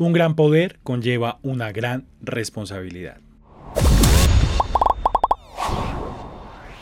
Un 0.00 0.12
gran 0.12 0.36
poder 0.36 0.78
conlleva 0.84 1.40
una 1.42 1.72
gran 1.72 2.06
responsabilidad. 2.22 3.16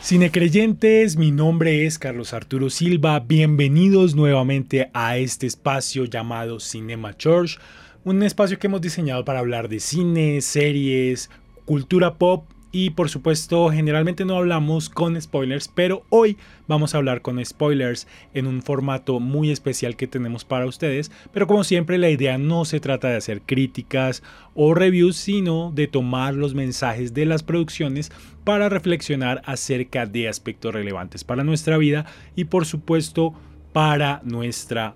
Cinecreyentes, 0.03 1.17
mi 1.17 1.31
nombre 1.31 1.87
es 1.87 1.97
Carlos 1.97 2.35
Arturo 2.35 2.69
Silva. 2.69 3.19
Bienvenidos 3.21 4.13
nuevamente 4.13 4.91
a 4.93 5.17
este 5.17 5.47
espacio 5.47 6.05
llamado 6.05 6.59
Cinema 6.59 7.17
Church, 7.17 7.57
un 8.03 8.21
espacio 8.21 8.59
que 8.59 8.67
hemos 8.67 8.81
diseñado 8.81 9.25
para 9.25 9.39
hablar 9.39 9.67
de 9.67 9.79
cine, 9.79 10.39
series, 10.41 11.31
cultura 11.65 12.19
pop 12.19 12.45
y 12.71 12.91
por 12.91 13.09
supuesto 13.09 13.69
generalmente 13.69 14.25
no 14.25 14.37
hablamos 14.37 14.89
con 14.89 15.19
spoilers, 15.21 15.67
pero 15.67 16.03
hoy 16.09 16.37
vamos 16.67 16.93
a 16.93 16.97
hablar 16.97 17.21
con 17.21 17.43
spoilers 17.43 18.07
en 18.33 18.47
un 18.47 18.61
formato 18.61 19.19
muy 19.19 19.51
especial 19.51 19.95
que 19.95 20.07
tenemos 20.07 20.45
para 20.45 20.65
ustedes, 20.65 21.11
pero 21.31 21.47
como 21.47 21.63
siempre 21.63 21.97
la 21.97 22.09
idea 22.09 22.37
no 22.37 22.65
se 22.65 22.79
trata 22.79 23.09
de 23.09 23.17
hacer 23.17 23.41
críticas 23.41 24.23
o 24.53 24.73
reviews, 24.73 25.15
sino 25.15 25.71
de 25.73 25.87
tomar 25.87 26.33
los 26.33 26.53
mensajes 26.53 27.13
de 27.13 27.25
las 27.25 27.43
producciones 27.43 28.11
para 28.43 28.69
reflexionar 28.69 29.41
acerca 29.45 30.05
de 30.05 30.27
aspectos 30.27 30.73
relevantes 30.73 31.23
para 31.23 31.43
nuestra 31.43 31.77
vida 31.77 32.05
y 32.35 32.45
por 32.45 32.65
supuesto 32.65 33.33
para 33.73 34.21
nuestra 34.23 34.95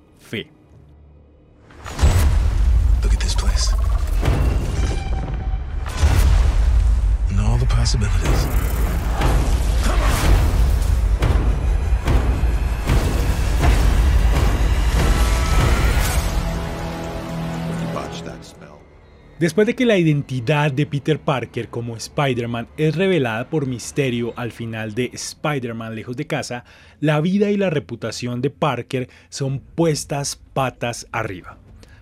Después 19.39 19.65
de 19.65 19.75
que 19.75 19.87
la 19.87 19.97
identidad 19.97 20.71
de 20.71 20.85
Peter 20.85 21.19
Parker 21.19 21.69
como 21.69 21.97
Spider-Man 21.97 22.67
es 22.77 22.95
revelada 22.95 23.49
por 23.49 23.65
misterio 23.65 24.33
al 24.35 24.51
final 24.51 24.93
de 24.93 25.09
Spider-Man 25.11 25.95
lejos 25.95 26.15
de 26.15 26.27
casa, 26.27 26.63
la 26.99 27.19
vida 27.21 27.49
y 27.49 27.57
la 27.57 27.71
reputación 27.71 28.43
de 28.43 28.51
Parker 28.51 29.09
son 29.29 29.59
puestas 29.59 30.39
patas 30.53 31.07
arriba. 31.11 31.60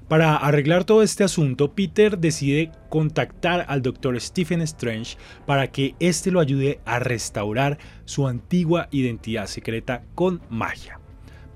Para 0.09 0.35
arreglar 0.37 0.85
todo 0.85 1.03
este 1.03 1.23
asunto, 1.23 1.75
Peter 1.75 2.17
decide 2.17 2.71
contactar 2.89 3.65
al 3.69 3.83
Dr. 3.83 4.19
Stephen 4.19 4.59
Strange 4.61 5.17
para 5.45 5.67
que 5.67 5.93
éste 5.99 6.31
lo 6.31 6.39
ayude 6.39 6.79
a 6.83 6.97
restaurar 6.97 7.77
su 8.05 8.27
antigua 8.27 8.87
identidad 8.89 9.45
secreta 9.45 10.01
con 10.15 10.41
magia. 10.49 10.99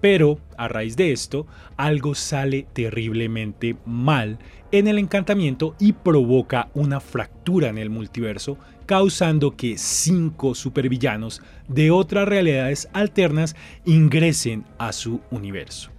Pero, 0.01 0.37
a 0.55 0.67
raíz 0.67 0.95
de 0.95 1.11
esto, 1.11 1.47
algo 1.77 2.13
sale 2.13 2.67
terriblemente 2.73 3.75
mal 3.87 4.37
en 4.71 4.87
el 4.87 4.99
encantamiento 4.99 5.75
y 5.79 5.93
provoca 5.93 6.69
una 6.75 6.99
fractura 6.99 7.69
en 7.69 7.79
el 7.79 7.89
multiverso, 7.89 8.59
causando 8.85 9.57
que 9.57 9.79
cinco 9.79 10.53
supervillanos 10.53 11.41
de 11.67 11.89
otras 11.89 12.27
realidades 12.27 12.87
alternas 12.93 13.55
ingresen 13.83 14.63
a 14.77 14.91
su 14.91 15.21
universo. 15.31 15.92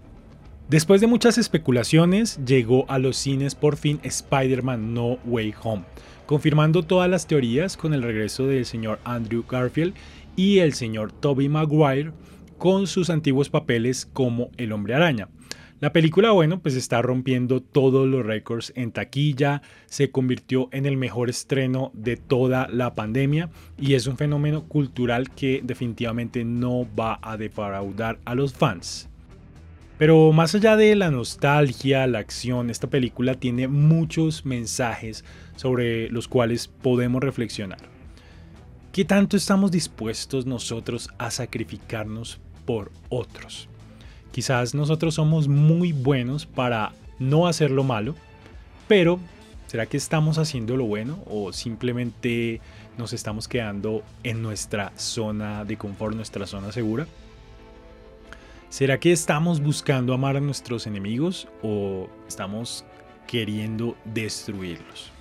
Después 0.68 1.02
de 1.02 1.06
muchas 1.06 1.36
especulaciones, 1.36 2.40
llegó 2.46 2.86
a 2.88 2.98
los 2.98 3.18
cines 3.18 3.54
por 3.54 3.76
fin 3.76 4.00
Spider-Man 4.02 4.94
No 4.94 5.18
Way 5.26 5.54
Home, 5.62 5.84
confirmando 6.24 6.82
todas 6.82 7.10
las 7.10 7.26
teorías 7.26 7.76
con 7.76 7.92
el 7.92 8.02
regreso 8.02 8.46
del 8.46 8.64
señor 8.64 8.98
Andrew 9.04 9.44
Garfield 9.46 9.92
y 10.36 10.60
el 10.60 10.72
señor 10.72 11.12
Tobey 11.12 11.50
Maguire 11.50 12.12
con 12.56 12.86
sus 12.86 13.10
antiguos 13.10 13.50
papeles 13.50 14.06
como 14.10 14.50
el 14.56 14.72
hombre 14.72 14.94
araña. 14.94 15.28
La 15.80 15.92
película, 15.92 16.30
bueno, 16.30 16.62
pues 16.62 16.76
está 16.76 17.02
rompiendo 17.02 17.60
todos 17.60 18.08
los 18.08 18.24
récords 18.24 18.72
en 18.74 18.90
taquilla, 18.90 19.60
se 19.84 20.10
convirtió 20.10 20.70
en 20.72 20.86
el 20.86 20.96
mejor 20.96 21.28
estreno 21.28 21.90
de 21.92 22.16
toda 22.16 22.68
la 22.68 22.94
pandemia 22.94 23.50
y 23.78 23.92
es 23.92 24.06
un 24.06 24.16
fenómeno 24.16 24.66
cultural 24.66 25.28
que 25.30 25.60
definitivamente 25.62 26.42
no 26.42 26.86
va 26.98 27.18
a 27.20 27.36
defraudar 27.36 28.18
a 28.24 28.34
los 28.34 28.54
fans. 28.54 29.10
Pero 29.96 30.32
más 30.32 30.54
allá 30.54 30.76
de 30.76 30.96
la 30.96 31.10
nostalgia, 31.10 32.06
la 32.08 32.18
acción, 32.18 32.68
esta 32.68 32.88
película 32.88 33.34
tiene 33.34 33.68
muchos 33.68 34.44
mensajes 34.44 35.24
sobre 35.54 36.08
los 36.10 36.26
cuales 36.26 36.66
podemos 36.66 37.22
reflexionar. 37.22 37.78
¿Qué 38.92 39.04
tanto 39.04 39.36
estamos 39.36 39.70
dispuestos 39.70 40.46
nosotros 40.46 41.10
a 41.18 41.30
sacrificarnos 41.30 42.40
por 42.64 42.90
otros? 43.08 43.68
Quizás 44.32 44.74
nosotros 44.74 45.14
somos 45.14 45.46
muy 45.46 45.92
buenos 45.92 46.44
para 46.44 46.92
no 47.20 47.46
hacer 47.46 47.70
lo 47.70 47.84
malo, 47.84 48.16
pero 48.88 49.20
¿será 49.68 49.86
que 49.86 49.96
estamos 49.96 50.38
haciendo 50.38 50.76
lo 50.76 50.86
bueno 50.86 51.22
o 51.26 51.52
simplemente 51.52 52.60
nos 52.98 53.12
estamos 53.12 53.46
quedando 53.46 54.02
en 54.24 54.42
nuestra 54.42 54.92
zona 54.96 55.64
de 55.64 55.76
confort, 55.76 56.16
nuestra 56.16 56.46
zona 56.48 56.72
segura? 56.72 57.06
¿Será 58.74 58.98
que 58.98 59.12
estamos 59.12 59.62
buscando 59.62 60.12
amar 60.14 60.36
a 60.36 60.40
nuestros 60.40 60.88
enemigos 60.88 61.46
o 61.62 62.08
estamos 62.26 62.84
queriendo 63.24 63.96
destruirlos? 64.04 65.12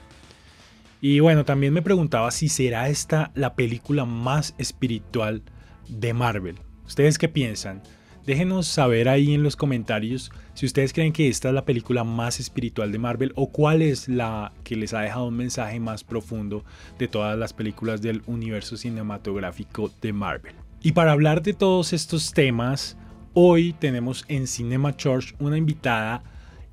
Y 1.02 1.20
bueno, 1.20 1.46
también 1.46 1.72
me 1.72 1.84
preguntaba 1.84 2.32
si 2.32 2.50
será 2.50 2.90
esta 2.90 3.30
la 3.36 3.54
película 3.54 4.06
más 4.06 4.56
espiritual 4.58 5.44
de 5.88 6.16
Marvel. 6.16 6.56
¿Ustedes 6.88 7.20
qué 7.20 7.30
piensan? 7.30 7.84
Déjenos 8.26 8.66
saber 8.66 9.08
ahí 9.08 9.36
en 9.36 9.44
los 9.44 9.56
comentarios 9.56 10.32
si 10.56 10.66
ustedes 10.66 10.92
creen 10.92 11.14
que 11.14 11.30
esta 11.30 11.50
es 11.50 11.54
la 11.54 11.64
película 11.64 12.04
más 12.04 12.40
espiritual 12.40 12.92
de 12.92 12.98
Marvel 12.98 13.34
o 13.36 13.52
cuál 13.52 13.84
es 13.84 14.10
la 14.10 14.52
que 14.64 14.76
les 14.76 14.96
ha 14.96 15.02
dejado 15.02 15.28
un 15.28 15.38
mensaje 15.38 15.80
más 15.80 16.04
profundo 16.04 16.66
de 16.98 17.08
todas 17.08 17.38
las 17.38 17.54
películas 17.54 18.02
del 18.02 18.24
universo 18.26 18.78
cinematográfico 18.78 19.92
de 20.02 20.12
Marvel. 20.12 20.56
Y 20.82 20.94
para 20.94 21.12
hablar 21.12 21.44
de 21.44 21.54
todos 21.54 21.94
estos 21.94 22.34
temas, 22.34 22.98
Hoy 23.36 23.74
tenemos 23.74 24.26
en 24.28 24.46
Cinema 24.46 24.96
Church 24.96 25.34
una 25.40 25.58
invitada 25.58 26.22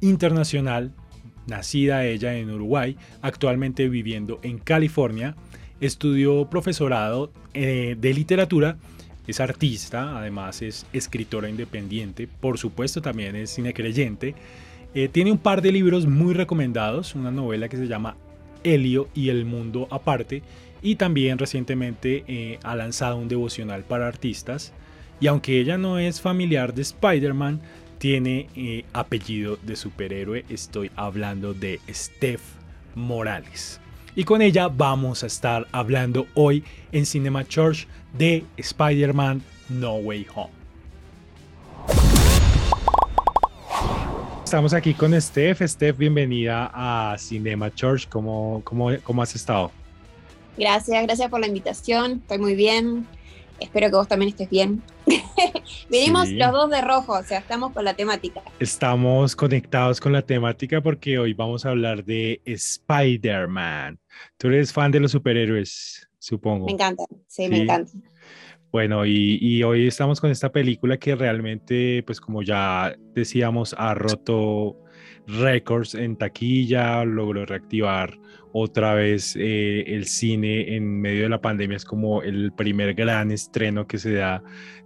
internacional, 0.03 0.93
nacida 1.47 2.04
ella 2.04 2.34
en 2.34 2.50
Uruguay, 2.50 2.98
actualmente 3.22 3.88
viviendo 3.88 4.41
en 4.43 4.59
California. 4.59 5.34
Estudió 5.81 6.50
profesorado 6.50 7.32
eh, 7.54 7.97
de 7.99 8.12
literatura, 8.12 8.76
es 9.26 9.41
artista, 9.41 10.19
además 10.19 10.60
es 10.60 10.84
escritora 10.93 11.49
independiente, 11.49 12.28
por 12.28 12.59
supuesto 12.59 13.00
también 13.00 13.37
es 13.37 13.54
cinecreyente. 13.54 14.34
Eh, 14.93 15.09
tiene 15.09 15.32
un 15.32 15.38
par 15.38 15.62
de 15.62 15.72
libros 15.72 16.06
muy 16.06 16.34
recomendados, 16.34 17.15
una 17.15 17.31
novela 17.31 17.70
que 17.70 17.78
se 17.78 17.88
llama 17.88 18.19
Helio 18.65 19.09
y 19.15 19.31
el 19.31 19.47
mundo 19.47 19.88
aparte, 19.91 20.43
y 20.82 20.97
también 20.97 21.38
recientemente 21.38 22.22
eh, 22.28 22.59
ha 22.62 22.76
lanzado 22.76 23.16
un 23.16 23.28
devocional 23.28 23.82
para 23.84 24.06
artistas 24.06 24.75
y 25.20 25.26
aunque 25.26 25.60
ella 25.60 25.76
no 25.76 25.98
es 25.98 26.20
familiar 26.20 26.72
de 26.72 26.82
Spider-Man, 26.82 27.60
tiene 27.98 28.48
eh, 28.56 28.84
apellido 28.94 29.58
de 29.62 29.76
superhéroe. 29.76 30.47
Estoy 30.48 30.91
hablando 30.97 31.53
de 31.53 31.78
Steph 31.91 32.41
Morales. 32.94 33.78
Y 34.16 34.25
con 34.25 34.41
ella 34.41 34.69
vamos 34.69 35.22
a 35.22 35.26
estar 35.26 35.69
hablando 35.70 36.26
hoy 36.34 36.64
en 36.91 37.04
Cinema 37.04 37.47
Church 37.47 37.86
de 38.16 38.44
Spider-Man 38.56 39.42
No 39.69 39.97
Way 39.97 40.26
Home. 40.34 40.50
Estamos 44.42 44.72
aquí 44.72 44.94
con 44.94 45.20
Steph. 45.20 45.60
Steph, 45.60 45.98
bienvenida 45.98 46.70
a 46.72 47.16
Cinema 47.19 47.72
Church. 47.72 48.08
¿Cómo, 48.08 48.62
cómo, 48.64 48.88
cómo 49.04 49.22
has 49.22 49.37
estado? 49.37 49.70
Gracias, 50.56 51.02
gracias 51.04 51.31
por 51.31 51.41
la 51.41 51.47
invitación. 51.47 52.22
Estoy 52.22 52.38
muy 52.38 52.54
bien. 52.54 53.06
Espero 53.60 53.88
que 53.88 53.97
vos 53.97 54.09
también 54.09 54.31
estés 54.31 54.48
bien. 54.48 54.82
Venimos 55.91 56.31
los 56.31 56.53
dos 56.53 56.71
de 56.71 56.81
rojo, 56.81 57.12
o 57.12 57.22
sea, 57.22 57.38
estamos 57.38 57.72
con 57.72 57.84
la 57.84 57.94
temática. 57.94 58.43
Estamos 58.59 59.37
conectados 59.37 60.00
con 60.00 60.12
la 60.12 60.22
temática 60.22 60.81
porque 60.81 61.19
hoy 61.19 61.35
vamos 61.35 61.67
a 61.67 61.70
hablar 61.70 62.05
de 62.05 62.40
Spider-Man. 62.44 63.99
Tú 64.38 64.49
eres 64.49 64.73
fan 64.73 64.90
de 64.90 65.00
los 65.00 65.12
superhéroes, 65.12 66.08
supongo. 66.19 66.67
Me 66.67 66.73
encanta, 66.73 67.05
sí, 67.26 67.49
me 67.49 67.62
encanta. 67.62 67.93
Bueno, 68.73 69.05
y, 69.05 69.38
y, 69.40 69.62
hoy 69.64 69.88
estamos 69.88 70.20
con 70.20 70.31
esta 70.31 70.52
película 70.52 70.96
que 70.96 71.17
realmente, 71.17 72.05
pues 72.06 72.20
como 72.20 72.43
ya 72.43 72.94
decíamos, 73.14 73.75
ha 73.76 73.94
roto 73.94 74.76
récords 75.26 75.94
en 75.94 76.17
taquilla, 76.17 77.05
logró 77.05 77.46
reactivar 77.46 78.19
otra 78.52 78.94
vez 78.94 79.37
eh, 79.37 79.84
el 79.87 80.06
cine 80.06 80.76
en 80.76 81.00
medio 81.00 81.25
de 81.25 81.28
la 81.28 81.40
pandemia. 81.40 81.76
Es 81.76 81.84
como 81.84 82.22
el 82.22 82.52
primer 82.52 82.94
gran 82.94 83.31
estreno 83.31 83.87
que 83.87 83.99
se 83.99 84.14
da 84.14 84.43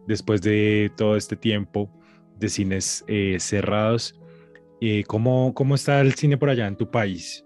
después 0.06 0.42
de 0.42 0.90
todo 0.96 1.16
este 1.16 1.36
tiempo 1.36 1.90
de 2.38 2.48
cines 2.48 3.04
eh, 3.08 3.36
cerrados. 3.40 4.20
Eh, 4.80 5.04
¿cómo, 5.06 5.54
¿Cómo 5.54 5.74
está 5.74 6.00
el 6.00 6.14
cine 6.14 6.36
por 6.36 6.50
allá 6.50 6.66
en 6.66 6.76
tu 6.76 6.90
país? 6.90 7.44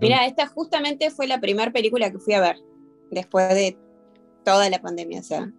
Mira, 0.00 0.26
esta 0.26 0.46
justamente 0.46 1.10
fue 1.10 1.26
la 1.26 1.40
primera 1.40 1.70
película 1.70 2.10
que 2.10 2.18
fui 2.18 2.34
a 2.34 2.40
ver 2.40 2.56
después 3.10 3.48
de 3.50 3.76
toda 4.44 4.68
la 4.68 4.80
pandemia, 4.80 5.20
o 5.20 5.22
sea, 5.22 5.52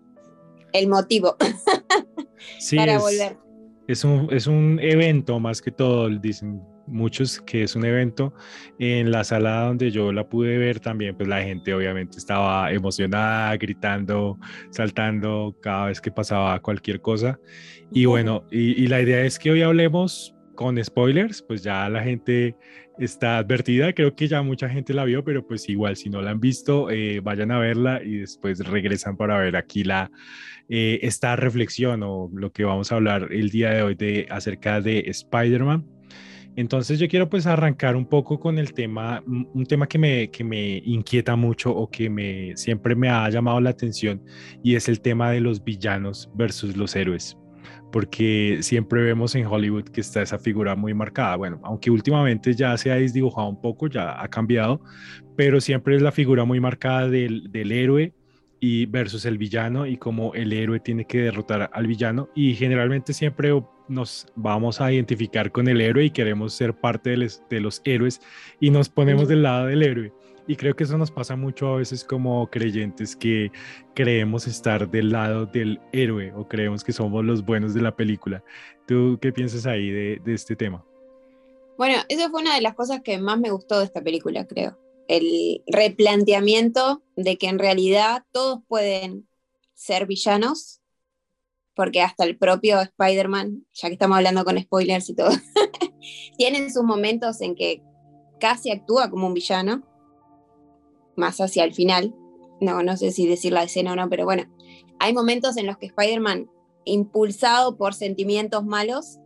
el 0.73 0.87
motivo 0.87 1.37
para 2.75 2.99
volver. 2.99 3.37
Es 3.87 4.03
un, 4.03 4.29
es 4.31 4.47
un 4.47 4.79
evento 4.81 5.39
más 5.39 5.61
que 5.61 5.71
todo, 5.71 6.09
dicen 6.09 6.61
muchos 6.87 7.41
que 7.41 7.63
es 7.63 7.75
un 7.75 7.85
evento. 7.85 8.33
En 8.79 9.11
la 9.11 9.23
sala 9.23 9.65
donde 9.65 9.91
yo 9.91 10.11
la 10.11 10.27
pude 10.27 10.57
ver 10.57 10.79
también, 10.79 11.15
pues 11.15 11.27
la 11.27 11.41
gente 11.41 11.73
obviamente 11.73 12.17
estaba 12.17 12.71
emocionada, 12.71 13.55
gritando, 13.57 14.37
saltando 14.69 15.55
cada 15.61 15.87
vez 15.87 16.01
que 16.01 16.11
pasaba 16.11 16.59
cualquier 16.61 17.01
cosa. 17.01 17.39
Y 17.91 18.05
bueno, 18.05 18.45
y, 18.51 18.83
y 18.83 18.87
la 18.87 19.01
idea 19.01 19.21
es 19.21 19.37
que 19.37 19.51
hoy 19.51 19.61
hablemos 19.61 20.32
con 20.55 20.83
spoilers, 20.83 21.41
pues 21.41 21.63
ya 21.63 21.89
la 21.89 22.03
gente 22.03 22.55
está 22.99 23.37
advertida, 23.39 23.93
creo 23.93 24.15
que 24.15 24.27
ya 24.27 24.41
mucha 24.41 24.69
gente 24.69 24.93
la 24.93 25.05
vio, 25.05 25.23
pero 25.23 25.45
pues 25.45 25.67
igual 25.69 25.95
si 25.95 26.09
no 26.09 26.21
la 26.21 26.31
han 26.31 26.39
visto, 26.39 26.89
eh, 26.89 27.19
vayan 27.21 27.51
a 27.51 27.59
verla 27.59 28.01
y 28.03 28.17
después 28.17 28.59
regresan 28.59 29.17
para 29.17 29.37
ver 29.39 29.55
aquí 29.55 29.83
la, 29.83 30.11
eh, 30.69 30.99
esta 31.01 31.35
reflexión 31.35 32.03
o 32.03 32.29
lo 32.33 32.51
que 32.51 32.63
vamos 32.63 32.91
a 32.91 32.95
hablar 32.95 33.29
el 33.31 33.49
día 33.49 33.71
de 33.71 33.83
hoy 33.83 33.95
de, 33.95 34.27
acerca 34.29 34.81
de 34.81 34.99
Spider-Man. 35.07 35.85
Entonces 36.55 36.99
yo 36.99 37.07
quiero 37.07 37.29
pues 37.29 37.47
arrancar 37.47 37.95
un 37.95 38.05
poco 38.05 38.39
con 38.39 38.59
el 38.59 38.73
tema, 38.73 39.23
un 39.25 39.65
tema 39.65 39.87
que 39.87 39.97
me, 39.97 40.29
que 40.29 40.43
me 40.43 40.83
inquieta 40.85 41.35
mucho 41.35 41.75
o 41.75 41.89
que 41.89 42.11
me, 42.11 42.55
siempre 42.55 42.95
me 42.95 43.09
ha 43.09 43.27
llamado 43.29 43.59
la 43.59 43.71
atención 43.71 44.23
y 44.63 44.75
es 44.75 44.87
el 44.87 45.01
tema 45.01 45.31
de 45.31 45.41
los 45.41 45.63
villanos 45.63 46.29
versus 46.35 46.77
los 46.77 46.95
héroes 46.95 47.35
porque 47.93 48.57
siempre 48.61 49.03
vemos 49.03 49.35
en 49.35 49.45
Hollywood 49.45 49.83
que 49.83 50.01
está 50.01 50.23
esa 50.23 50.39
figura 50.39 50.75
muy 50.75 50.95
marcada. 50.95 51.35
Bueno, 51.35 51.61
aunque 51.63 51.91
últimamente 51.91 52.55
ya 52.55 52.75
se 52.75 52.91
ha 52.91 52.95
desdibujado 52.95 53.47
un 53.47 53.61
poco, 53.61 53.85
ya 53.85 54.19
ha 54.19 54.27
cambiado, 54.29 54.81
pero 55.37 55.61
siempre 55.61 55.95
es 55.95 56.01
la 56.01 56.11
figura 56.11 56.43
muy 56.43 56.59
marcada 56.59 57.07
del, 57.07 57.51
del 57.51 57.71
héroe 57.71 58.11
y 58.59 58.87
versus 58.87 59.25
el 59.25 59.37
villano 59.37 59.85
y 59.85 59.97
como 59.97 60.33
el 60.33 60.53
héroe 60.53 60.79
tiene 60.79 61.05
que 61.05 61.19
derrotar 61.19 61.69
al 61.71 61.85
villano 61.85 62.29
y 62.33 62.55
generalmente 62.55 63.13
siempre 63.13 63.51
nos 63.87 64.25
vamos 64.35 64.81
a 64.81 64.91
identificar 64.91 65.51
con 65.51 65.67
el 65.67 65.79
héroe 65.79 66.05
y 66.05 66.09
queremos 66.09 66.55
ser 66.55 66.73
parte 66.73 67.11
de, 67.11 67.31
de 67.47 67.59
los 67.59 67.79
héroes 67.85 68.21
y 68.59 68.71
nos 68.71 68.89
ponemos 68.89 69.27
del 69.27 69.43
lado 69.43 69.67
del 69.67 69.83
héroe. 69.83 70.13
Y 70.45 70.57
creo 70.57 70.75
que 70.75 70.83
eso 70.83 70.97
nos 70.97 71.09
pasa 71.09 71.35
mucho 71.35 71.67
a 71.67 71.77
veces 71.77 72.03
como 72.03 72.47
creyentes 72.47 73.15
que 73.15 73.51
creemos 73.93 74.45
estar 74.45 74.89
del 74.89 75.11
lado 75.11 75.45
del 75.45 75.79
héroe 75.93 76.33
o 76.35 76.47
creemos 76.47 76.83
que 76.83 76.91
somos 76.91 77.23
los 77.23 77.45
buenos 77.45 77.73
de 77.73 77.81
la 77.81 77.95
película. 77.95 78.43
¿Tú 78.85 79.17
qué 79.21 79.31
piensas 79.31 79.65
ahí 79.65 79.89
de, 79.89 80.21
este 80.25 80.55
tema? 80.55 80.85
Bueno, 81.77 82.01
eso 82.09 82.29
fue 82.29 82.41
una 82.41 82.55
de 82.55 82.61
las 82.61 82.75
cosas 82.75 83.01
que 83.01 83.17
más 83.17 83.39
me 83.39 83.51
gustó 83.51 83.79
de 83.79 83.85
esta 83.85 84.01
película, 84.01 84.45
creo. 84.45 84.77
El 85.07 85.63
replanteamiento 85.67 87.03
de 87.15 87.37
que 87.37 87.47
en 87.47 87.59
realidad 87.59 88.25
todos 88.31 88.59
pueden 88.67 89.27
ser 89.73 90.05
villanos, 90.07 90.81
porque 91.73 92.01
hasta 92.01 92.25
el 92.25 92.37
propio 92.37 92.81
Spider-Man, 92.81 93.65
ya 93.73 93.87
que 93.87 93.93
estamos 93.93 94.17
hablando 94.17 94.43
con 94.43 94.59
spoilers 94.59 95.09
y 95.09 95.15
todo, 95.15 95.29
tienen 96.37 96.71
sus 96.71 96.83
momentos 96.83 97.41
en 97.41 97.55
que 97.55 97.81
casi 98.39 98.71
actúa 98.71 99.09
como 99.09 99.27
un 99.27 99.33
villano 99.33 99.92
más 101.15 101.39
hacia 101.39 101.63
el 101.63 101.73
final. 101.73 102.15
No, 102.61 102.83
no 102.83 102.97
sé 102.97 103.11
si 103.11 103.27
decir 103.27 103.53
la 103.53 103.63
escena 103.63 103.93
o 103.93 103.95
no, 103.95 104.09
pero 104.09 104.25
bueno, 104.25 104.43
hay 104.99 105.13
momentos 105.13 105.57
en 105.57 105.67
los 105.67 105.77
que 105.77 105.87
Spider-Man, 105.87 106.49
impulsado 106.85 107.77
por 107.77 107.93
sentimientos 107.93 108.63
malos, 108.63 109.19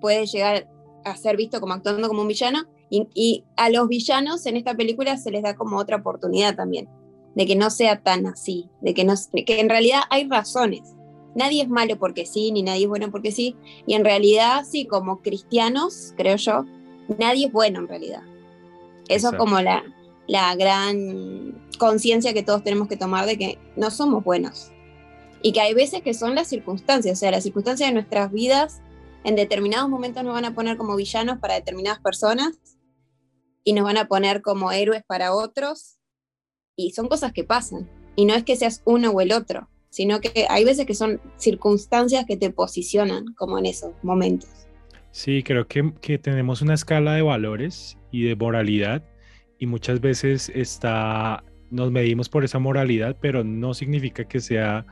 puede 0.00 0.26
llegar 0.26 0.68
a 1.04 1.16
ser 1.16 1.36
visto 1.36 1.60
como 1.60 1.74
actuando 1.74 2.08
como 2.08 2.22
un 2.22 2.28
villano. 2.28 2.66
Y, 2.90 3.44
a 3.56 3.68
los 3.68 3.88
villanos 3.88 4.46
en 4.46 4.56
esta 4.56 4.74
película 4.74 5.16
se 5.18 5.30
les 5.30 5.42
da 5.42 5.54
como 5.54 5.76
otra 5.76 5.96
oportunidad 5.96 6.56
también, 6.56 6.88
de 7.34 7.46
que 7.46 7.54
no 7.54 7.68
sea 7.68 8.02
tan 8.02 8.26
así, 8.26 8.70
de 8.80 8.94
que, 8.94 9.04
no, 9.04 9.14
que 9.44 9.60
en 9.60 9.68
realidad 9.68 10.02
hay 10.08 10.28
razones. 10.28 10.94
Nadie 11.34 11.62
es 11.62 11.68
malo 11.68 11.98
porque 11.98 12.24
sí, 12.24 12.50
ni 12.50 12.62
nadie 12.62 12.84
es 12.84 12.88
bueno 12.88 13.10
porque 13.10 13.30
sí. 13.30 13.56
Y 13.86 13.94
en 13.94 14.04
realidad, 14.04 14.64
sí, 14.64 14.86
como 14.86 15.20
cristianos, 15.20 16.14
creo 16.16 16.36
yo, 16.36 16.64
nadie 17.18 17.46
es 17.46 17.52
bueno 17.52 17.80
en 17.80 17.88
realidad. 17.88 18.22
Eso 19.08 19.30
es 19.30 19.36
como 19.36 19.60
la, 19.60 19.84
la 20.28 20.54
gran 20.54 21.54
conciencia 21.78 22.34
que 22.34 22.42
todos 22.42 22.62
tenemos 22.62 22.86
que 22.86 22.96
tomar 22.96 23.26
de 23.26 23.38
que 23.38 23.58
no 23.76 23.90
somos 23.90 24.22
buenos. 24.22 24.70
Y 25.40 25.52
que 25.52 25.60
hay 25.60 25.72
veces 25.74 26.02
que 26.02 26.14
son 26.14 26.34
las 26.34 26.48
circunstancias, 26.48 27.18
o 27.18 27.20
sea, 27.20 27.30
las 27.30 27.42
circunstancias 27.42 27.88
de 27.88 27.94
nuestras 27.94 28.30
vidas 28.30 28.80
en 29.24 29.36
determinados 29.36 29.88
momentos 29.88 30.22
nos 30.22 30.34
van 30.34 30.44
a 30.44 30.54
poner 30.54 30.76
como 30.76 30.96
villanos 30.96 31.38
para 31.38 31.54
determinadas 31.54 32.00
personas 32.00 32.58
y 33.64 33.72
nos 33.72 33.84
van 33.84 33.96
a 33.96 34.06
poner 34.06 34.42
como 34.42 34.70
héroes 34.70 35.02
para 35.06 35.32
otros. 35.32 35.98
Y 36.76 36.92
son 36.92 37.08
cosas 37.08 37.32
que 37.32 37.42
pasan. 37.42 37.88
Y 38.14 38.24
no 38.24 38.34
es 38.34 38.44
que 38.44 38.56
seas 38.56 38.82
uno 38.84 39.10
o 39.10 39.20
el 39.20 39.32
otro, 39.32 39.68
sino 39.90 40.20
que 40.20 40.46
hay 40.48 40.64
veces 40.64 40.86
que 40.86 40.94
son 40.94 41.20
circunstancias 41.36 42.26
que 42.26 42.36
te 42.36 42.50
posicionan 42.50 43.26
como 43.34 43.58
en 43.58 43.66
esos 43.66 43.92
momentos. 44.02 44.50
Sí, 45.10 45.42
creo 45.42 45.66
que, 45.66 45.92
que 46.00 46.18
tenemos 46.18 46.60
una 46.60 46.74
escala 46.74 47.14
de 47.14 47.22
valores 47.22 47.96
y 48.10 48.24
de 48.24 48.36
moralidad 48.36 49.02
y 49.58 49.66
muchas 49.66 50.00
veces 50.00 50.50
está, 50.54 51.42
nos 51.70 51.90
medimos 51.90 52.28
por 52.28 52.44
esa 52.44 52.58
moralidad, 52.58 53.16
pero 53.20 53.44
no 53.44 53.74
significa 53.74 54.24
que 54.24 54.40
sea 54.40 54.86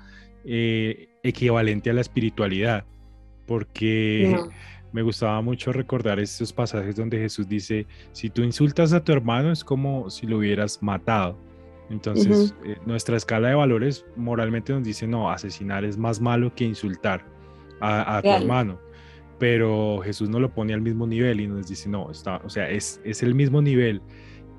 eh, 0.45 1.09
equivalente 1.23 1.91
a 1.91 1.93
la 1.93 2.01
espiritualidad, 2.01 2.85
porque 3.47 4.37
me 4.93 5.03
gustaba 5.03 5.41
mucho 5.41 5.73
recordar 5.73 6.19
estos 6.19 6.53
pasajes 6.53 6.97
donde 6.97 7.19
Jesús 7.19 7.49
dice, 7.49 7.87
si 8.13 8.31
tú 8.31 8.43
insultas 8.43 8.93
a 8.93 9.03
tu 9.03 9.13
hermano 9.13 9.53
es 9.53 9.63
como 9.63 10.11
si 10.11 10.27
lo 10.27 10.39
hubieras 10.39 10.83
matado. 10.83 11.39
Entonces, 11.89 12.53
eh, 12.65 12.77
nuestra 12.85 13.17
escala 13.17 13.49
de 13.49 13.55
valores 13.55 14.05
moralmente 14.17 14.73
nos 14.73 14.83
dice, 14.83 15.07
no, 15.07 15.31
asesinar 15.31 15.85
es 15.85 15.97
más 15.97 16.21
malo 16.21 16.53
que 16.53 16.65
insultar 16.65 17.25
a, 17.81 18.21
tu 18.23 18.31
hermano. 18.31 18.81
Pero 19.39 20.01
Jesús 20.03 20.29
no 20.29 20.41
lo 20.41 20.53
pone 20.53 20.75
al 20.75 20.81
mismo 20.81 21.07
nivel 21.07 21.41
y 21.41 21.47
nos 21.47 21.69
dice, 21.69 21.89
no, 21.89 22.11
está, 22.11 22.41
o 22.45 22.49
sea, 22.49 22.69
es, 22.69 23.01
es 23.05 23.23
el 23.23 23.35
mismo 23.35 23.63
nivel 23.63 24.01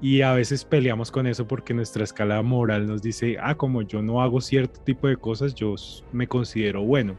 y 0.01 0.21
a 0.21 0.33
veces 0.33 0.63
peleamos 0.63 1.11
con 1.11 1.25
eso 1.25 1.47
porque 1.47 1.73
nuestra 1.73 2.03
escala 2.03 2.41
moral 2.43 2.85
nos 2.85 3.01
dice, 3.01 3.37
ah, 3.41 3.55
como 3.55 3.81
yo 3.81 4.01
no 4.01 4.21
hago 4.21 4.41
cierto 4.41 4.79
tipo 4.81 5.07
de 5.07 5.17
cosas, 5.17 5.55
yo 5.55 5.75
me 6.11 6.27
considero 6.27 6.83
bueno. 6.83 7.17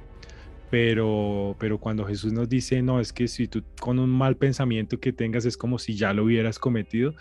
Pero, 0.70 1.56
pero 1.58 1.78
cuando 1.78 2.04
Jesús 2.04 2.32
nos 2.32 2.48
dice, 2.48 2.82
no, 2.82 3.00
es 3.00 3.12
que 3.12 3.26
si 3.26 3.48
tú 3.48 3.64
con 3.80 3.98
un 3.98 4.10
mal 4.10 4.36
pensamiento 4.36 5.00
que 5.00 5.14
tengas 5.14 5.46
es 5.46 5.56
como 5.56 5.78
si 5.78 5.96
ya 5.96 6.12
lo 6.12 6.25
hubieras 6.25 6.58
cometido, 6.58 7.14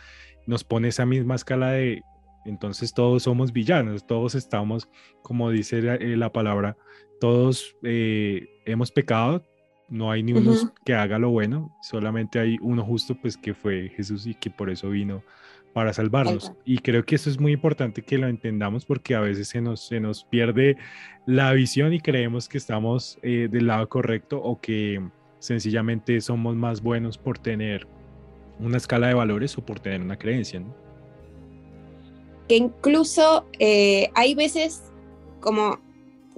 nos 0.45 0.63
pone 0.63 0.89
esa 0.89 1.05
misma 1.05 1.35
escala 1.35 1.71
de, 1.71 2.01
entonces 2.45 2.93
todos 2.93 3.23
somos 3.23 3.53
villanos, 3.53 4.05
todos 4.05 4.35
estamos, 4.35 4.89
como 5.21 5.49
dice 5.49 5.81
la, 5.81 5.95
eh, 5.95 6.29
palabra, 6.29 6.77
todos 7.21 7.75
eh, 7.83 8.47
hemos 8.65 8.91
pecado, 8.91 9.43
no 9.89 10.11
hay 10.11 10.23
ni 10.23 10.33
uno 10.33 10.53
que 10.85 10.93
haga 10.93 11.17
lo 11.17 11.29
bueno, 11.29 11.73
solamente 11.81 12.39
hay 12.39 12.57
uno 12.61 12.83
justo, 12.83 13.15
pues 13.21 13.37
que 13.37 13.53
fue 13.53 13.89
Jesús 13.95 14.27
y 14.27 14.35
que 14.35 14.49
por 14.49 14.69
eso 14.69 14.89
vino 14.89 15.23
para 15.77 15.93
salvarnos. 15.93 16.51
Y 16.65 16.79
creo 16.79 17.05
que 17.05 17.13
eso 17.13 17.29
es 17.29 17.39
muy 17.39 17.51
importante 17.51 18.01
que 18.01 18.17
lo 18.17 18.27
entendamos 18.27 18.83
porque 18.83 19.13
a 19.13 19.19
veces 19.19 19.49
se 19.49 19.61
nos, 19.61 19.79
se 19.79 19.99
nos 19.99 20.23
pierde 20.23 20.75
la 21.27 21.53
visión 21.53 21.93
y 21.93 21.99
creemos 21.99 22.49
que 22.49 22.57
estamos 22.57 23.19
eh, 23.21 23.47
del 23.47 23.67
lado 23.67 23.87
correcto 23.87 24.41
o 24.41 24.59
que 24.59 24.99
sencillamente 25.37 26.19
somos 26.19 26.55
más 26.55 26.81
buenos 26.81 27.19
por 27.19 27.37
tener 27.37 27.87
una 28.59 28.77
escala 28.77 29.09
de 29.09 29.13
valores 29.13 29.55
o 29.55 29.63
por 29.63 29.79
tener 29.79 30.01
una 30.01 30.17
creencia. 30.17 30.63
Que 32.47 32.55
incluso 32.55 33.45
eh, 33.59 34.09
hay 34.15 34.33
veces 34.33 34.81
como 35.41 35.79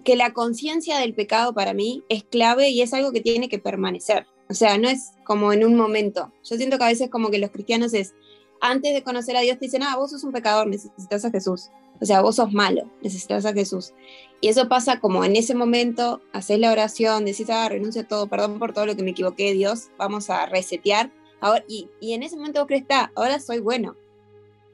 que 0.03 0.17
la 0.17 0.33
conciencia 0.33 0.99
del 0.99 1.13
pecado 1.13 1.53
para 1.53 1.73
mí 1.73 2.03
es 2.09 2.25
clave 2.25 2.71
y 2.71 2.81
es 2.81 2.93
algo 2.93 3.13
que 3.13 3.21
tiene 3.21 3.47
que 3.47 3.57
permanecer. 3.57 4.27
O 4.49 4.53
sea, 4.53 4.77
no 4.77 4.89
es 4.89 5.11
como 5.23 5.53
en 5.53 5.63
un 5.63 5.77
momento. 5.77 6.33
Yo 6.43 6.57
siento 6.57 6.77
que 6.77 6.83
a 6.83 6.87
veces 6.87 7.09
como 7.09 7.31
que 7.31 7.37
los 7.37 7.51
cristianos 7.51 7.93
es, 7.93 8.15
antes 8.61 8.93
de 8.93 9.03
conocer 9.03 9.35
a 9.37 9.41
Dios 9.41 9.57
te 9.57 9.65
dicen, 9.65 9.83
ah, 9.83 9.95
vos 9.97 10.11
sos 10.11 10.23
un 10.23 10.31
pecador, 10.31 10.67
necesitas 10.67 11.25
a 11.25 11.31
Jesús. 11.31 11.69
O 12.01 12.05
sea, 12.05 12.21
vos 12.21 12.37
sos 12.37 12.51
malo, 12.53 12.89
necesitas 13.01 13.45
a 13.45 13.53
Jesús. 13.53 13.93
Y 14.41 14.47
eso 14.47 14.69
pasa 14.69 14.99
como 14.99 15.25
en 15.25 15.35
ese 15.35 15.53
momento, 15.53 16.21
haces 16.31 16.59
la 16.59 16.71
oración, 16.71 17.25
decís, 17.25 17.49
ah, 17.49 17.67
renuncio 17.67 18.01
a 18.01 18.07
todo, 18.07 18.27
perdón 18.27 18.59
por 18.59 18.73
todo 18.73 18.85
lo 18.85 18.95
que 18.95 19.03
me 19.03 19.11
equivoqué, 19.11 19.53
Dios, 19.53 19.89
vamos 19.97 20.29
a 20.29 20.45
resetear. 20.45 21.11
Ahora, 21.41 21.63
y, 21.67 21.89
y 21.99 22.13
en 22.13 22.23
ese 22.23 22.37
momento 22.37 22.59
vos 22.59 22.67
crees, 22.67 22.83
está, 22.83 23.11
ahora 23.15 23.39
soy 23.39 23.59
bueno. 23.59 23.95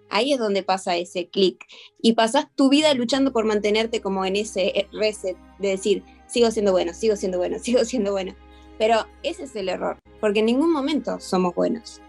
Ahí 0.09 0.33
es 0.33 0.39
donde 0.39 0.61
pasa 0.61 0.95
ese 0.95 1.27
clic. 1.27 1.65
Y 1.99 2.13
pasas 2.13 2.47
tu 2.55 2.69
vida 2.69 2.93
luchando 2.93 3.33
por 3.33 3.45
mantenerte 3.45 4.01
como 4.01 4.23
en 4.23 4.35
ese 4.35 4.67
eh, 4.67 4.87
reset 4.91 5.37
de 5.57 5.69
decir, 5.69 6.03
sigo 6.27 6.51
siendo 6.51 6.71
bueno, 6.71 6.93
sigo 6.93 7.15
siendo 7.15 7.39
bueno, 7.39 7.57
sigo 7.61 7.83
siendo 7.85 8.11
bueno. 8.11 8.35
Pero 8.77 9.07
ese 9.23 9.43
es 9.43 9.55
el 9.55 9.69
error, 9.69 9.97
porque 10.19 10.39
en 10.39 10.47
ningún 10.47 10.71
momento 10.71 11.19
somos 11.19 11.55
buenos 11.55 12.01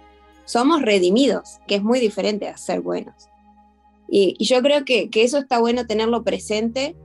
somos 0.47 0.81
redimidos, 0.81 1.59
que 1.67 1.75
es 1.75 1.83
muy 1.83 2.01
diferente 2.01 2.49
a 2.49 2.57
ser 2.57 2.81
buenos. 2.81 3.29
Y, 4.09 4.43
yo 4.43 4.63
creo 4.63 4.85
que, 4.85 5.11
eso 5.13 5.39
está 5.39 5.59
bueno 5.59 5.87
tenerlo 5.87 6.23
presente. 6.23 6.97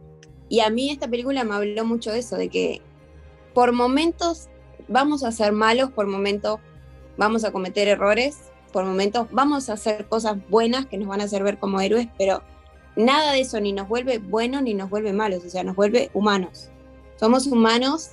Y 0.47 0.61
a 0.61 0.69
mí 0.69 0.89
esta 0.89 1.09
película 1.09 1.43
me 1.43 1.55
habló 1.55 1.83
mucho 1.83 2.11
de 2.11 2.19
eso, 2.19 2.37
de 2.37 2.49
que 2.49 2.81
por 3.53 3.73
momentos 3.73 4.47
vamos 4.87 5.23
a 5.23 5.31
ser 5.31 5.51
malos, 5.51 5.91
por 5.91 6.07
momentos 6.07 6.59
vamos 7.17 7.43
a 7.43 7.51
cometer 7.51 7.87
errores, 7.87 8.51
por 8.71 8.85
momentos 8.85 9.27
vamos 9.31 9.69
a 9.69 9.73
hacer 9.73 10.07
cosas 10.07 10.37
buenas 10.49 10.85
que 10.85 10.97
nos 10.97 11.07
van 11.07 11.21
a 11.21 11.25
hacer 11.25 11.43
ver 11.43 11.57
como 11.57 11.81
héroes, 11.81 12.07
pero 12.17 12.43
nada 12.95 13.33
de 13.33 13.41
eso 13.41 13.59
ni 13.59 13.73
nos 13.73 13.87
vuelve 13.87 14.19
buenos 14.19 14.61
ni 14.61 14.73
nos 14.73 14.89
vuelve 14.89 15.13
malos, 15.13 15.43
o 15.45 15.49
sea, 15.49 15.63
nos 15.63 15.75
vuelve 15.75 16.11
humanos. 16.13 16.69
Somos 17.17 17.47
humanos 17.47 18.11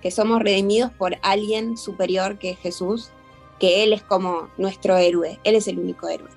que 0.00 0.10
somos 0.10 0.40
redimidos 0.40 0.92
por 0.92 1.16
alguien 1.22 1.76
superior 1.76 2.38
que 2.38 2.50
es 2.50 2.58
Jesús, 2.58 3.10
que 3.60 3.84
Él 3.84 3.92
es 3.92 4.02
como 4.02 4.48
nuestro 4.56 4.96
héroe, 4.96 5.38
Él 5.44 5.54
es 5.54 5.68
el 5.68 5.78
único 5.78 6.08
héroe. 6.08 6.30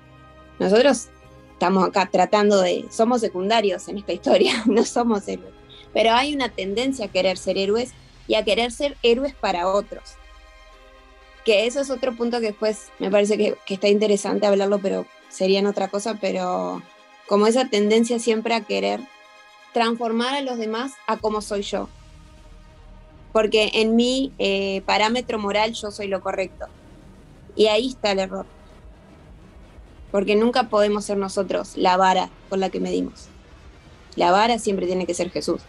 Nosotros 0.60 1.08
estamos 1.52 1.88
acá 1.88 2.08
tratando 2.12 2.60
de, 2.60 2.84
somos 2.90 3.20
secundarios 3.20 3.88
en 3.88 3.98
esta 3.98 4.12
historia, 4.12 4.62
no 4.66 4.84
somos 4.84 5.26
héroes, 5.26 5.52
pero 5.92 6.12
hay 6.12 6.34
una 6.34 6.50
tendencia 6.50 7.06
a 7.06 7.10
querer 7.10 7.38
ser 7.38 7.58
héroes 7.58 7.92
y 8.28 8.34
a 8.36 8.44
querer 8.44 8.70
ser 8.70 8.96
héroes 9.02 9.34
para 9.34 9.66
otros. 9.66 10.14
Que 11.44 11.66
eso 11.66 11.80
es 11.80 11.90
otro 11.90 12.14
punto 12.14 12.40
que 12.40 12.46
después 12.46 12.90
me 12.98 13.10
parece 13.10 13.36
que, 13.36 13.56
que 13.66 13.74
está 13.74 13.88
interesante 13.88 14.46
hablarlo, 14.46 14.78
pero 14.78 15.06
sería 15.28 15.58
en 15.58 15.66
otra 15.66 15.88
cosa, 15.88 16.16
pero 16.20 16.80
como 17.26 17.46
esa 17.46 17.68
tendencia 17.68 18.18
siempre 18.18 18.54
a 18.54 18.62
querer 18.62 19.00
transformar 19.72 20.34
a 20.34 20.40
los 20.40 20.56
demás 20.56 20.92
a 21.06 21.18
como 21.18 21.42
soy 21.42 21.62
yo. 21.62 21.88
Porque 23.32 23.70
en 23.74 23.96
mi 23.96 24.32
eh, 24.38 24.82
parámetro 24.86 25.38
moral 25.38 25.72
yo 25.72 25.90
soy 25.90 26.06
lo 26.06 26.20
correcto. 26.20 26.66
Y 27.56 27.66
ahí 27.66 27.88
está 27.88 28.12
el 28.12 28.18
error. 28.18 28.46
Porque 30.10 30.36
nunca 30.36 30.68
podemos 30.68 31.04
ser 31.04 31.16
nosotros 31.16 31.76
la 31.76 31.96
vara 31.96 32.30
con 32.48 32.60
la 32.60 32.70
que 32.70 32.80
medimos. 32.80 33.28
La 34.16 34.30
vara 34.30 34.58
siempre 34.58 34.86
tiene 34.86 35.06
que 35.06 35.14
ser 35.14 35.30
Jesús. 35.30 35.60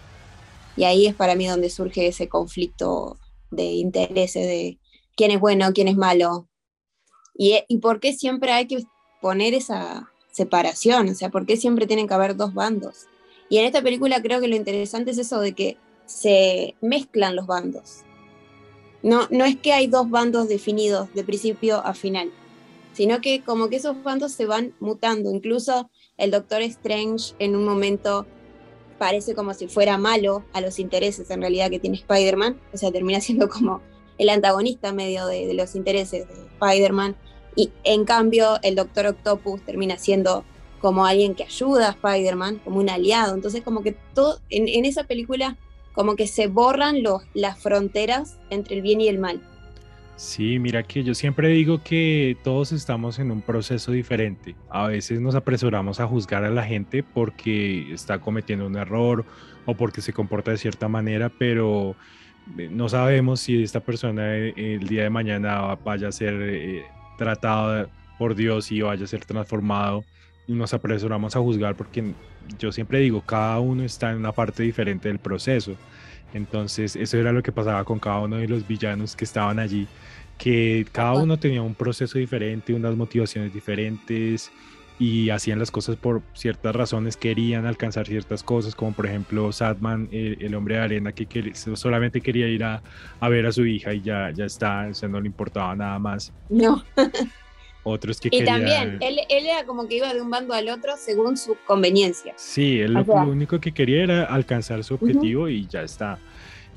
Y 0.77 0.83
ahí 0.83 1.07
es 1.07 1.15
para 1.15 1.35
mí 1.35 1.47
donde 1.47 1.69
surge 1.69 2.07
ese 2.07 2.27
conflicto 2.27 3.17
de 3.49 3.63
intereses, 3.63 4.45
de 4.45 4.79
quién 5.15 5.31
es 5.31 5.39
bueno, 5.39 5.73
quién 5.73 5.87
es 5.87 5.95
malo. 5.95 6.47
Y, 7.33 7.59
y 7.67 7.79
por 7.79 7.99
qué 7.99 8.13
siempre 8.13 8.51
hay 8.51 8.67
que 8.67 8.83
poner 9.21 9.53
esa 9.53 10.11
separación, 10.31 11.09
o 11.09 11.15
sea, 11.15 11.29
por 11.29 11.45
qué 11.45 11.57
siempre 11.57 11.87
tienen 11.87 12.07
que 12.07 12.13
haber 12.13 12.35
dos 12.35 12.53
bandos. 12.53 13.05
Y 13.49 13.57
en 13.57 13.65
esta 13.65 13.81
película 13.81 14.21
creo 14.21 14.41
que 14.41 14.47
lo 14.47 14.55
interesante 14.55 15.11
es 15.11 15.17
eso 15.17 15.39
de 15.39 15.53
que 15.53 15.77
se 16.05 16.75
mezclan 16.81 17.35
los 17.35 17.47
bandos. 17.47 18.03
No, 19.03 19.27
no 19.29 19.45
es 19.45 19.55
que 19.57 19.73
hay 19.73 19.87
dos 19.87 20.09
bandos 20.09 20.47
definidos 20.49 21.13
de 21.13 21.23
principio 21.23 21.77
a 21.85 21.93
final, 21.93 22.31
sino 22.93 23.21
que 23.21 23.41
como 23.41 23.69
que 23.69 23.75
esos 23.75 24.01
bandos 24.03 24.31
se 24.31 24.45
van 24.45 24.73
mutando. 24.79 25.31
Incluso 25.31 25.89
el 26.17 26.31
Doctor 26.31 26.61
Strange 26.61 27.35
en 27.39 27.55
un 27.55 27.65
momento 27.65 28.25
parece 28.97 29.35
como 29.35 29.53
si 29.53 29.67
fuera 29.67 29.97
malo 29.97 30.43
a 30.53 30.61
los 30.61 30.79
intereses 30.79 31.29
en 31.29 31.41
realidad 31.41 31.69
que 31.69 31.79
tiene 31.79 31.97
Spider-Man, 31.97 32.59
o 32.73 32.77
sea, 32.77 32.91
termina 32.91 33.21
siendo 33.21 33.49
como 33.49 33.81
el 34.17 34.29
antagonista 34.29 34.93
medio 34.93 35.25
de, 35.27 35.53
los 35.53 35.75
intereses 35.75 36.27
de 36.27 36.33
Spider-Man. 36.59 37.15
Y 37.55 37.71
en 37.83 38.05
cambio 38.05 38.57
el 38.63 38.75
Doctor 38.75 39.07
Octopus 39.07 39.61
termina 39.61 39.97
siendo 39.97 40.43
como 40.81 41.05
alguien 41.05 41.35
que 41.35 41.43
ayuda 41.43 41.87
a 41.87 41.91
Spider-Man, 41.91 42.61
como 42.63 42.79
un 42.79 42.89
aliado. 42.89 43.33
Entonces 43.33 43.61
como 43.63 43.81
que 43.81 43.95
en, 44.49 44.85
esa 44.85 45.05
película 45.05 45.57
como 45.95 46.15
que 46.15 46.27
se 46.27 46.47
borran 46.47 47.01
los, 47.01 47.23
las 47.33 47.57
fronteras 47.59 48.37
entre 48.49 48.75
el 48.75 48.81
bien 48.81 49.01
y 49.01 49.07
el 49.07 49.17
mal. 49.17 49.41
Sí, 50.17 50.59
mira 50.59 50.83
que 50.83 51.03
yo 51.03 51.13
siempre 51.13 51.49
digo 51.49 51.83
que 51.83 52.37
todos 52.43 52.71
estamos 52.71 53.19
en 53.19 53.31
un 53.31 53.41
proceso 53.41 53.91
diferente. 53.91 54.55
A 54.69 54.87
veces 54.87 55.19
nos 55.19 55.35
apresuramos 55.35 55.99
a 55.99 56.07
juzgar 56.07 56.45
a 56.45 56.49
la 56.49 56.63
gente 56.63 57.03
porque 57.03 57.91
está 57.93 58.19
cometiendo 58.19 58.65
un 58.65 58.77
error 58.77 59.25
o 59.65 59.73
porque 59.75 60.01
se 60.01 60.13
comporta 60.13 60.51
de 60.51 60.57
cierta 60.57 60.87
manera, 60.87 61.29
pero 61.29 61.97
eh, 62.57 62.69
no 62.71 62.87
sabemos 62.87 63.41
si 63.41 63.61
esta 63.61 63.81
persona 63.81 64.37
eh, 64.37 64.53
el 64.55 64.87
día 64.87 65.03
de 65.03 65.09
mañana 65.09 65.75
vaya 65.83 66.07
a 66.07 66.11
ser 66.13 66.33
eh, 66.41 66.85
tratado 67.17 67.89
por 68.17 68.35
Dios 68.35 68.71
y 68.71 68.81
vaya 68.81 69.03
a 69.03 69.07
ser 69.07 69.25
transformado 69.25 70.05
nos 70.47 70.73
apresuramos 70.73 71.35
a 71.35 71.39
juzgar 71.39 71.75
porque 71.75 72.13
yo 72.59 72.71
siempre 72.71 72.99
digo, 72.99 73.21
cada 73.21 73.59
uno 73.59 73.83
está 73.83 74.11
en 74.11 74.17
una 74.17 74.31
parte 74.31 74.63
diferente 74.63 75.07
del 75.07 75.19
proceso. 75.19 75.75
Entonces, 76.33 76.95
eso 76.95 77.17
era 77.17 77.31
lo 77.31 77.41
que 77.41 77.51
pasaba 77.51 77.83
con 77.83 77.99
cada 77.99 78.19
uno 78.19 78.37
de 78.37 78.47
los 78.47 78.67
villanos 78.67 79.15
que 79.15 79.23
estaban 79.23 79.57
allí, 79.57 79.87
que 80.37 80.85
cada 80.91 81.13
uno 81.13 81.39
tenía 81.39 81.61
un 81.61 81.75
proceso 81.75 82.19
diferente, 82.19 82.73
unas 82.73 82.95
motivaciones 82.95 83.53
diferentes 83.53 84.51
y 84.99 85.29
hacían 85.29 85.59
las 85.59 85.71
cosas 85.71 85.97
por 85.97 86.21
ciertas 86.33 86.75
razones, 86.75 87.17
querían 87.17 87.65
alcanzar 87.65 88.07
ciertas 88.07 88.43
cosas, 88.43 88.75
como 88.75 88.93
por 88.93 89.05
ejemplo 89.05 89.51
Sadman, 89.51 90.07
el, 90.11 90.55
hombre 90.55 90.75
de 90.75 90.81
arena, 90.81 91.11
que 91.11 91.53
solamente 91.53 92.21
quería 92.21 92.47
ir 92.47 92.63
a, 92.63 92.81
a, 93.19 93.29
ver 93.29 93.45
a 93.45 93.51
su 93.51 93.65
hija 93.65 93.93
y 93.93 94.01
ya, 94.01 94.31
ya 94.31 94.45
está, 94.45 94.87
o 94.89 94.93
sea, 94.93 95.09
no 95.09 95.19
le 95.19 95.27
importaba 95.27 95.75
nada 95.75 95.99
más. 95.99 96.33
No. 96.49 96.83
Otros 97.87 98.19
que 98.19 98.29
y 98.31 98.43
también, 98.43 98.97
él, 98.99 99.19
él, 99.29 99.45
era 99.45 99.63
como 99.63 99.87
que 99.87 99.97
iba 99.97 100.11
de 100.11 100.19
un 100.19 100.31
bando 100.31 100.55
al 100.55 100.69
otro 100.69 100.97
según 100.97 101.37
su 101.37 101.55
conveniencia. 101.67 102.33
Sí, 102.35 102.79
él 102.79 102.93
lo, 102.93 103.03
único 103.03 103.59
que 103.59 103.71
quería 103.71 104.03
era 104.03 104.23
alcanzar 104.23 104.83
su 104.83 104.95
objetivo 104.95 105.47
y 105.47 105.67
ya 105.67 105.83
está. 105.83 106.17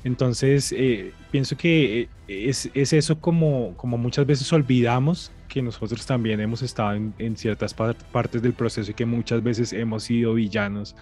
Entonces, 0.03 0.71
eh, 0.71 1.11
pienso 1.31 1.57
que 1.57 2.01
eh, 2.01 2.07
es, 2.27 2.69
es, 2.75 2.93
eso 2.93 3.19
como, 3.19 3.73
como 3.75 3.97
muchas 3.97 4.27
veces 4.27 4.53
olvidamos 4.53 5.31
que 5.47 5.63
nosotros 5.63 6.05
también 6.05 6.39
hemos 6.41 6.61
estado 6.61 6.93
en, 6.93 7.11
en 7.17 7.35
ciertas 7.35 7.73
partes 7.73 8.43
del 8.43 8.53
proceso 8.53 8.91
y 8.91 8.93
que 8.93 9.07
muchas 9.07 9.41
veces 9.41 9.73
hemos 9.73 10.03
sido 10.03 10.35
villanos 10.35 10.95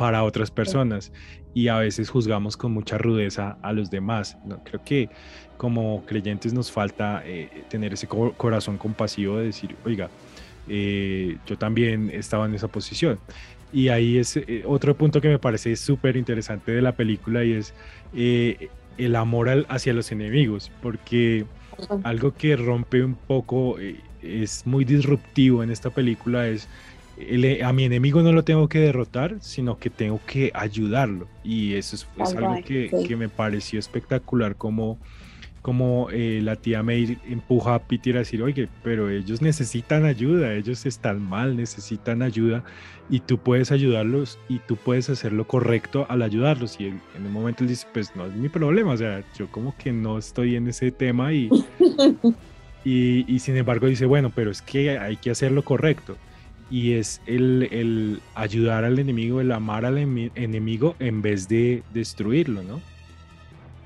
para 0.00 0.24
otras 0.24 0.50
personas 0.50 1.12
y 1.52 1.68
a 1.68 1.76
veces 1.76 2.08
juzgamos 2.08 2.56
con 2.56 2.72
mucha 2.72 2.96
rudeza 2.96 3.58
a 3.60 3.74
los 3.74 3.90
demás. 3.90 4.38
¿no? 4.46 4.64
Creo 4.64 4.82
que 4.82 5.10
como 5.58 6.06
creyentes 6.06 6.54
nos 6.54 6.72
falta 6.72 7.22
eh, 7.26 7.64
tener 7.68 7.92
ese 7.92 8.06
corazón 8.06 8.78
compasivo 8.78 9.36
de 9.36 9.44
decir, 9.44 9.76
oiga, 9.84 10.08
eh, 10.70 11.36
yo 11.44 11.58
también 11.58 12.10
estaba 12.14 12.46
en 12.46 12.54
esa 12.54 12.68
posición. 12.68 13.18
Y 13.74 13.88
ahí 13.88 14.16
es 14.16 14.38
eh, 14.38 14.64
otro 14.66 14.96
punto 14.96 15.20
que 15.20 15.28
me 15.28 15.38
parece 15.38 15.76
súper 15.76 16.16
interesante 16.16 16.72
de 16.72 16.80
la 16.80 16.92
película 16.92 17.44
y 17.44 17.52
es 17.52 17.74
el 18.14 19.16
amor 19.16 19.66
hacia 19.68 19.92
los 19.92 20.10
enemigos, 20.12 20.72
porque 20.80 21.44
algo 22.04 22.32
que 22.32 22.56
rompe 22.56 23.04
un 23.04 23.16
poco, 23.16 23.76
es 24.22 24.66
muy 24.66 24.86
disruptivo 24.86 25.62
en 25.62 25.70
esta 25.70 25.90
película, 25.90 26.48
es 26.48 26.68
a 27.62 27.72
mi 27.72 27.84
enemigo 27.84 28.22
no 28.22 28.32
lo 28.32 28.44
tengo 28.44 28.68
que 28.68 28.78
derrotar, 28.80 29.36
sino 29.40 29.78
que 29.78 29.90
tengo 29.90 30.20
que 30.26 30.50
ayudarlo. 30.54 31.28
Y 31.44 31.74
eso 31.74 31.96
es, 31.96 32.34
algo 32.34 32.56
que, 32.64 32.90
que, 33.06 33.16
me 33.16 33.28
pareció 33.28 33.78
espectacular 33.78 34.56
como 34.56 34.98
como 35.62 36.08
eh, 36.10 36.40
la 36.42 36.56
tía 36.56 36.82
May 36.82 37.18
empuja 37.28 37.74
a 37.74 37.78
Peter 37.80 38.16
a 38.16 38.20
decir, 38.20 38.42
oye, 38.42 38.68
pero 38.82 39.10
ellos 39.10 39.42
necesitan 39.42 40.04
ayuda, 40.04 40.54
ellos 40.54 40.86
están 40.86 41.20
mal, 41.20 41.56
necesitan 41.56 42.22
ayuda 42.22 42.64
y 43.10 43.20
tú 43.20 43.38
puedes 43.38 43.70
ayudarlos 43.70 44.38
y 44.48 44.60
tú 44.60 44.76
puedes 44.76 45.10
hacer 45.10 45.32
lo 45.32 45.46
correcto 45.46 46.06
al 46.08 46.22
ayudarlos. 46.22 46.80
Y 46.80 46.86
en 46.86 47.00
un 47.18 47.32
momento 47.32 47.64
él 47.64 47.68
dice, 47.68 47.86
pues 47.92 48.16
no 48.16 48.26
es 48.26 48.34
mi 48.34 48.48
problema, 48.48 48.92
o 48.92 48.96
sea, 48.96 49.22
yo 49.36 49.48
como 49.48 49.76
que 49.76 49.92
no 49.92 50.16
estoy 50.16 50.56
en 50.56 50.68
ese 50.68 50.92
tema 50.92 51.32
y, 51.32 51.50
y, 52.84 53.38
sin 53.38 53.56
embargo 53.56 53.86
dice, 53.86 54.06
bueno, 54.06 54.32
pero 54.34 54.50
es 54.50 54.62
que 54.62 54.98
hay 54.98 55.16
que 55.16 55.30
hacer 55.30 55.52
lo 55.52 55.62
correcto. 55.62 56.16
Y 56.70 56.92
es 56.92 57.20
el, 57.26 57.68
el 57.72 58.22
ayudar 58.34 58.84
al 58.84 58.98
enemigo, 58.98 59.40
el 59.40 59.50
amar 59.50 59.84
al 59.84 59.98
enemigo 59.98 60.94
en 61.00 61.20
vez 61.20 61.48
de 61.48 61.82
destruirlo, 61.92 62.62
¿no? 62.62 62.80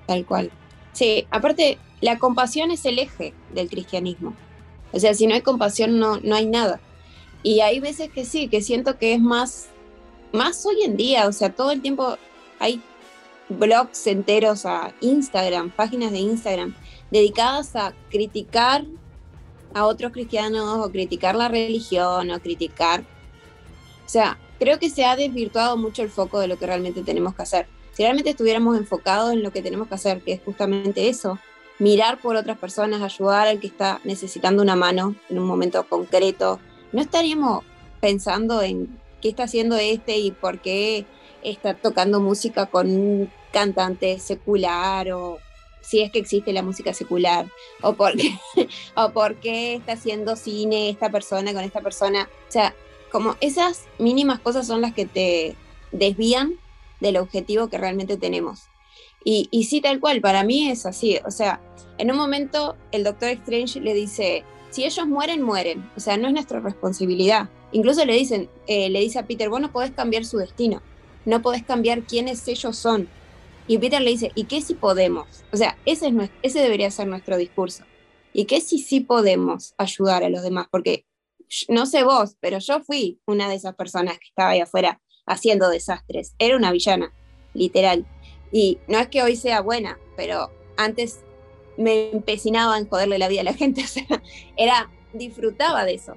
Tal 0.06 0.24
cual. 0.26 0.50
Sí, 0.92 1.26
aparte, 1.30 1.78
la 2.00 2.18
compasión 2.18 2.70
es 2.70 2.84
el 2.84 2.98
eje 2.98 3.32
del 3.54 3.68
cristianismo. 3.68 4.34
O 4.92 5.00
sea, 5.00 5.14
si 5.14 5.26
no 5.26 5.34
hay 5.34 5.40
compasión, 5.40 5.98
no, 5.98 6.18
no 6.18 6.36
hay 6.36 6.46
nada. 6.46 6.80
Y 7.42 7.60
hay 7.60 7.80
veces 7.80 8.10
que 8.10 8.24
sí, 8.24 8.48
que 8.48 8.62
siento 8.62 8.98
que 8.98 9.14
es 9.14 9.20
más, 9.20 9.68
más 10.32 10.64
hoy 10.66 10.82
en 10.82 10.96
día, 10.96 11.26
o 11.26 11.32
sea, 11.32 11.50
todo 11.52 11.72
el 11.72 11.82
tiempo 11.82 12.16
hay 12.58 12.80
blogs 13.48 14.06
enteros 14.06 14.64
a 14.66 14.94
Instagram, 15.00 15.70
páginas 15.70 16.12
de 16.12 16.18
Instagram, 16.18 16.74
dedicadas 17.10 17.76
a 17.76 17.92
criticar 18.10 18.84
a 19.74 19.84
otros 19.86 20.12
cristianos 20.12 20.78
o 20.78 20.90
criticar 20.90 21.34
la 21.34 21.48
religión 21.48 22.30
o 22.30 22.40
criticar. 22.40 23.02
O 24.04 24.08
sea, 24.08 24.38
creo 24.58 24.78
que 24.78 24.90
se 24.90 25.04
ha 25.04 25.16
desvirtuado 25.16 25.76
mucho 25.76 26.02
el 26.02 26.10
foco 26.10 26.38
de 26.40 26.48
lo 26.48 26.58
que 26.58 26.66
realmente 26.66 27.02
tenemos 27.02 27.34
que 27.34 27.42
hacer. 27.42 27.66
Si 27.92 28.02
realmente 28.02 28.30
estuviéramos 28.30 28.76
enfocados 28.76 29.32
en 29.32 29.42
lo 29.42 29.52
que 29.52 29.62
tenemos 29.62 29.88
que 29.88 29.94
hacer, 29.94 30.22
que 30.22 30.32
es 30.32 30.40
justamente 30.44 31.08
eso, 31.08 31.38
mirar 31.78 32.20
por 32.20 32.36
otras 32.36 32.58
personas, 32.58 33.02
ayudar 33.02 33.48
al 33.48 33.60
que 33.60 33.66
está 33.66 34.00
necesitando 34.04 34.62
una 34.62 34.76
mano 34.76 35.14
en 35.28 35.38
un 35.38 35.46
momento 35.46 35.84
concreto, 35.88 36.60
no 36.92 37.00
estaríamos 37.00 37.64
pensando 38.00 38.62
en 38.62 38.98
qué 39.20 39.30
está 39.30 39.44
haciendo 39.44 39.76
este 39.76 40.18
y 40.18 40.30
por 40.30 40.60
qué 40.60 41.06
está 41.42 41.74
tocando 41.74 42.20
música 42.20 42.66
con 42.66 42.88
un 42.88 43.30
cantante 43.52 44.18
secular 44.18 45.12
o 45.12 45.38
si 45.84 46.00
es 46.00 46.10
que 46.10 46.18
existe 46.18 46.52
la 46.52 46.62
música 46.62 46.94
secular 46.94 47.46
o 47.82 47.94
por 47.94 48.16
qué, 48.16 48.38
o 48.96 49.10
por 49.10 49.36
qué 49.36 49.74
está 49.74 49.92
haciendo 49.92 50.36
cine 50.36 50.88
esta 50.88 51.10
persona 51.10 51.52
con 51.52 51.62
esta 51.62 51.80
persona. 51.80 52.28
O 52.48 52.52
sea, 52.52 52.74
como 53.12 53.36
esas 53.40 53.84
mínimas 53.98 54.40
cosas 54.40 54.66
son 54.66 54.80
las 54.80 54.94
que 54.94 55.06
te 55.06 55.56
desvían 55.92 56.54
del 57.00 57.16
objetivo 57.18 57.68
que 57.68 57.78
realmente 57.78 58.16
tenemos. 58.16 58.62
Y, 59.24 59.48
y 59.50 59.64
sí, 59.64 59.80
tal 59.80 60.00
cual, 60.00 60.20
para 60.20 60.42
mí 60.44 60.70
es 60.70 60.86
así. 60.86 61.18
O 61.24 61.30
sea, 61.30 61.60
en 61.98 62.10
un 62.10 62.16
momento 62.16 62.76
el 62.92 63.04
Doctor 63.04 63.30
Strange 63.30 63.80
le 63.80 63.94
dice, 63.94 64.44
si 64.70 64.84
ellos 64.84 65.06
mueren, 65.06 65.42
mueren. 65.42 65.88
O 65.96 66.00
sea, 66.00 66.16
no 66.16 66.26
es 66.26 66.34
nuestra 66.34 66.60
responsabilidad. 66.60 67.48
Incluso 67.72 68.04
le 68.04 68.14
dicen, 68.14 68.48
eh, 68.66 68.90
le 68.90 69.00
dice 69.00 69.18
a 69.18 69.26
Peter, 69.26 69.48
vos 69.48 69.60
no 69.60 69.70
podés 69.70 69.92
cambiar 69.92 70.24
su 70.24 70.38
destino. 70.38 70.82
No 71.24 71.42
podés 71.42 71.62
cambiar 71.62 72.02
quiénes 72.02 72.46
ellos 72.48 72.76
son. 72.76 73.08
Y 73.66 73.78
Peter 73.78 74.02
le 74.02 74.10
dice, 74.10 74.32
¿y 74.34 74.44
qué 74.44 74.60
si 74.60 74.74
podemos? 74.74 75.44
O 75.52 75.56
sea, 75.56 75.78
ese, 75.86 76.08
es 76.08 76.30
ese 76.42 76.60
debería 76.60 76.90
ser 76.90 77.06
nuestro 77.06 77.36
discurso. 77.36 77.84
¿Y 78.32 78.44
qué 78.44 78.60
si 78.60 78.78
sí 78.78 79.00
podemos 79.00 79.74
ayudar 79.78 80.24
a 80.24 80.28
los 80.28 80.42
demás? 80.42 80.66
Porque 80.70 81.06
no 81.68 81.86
sé 81.86 82.04
vos, 82.04 82.36
pero 82.40 82.58
yo 82.58 82.80
fui 82.80 83.20
una 83.26 83.48
de 83.48 83.54
esas 83.54 83.74
personas 83.74 84.18
que 84.18 84.28
estaba 84.28 84.50
ahí 84.50 84.60
afuera 84.60 85.00
haciendo 85.26 85.68
desastres. 85.68 86.34
Era 86.38 86.56
una 86.56 86.72
villana, 86.72 87.12
literal. 87.54 88.06
Y 88.52 88.78
no 88.88 88.98
es 88.98 89.08
que 89.08 89.22
hoy 89.22 89.36
sea 89.36 89.60
buena, 89.60 89.98
pero 90.16 90.50
antes 90.76 91.20
me 91.76 92.10
empecinaba 92.10 92.78
en 92.78 92.88
joderle 92.88 93.18
la 93.18 93.28
vida 93.28 93.40
a 93.40 93.44
la 93.44 93.54
gente. 93.54 93.84
O 93.84 93.86
sea, 93.86 94.22
era, 94.56 94.90
disfrutaba 95.12 95.84
de 95.84 95.94
eso. 95.94 96.16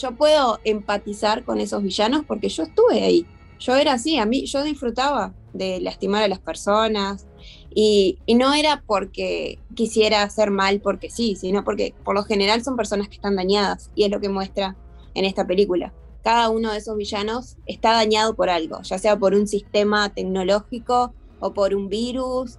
Yo 0.00 0.12
puedo 0.12 0.58
empatizar 0.64 1.44
con 1.44 1.60
esos 1.60 1.82
villanos 1.82 2.24
porque 2.26 2.48
yo 2.48 2.62
estuve 2.62 3.02
ahí. 3.02 3.26
Yo 3.58 3.74
era 3.76 3.94
así, 3.94 4.18
a 4.18 4.26
mí 4.26 4.46
yo 4.46 4.62
disfrutaba 4.62 5.34
de 5.52 5.80
lastimar 5.80 6.22
a 6.22 6.28
las 6.28 6.38
personas 6.38 7.26
y, 7.74 8.18
no 8.34 8.54
era 8.54 8.82
porque 8.86 9.58
quisiera 9.74 10.22
hacer 10.22 10.50
mal 10.50 10.80
porque 10.80 11.10
sí, 11.10 11.36
sino 11.36 11.64
porque 11.64 11.94
por 12.04 12.14
lo 12.14 12.24
general 12.24 12.62
son 12.62 12.76
personas 12.76 13.08
que 13.08 13.16
están 13.16 13.36
dañadas 13.36 13.90
y 13.94 14.04
es 14.04 14.10
lo 14.10 14.20
que 14.20 14.28
muestra 14.28 14.76
en 15.14 15.24
esta 15.24 15.46
película. 15.46 15.92
Cada 16.22 16.50
uno 16.50 16.72
de 16.72 16.78
esos 16.78 16.96
villanos 16.96 17.56
está 17.66 17.92
dañado 17.92 18.34
por 18.34 18.50
algo, 18.50 18.82
ya 18.82 18.98
sea 18.98 19.18
por 19.18 19.34
un 19.34 19.46
sistema 19.46 20.08
tecnológico 20.08 21.14
o 21.40 21.54
por 21.54 21.74
un 21.74 21.88
virus, 21.88 22.58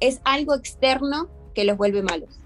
es 0.00 0.20
algo 0.24 0.54
externo 0.54 1.28
que 1.54 1.64
los 1.64 1.76
vuelve 1.76 2.02
malos. 2.02 2.38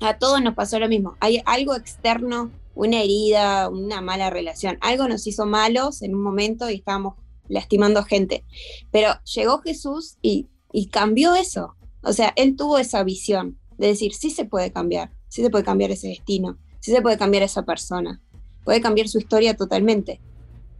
A 0.00 0.18
todos 0.18 0.40
nos 0.42 0.54
pasó 0.54 0.78
lo 0.78 0.88
mismo, 0.88 1.16
hay 1.20 1.42
algo 1.46 1.74
externo 1.74 2.50
una 2.74 3.00
herida, 3.02 3.68
una 3.68 4.00
mala 4.00 4.30
relación. 4.30 4.78
Algo 4.80 5.08
nos 5.08 5.26
hizo 5.26 5.46
malos 5.46 6.02
en 6.02 6.14
un 6.14 6.22
momento 6.22 6.70
y 6.70 6.76
estábamos 6.76 7.14
lastimando 7.48 8.02
gente. 8.04 8.44
Pero 8.90 9.10
llegó 9.34 9.58
Jesús 9.60 10.16
y, 10.22 10.48
cambió 10.90 11.34
eso. 11.34 11.76
O 12.02 12.12
sea, 12.12 12.32
él 12.36 12.56
tuvo 12.56 12.78
esa 12.78 13.04
visión 13.04 13.58
de 13.78 13.88
decir, 13.88 14.14
sí 14.14 14.30
se 14.30 14.44
puede 14.44 14.72
cambiar, 14.72 15.12
sí 15.28 15.42
se 15.42 15.50
puede 15.50 15.64
cambiar 15.64 15.90
ese 15.90 16.08
destino, 16.08 16.58
sí 16.80 16.90
se 16.90 17.00
puede 17.00 17.16
cambiar 17.16 17.42
esa 17.44 17.62
persona, 17.62 18.20
puede 18.64 18.80
cambiar 18.80 19.08
su 19.08 19.18
historia 19.18 19.56
totalmente. 19.56 20.20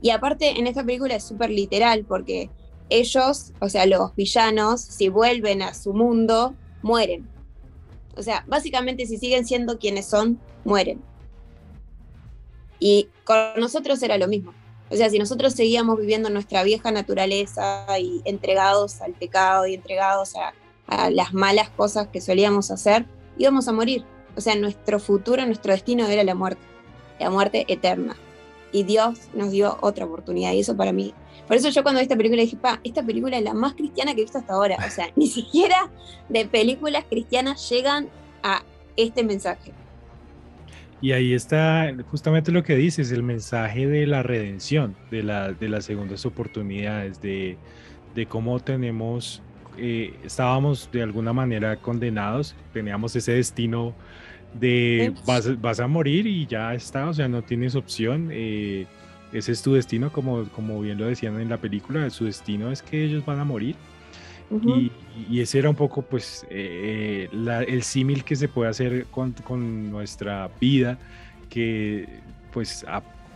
Y 0.02 0.10
aparte, 0.10 0.58
en 0.58 0.66
esta 0.66 0.84
película 0.84 1.14
es 1.14 1.24
súper 1.24 1.50
literal 1.50 2.04
porque 2.04 2.50
ellos, 2.90 3.52
o 3.60 3.68
sea, 3.68 3.86
los 3.86 4.14
villanos, 4.14 4.80
si 4.80 5.08
vuelven 5.08 5.62
a 5.62 5.74
su 5.74 5.94
mundo, 5.94 6.54
mueren. 6.82 7.28
O 8.16 8.22
sea, 8.22 8.44
básicamente 8.46 9.06
si 9.06 9.16
siguen 9.16 9.46
siendo 9.46 9.78
quienes 9.78 10.06
son, 10.06 10.40
mueren. 10.64 11.00
Y 12.78 13.08
con 13.24 13.38
nosotros 13.58 14.02
era 14.02 14.18
lo 14.18 14.28
mismo. 14.28 14.52
O 14.90 14.96
sea, 14.96 15.10
si 15.10 15.18
nosotros 15.18 15.54
seguíamos 15.54 15.98
viviendo 15.98 16.30
nuestra 16.30 16.62
vieja 16.62 16.92
naturaleza 16.92 17.86
y 17.98 18.20
entregados 18.24 19.00
al 19.00 19.12
pecado 19.12 19.66
y 19.66 19.74
entregados 19.74 20.34
a, 20.36 20.52
las 21.10 21.32
malas 21.32 21.70
cosas 21.70 22.08
que 22.08 22.20
solíamos 22.20 22.70
hacer, 22.70 23.06
íbamos 23.38 23.68
a 23.68 23.72
morir. 23.72 24.04
O 24.36 24.40
sea, 24.42 24.54
nuestro 24.54 25.00
futuro, 25.00 25.44
nuestro 25.46 25.72
destino 25.72 26.06
era 26.06 26.22
la 26.24 26.34
muerte, 26.34 26.60
la 27.18 27.30
muerte 27.30 27.64
eterna. 27.68 28.16
Y 28.70 28.82
Dios 28.82 29.18
nos 29.32 29.50
dio 29.50 29.78
otra 29.80 30.04
oportunidad. 30.04 30.52
Y 30.52 30.60
eso 30.60 30.76
para 30.76 30.92
mí, 30.92 31.14
por 31.48 31.56
eso 31.56 31.70
yo 31.70 31.82
cuando 31.82 32.00
vi 32.00 32.02
esta 32.02 32.16
película 32.16 32.42
dije, 32.42 32.56
pa, 32.56 32.80
esta 32.84 33.02
película 33.02 33.38
es 33.38 33.44
la 33.44 33.54
más 33.54 33.74
cristiana 33.74 34.14
que 34.14 34.20
he 34.20 34.24
visto 34.24 34.38
hasta 34.38 34.52
ahora. 34.52 34.76
O 34.86 34.90
sea, 34.90 35.10
ni 35.16 35.26
siquiera 35.26 35.90
de 36.28 36.44
películas 36.44 37.04
cristianas 37.08 37.68
llegan 37.70 38.10
a 38.42 38.62
este 38.96 39.24
mensaje. 39.24 39.72
Y 41.04 41.12
ahí 41.12 41.34
está 41.34 41.94
justamente 42.10 42.50
lo 42.50 42.62
que 42.62 42.76
dices, 42.76 43.12
el 43.12 43.22
mensaje 43.22 43.86
de 43.86 44.06
la 44.06 44.22
redención, 44.22 44.96
de, 45.10 45.22
la, 45.22 45.52
de 45.52 45.68
las 45.68 45.84
segundas 45.84 46.24
oportunidades, 46.24 47.20
de, 47.20 47.58
de 48.14 48.24
cómo 48.24 48.58
tenemos, 48.58 49.42
eh, 49.76 50.14
estábamos 50.24 50.88
de 50.90 51.02
alguna 51.02 51.34
manera 51.34 51.76
condenados, 51.76 52.56
teníamos 52.72 53.14
ese 53.16 53.32
destino 53.32 53.94
de 54.58 55.12
vas, 55.26 55.60
vas, 55.60 55.78
a 55.78 55.86
morir 55.86 56.26
y 56.26 56.46
ya 56.46 56.72
está, 56.72 57.06
o 57.06 57.12
sea, 57.12 57.28
no 57.28 57.42
tienes 57.42 57.74
opción. 57.74 58.30
Eh, 58.32 58.86
ese 59.34 59.52
es 59.52 59.60
tu 59.60 59.74
destino, 59.74 60.10
como, 60.10 60.48
como 60.52 60.80
bien 60.80 60.96
lo 60.96 61.04
decían 61.04 61.38
en 61.38 61.50
la 61.50 61.58
película, 61.58 62.08
su 62.08 62.24
destino 62.24 62.72
es 62.72 62.80
que 62.80 63.04
ellos 63.04 63.26
van 63.26 63.40
a 63.40 63.44
morir 63.44 63.76
y, 64.50 65.40
ese 65.40 65.58
era 65.58 65.70
un 65.70 65.76
poco, 65.76 66.02
pues, 66.02 66.46
eh, 66.50 67.28
el 67.32 67.82
símil 67.82 68.24
que 68.24 68.36
se 68.36 68.48
puede 68.48 68.70
hacer 68.70 69.06
con, 69.06 69.32
con 69.32 69.90
nuestra 69.90 70.50
vida, 70.60 70.98
que, 71.48 72.08
pues, 72.52 72.84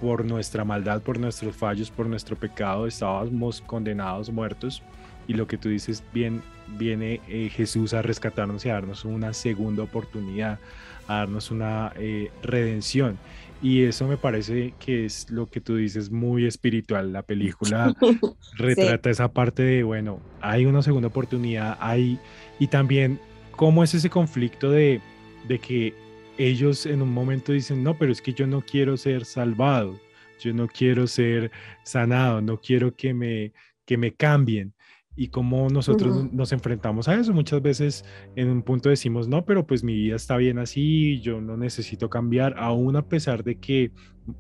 por 0.01 0.25
nuestra 0.25 0.64
maldad, 0.64 1.03
por 1.03 1.18
nuestros 1.18 1.57
fallos, 1.57 1.90
por 1.90 2.07
nuestro 2.07 2.37
pecado, 2.37 2.87
estábamos 2.87 3.61
condenados, 3.61 4.31
muertos. 4.31 4.83
Y 5.27 5.35
lo 5.35 5.47
que 5.47 5.59
tú 5.59 5.68
dices, 5.68 6.03
viene 6.12 7.21
eh, 7.29 7.51
Jesús 7.53 7.92
a 7.92 8.03
rescatarnos 8.03 8.64
y 8.64 8.71
a 8.71 8.75
darnos 8.75 9.05
una 9.05 9.35
segunda 9.35 9.83
oportunidad, 9.83 10.59
a 11.07 11.16
darnos 11.18 11.51
una 11.51 11.92
eh, 11.97 12.31
redención. 12.42 13.18
Y 13.61 13.83
eso 13.83 14.07
me 14.07 14.16
parece 14.16 14.75
que 14.79 15.05
es 15.05 15.29
lo 15.31 15.47
que 15.47 15.61
tú 15.61 15.77
dices 15.77 16.11
muy 16.11 16.47
espiritual. 16.47 17.12
La 17.12 17.23
película 17.23 17.92
retrata 18.57 19.11
esa 19.11 19.33
parte 19.33 19.62
de, 19.62 19.83
bueno, 19.83 20.21
hay 20.40 20.64
una 20.66 20.83
segunda 20.83 21.09
oportunidad, 21.09 21.77
hay, 21.81 22.18
y 22.61 22.68
también 22.68 23.18
cómo 23.51 23.83
es 23.83 23.94
ese 23.94 24.11
conflicto 24.11 24.71
de, 24.71 25.01
de 25.49 25.59
que 25.59 25.94
ellos 26.38 26.87
en 26.87 27.03
un 27.03 27.12
momento 27.12 27.53
dicen, 27.53 27.83
no, 27.83 27.99
pero 27.99 28.12
es 28.12 28.23
que 28.23 28.33
yo 28.33 28.47
no 28.47 28.61
quiero 28.61 28.97
ser 28.97 29.25
salvado, 29.25 29.99
yo 30.40 30.55
no 30.55 30.68
quiero 30.68 31.09
ser 31.09 31.51
sanado, 31.83 32.40
no 32.40 32.61
quiero 32.61 32.94
que 32.94 33.12
me, 33.12 33.53
que 33.85 33.97
me 33.97 34.14
cambien 34.14 34.73
y 35.18 35.28
cómo 35.28 35.68
nosotros 35.68 36.33
nos 36.33 36.52
enfrentamos 36.52 37.09
a 37.09 37.16
eso. 37.16 37.33
Muchas 37.33 37.61
veces 37.61 38.04
en 38.37 38.48
un 38.48 38.62
punto 38.62 38.88
decimos, 38.88 39.26
no, 39.26 39.44
pero 39.44 39.66
pues 39.66 39.83
mi 39.83 39.94
vida 39.94 40.14
está 40.14 40.37
bien 40.37 40.61
así, 40.61 41.20
yo 41.20 41.40
no 41.40 41.57
necesito 41.57 42.09
cambiar, 42.09 42.54
aún 42.57 42.94
a 42.94 43.02
pesar 43.02 43.42
de 43.42 43.57
que 43.57 43.90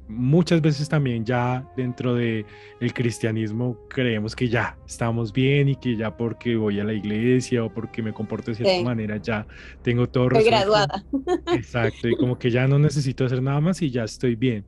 muchas 0.06 0.60
veces 0.60 0.88
también 0.88 1.24
ya 1.24 1.68
dentro 1.76 2.14
de 2.14 2.46
el 2.78 2.94
cristianismo 2.94 3.88
creemos 3.88 4.36
que 4.36 4.48
ya 4.48 4.78
estamos 4.86 5.32
bien 5.32 5.70
y 5.70 5.74
que 5.74 5.96
ya 5.96 6.16
porque 6.16 6.54
voy 6.54 6.78
a 6.78 6.84
la 6.84 6.92
iglesia 6.92 7.64
o 7.64 7.74
porque 7.74 8.00
me 8.00 8.12
comporto 8.12 8.52
de 8.52 8.58
cierta 8.58 8.84
manera 8.84 9.16
ya 9.16 9.48
tengo 9.82 10.08
todo 10.08 10.26
estoy 10.26 10.44
graduada. 10.44 11.04
Exacto 11.52 12.06
y 12.06 12.14
como 12.18 12.38
que 12.38 12.52
ya 12.52 12.68
no 12.68 12.78
necesito 12.78 13.24
hacer 13.24 13.42
nada 13.42 13.60
más 13.60 13.82
y 13.82 13.90
ya 13.90 14.04
estoy 14.04 14.36
bien. 14.36 14.64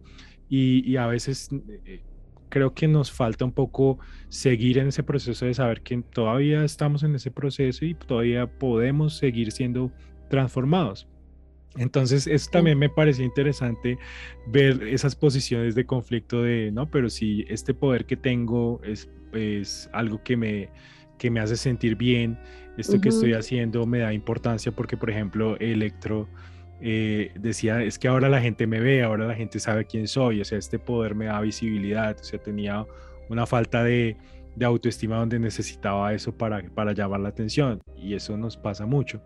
Y, 0.49 0.91
y 0.91 0.97
a 0.97 1.07
veces 1.07 1.51
eh, 1.85 2.03
creo 2.51 2.75
que 2.75 2.87
nos 2.87 3.11
falta 3.11 3.45
un 3.45 3.53
poco 3.53 3.99
seguir 4.29 4.77
en 4.79 4.89
ese 4.89 5.03
proceso 5.03 5.47
de 5.47 5.55
saber 5.55 5.81
que 5.81 6.03
todavía 6.03 6.65
estamos 6.65 7.03
en 7.03 7.15
ese 7.15 7.31
proceso 7.31 7.85
y 7.87 7.95
todavía 7.95 8.47
podemos 8.47 9.17
seguir 9.17 9.53
siendo 9.53 9.91
transformados. 10.29 11.09
Entonces, 11.77 12.27
eso 12.27 12.51
también 12.51 12.79
me 12.79 12.89
parecía 12.89 13.25
interesante 13.25 13.97
ver 14.49 14.83
esas 14.83 15.15
posiciones 15.15 15.75
de 15.75 15.87
conflicto 15.87 16.43
de, 16.43 16.71
no, 16.73 16.91
pero 16.91 17.09
si 17.09 17.45
este 17.49 17.75
poder 17.75 18.07
que 18.07 18.17
tengo 18.17 18.81
es, 18.83 19.09
es 19.33 19.89
algo 19.93 20.23
que 20.23 20.37
me, 20.37 20.69
que 21.17 21.31
me 21.31 21.39
hace 21.39 21.57
sentir 21.57 21.97
bien, 21.97 22.39
esto 22.77 23.01
que 23.01 23.11
estoy 23.11 23.35
haciendo 23.35 23.87
me 23.87 23.99
da 23.99 24.13
importancia 24.13 24.73
porque, 24.73 24.97
por 24.97 25.11
ejemplo, 25.11 25.57
Electro 25.59 26.29
eh, 26.81 27.33
decía, 27.39 27.83
es 27.83 27.99
que 27.99 28.09
ahora 28.09 28.29
la 28.29 28.41
gente 28.41 28.67
me 28.67 28.81
ve, 28.81 29.03
ahora 29.03 29.27
la 29.27 29.35
gente 29.35 29.61
sabe 29.61 29.85
quién 29.85 30.09
soy, 30.09 30.41
o 30.41 30.45
sea, 30.45 30.59
este 30.59 30.79
poder 30.79 31.15
me 31.15 31.27
da 31.27 31.41
visibilidad, 31.41 32.17
o 32.19 32.25
sea, 32.25 32.39
tenía 32.39 32.87
una 33.29 33.47
falta 33.47 33.85
de, 33.85 34.17
autoestima 34.63 35.17
donde 35.17 35.39
necesitaba 35.39 36.13
eso 36.13 36.37
para, 36.37 36.63
para 36.75 36.93
llamar 36.93 37.21
la 37.21 37.31
atención 37.31 37.81
y 37.97 38.15
eso 38.15 38.37
nos 38.37 38.59
pasa 38.59 38.85
mucho. 38.85 39.23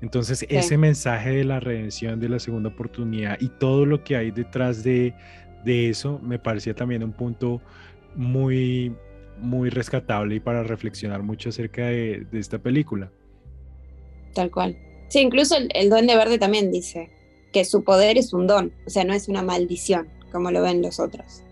Entonces, 0.00 0.44
ese 0.48 0.76
mensaje 0.76 1.30
de 1.30 1.44
la 1.44 1.60
redención, 1.60 2.18
de 2.18 2.28
la 2.28 2.40
segunda 2.40 2.70
oportunidad 2.70 3.38
y 3.40 3.48
todo 3.48 3.86
lo 3.86 4.02
que 4.02 4.16
hay 4.16 4.32
detrás 4.32 4.82
de, 4.82 5.14
eso, 5.64 6.18
me 6.20 6.40
parecía 6.40 6.74
también 6.74 7.04
un 7.04 7.12
punto 7.12 7.60
muy, 8.16 8.92
muy 9.38 9.70
rescatable 9.70 10.34
y 10.34 10.40
para 10.40 10.64
reflexionar 10.64 11.22
mucho 11.22 11.50
acerca 11.50 11.86
de 11.86 12.26
esta 12.32 12.58
película. 12.58 13.12
Tal 14.34 14.50
cual. 14.50 14.76
Sí, 15.12 15.20
incluso 15.20 15.56
el, 15.74 15.90
duende 15.90 16.16
verde 16.16 16.38
también 16.38 16.72
dice 16.72 17.10
que 17.52 17.66
su 17.66 17.84
poder 17.84 18.16
es 18.16 18.32
un 18.32 18.46
don, 18.46 18.72
o 18.86 18.88
sea, 18.88 19.04
no 19.04 19.12
es 19.12 19.28
una 19.28 19.42
maldición, 19.42 20.08
como 20.32 20.50
lo 20.50 20.62
ven 20.62 20.80
los 20.80 20.98
otros. 20.98 21.42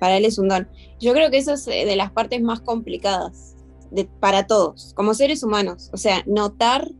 Para 0.00 0.16
él 0.16 0.24
es 0.24 0.38
un 0.38 0.48
don. 0.48 0.66
Yo 0.98 1.12
creo 1.12 1.30
que 1.30 1.36
eso 1.36 1.52
es 1.52 1.68
eh, 1.68 1.84
de 1.84 1.94
las 1.94 2.10
partes 2.10 2.40
más 2.40 2.62
complicadas 2.62 3.54
para 4.18 4.46
todos, 4.46 4.94
como 4.94 5.12
seres 5.12 5.42
humanos. 5.42 5.90
O 5.92 5.98
sea, 5.98 6.22
notar 6.24 6.90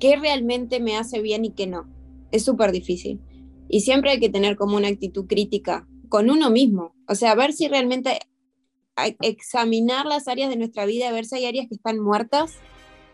qué 0.00 0.16
realmente 0.16 0.80
me 0.80 0.96
hace 0.96 1.22
bien 1.22 1.44
y 1.44 1.50
qué 1.50 1.68
no. 1.68 1.88
Es 2.32 2.44
súper 2.44 2.72
difícil. 2.72 3.20
Y 3.68 3.82
siempre 3.82 4.10
hay 4.10 4.18
que 4.18 4.30
tener 4.30 4.56
como 4.56 4.76
una 4.76 4.88
actitud 4.88 5.28
crítica 5.28 5.86
con 6.08 6.30
uno 6.30 6.50
mismo. 6.50 6.96
O 7.06 7.14
sea, 7.14 7.36
ver 7.36 7.52
si 7.52 7.68
realmente 7.68 8.18
examinar 9.20 10.04
las 10.04 10.26
áreas 10.26 10.50
de 10.50 10.56
nuestra 10.56 10.84
vida, 10.84 11.12
ver 11.12 11.26
si 11.26 11.36
hay 11.36 11.46
áreas 11.46 11.68
que 11.68 11.76
están 11.76 12.00
muertas 12.00 12.58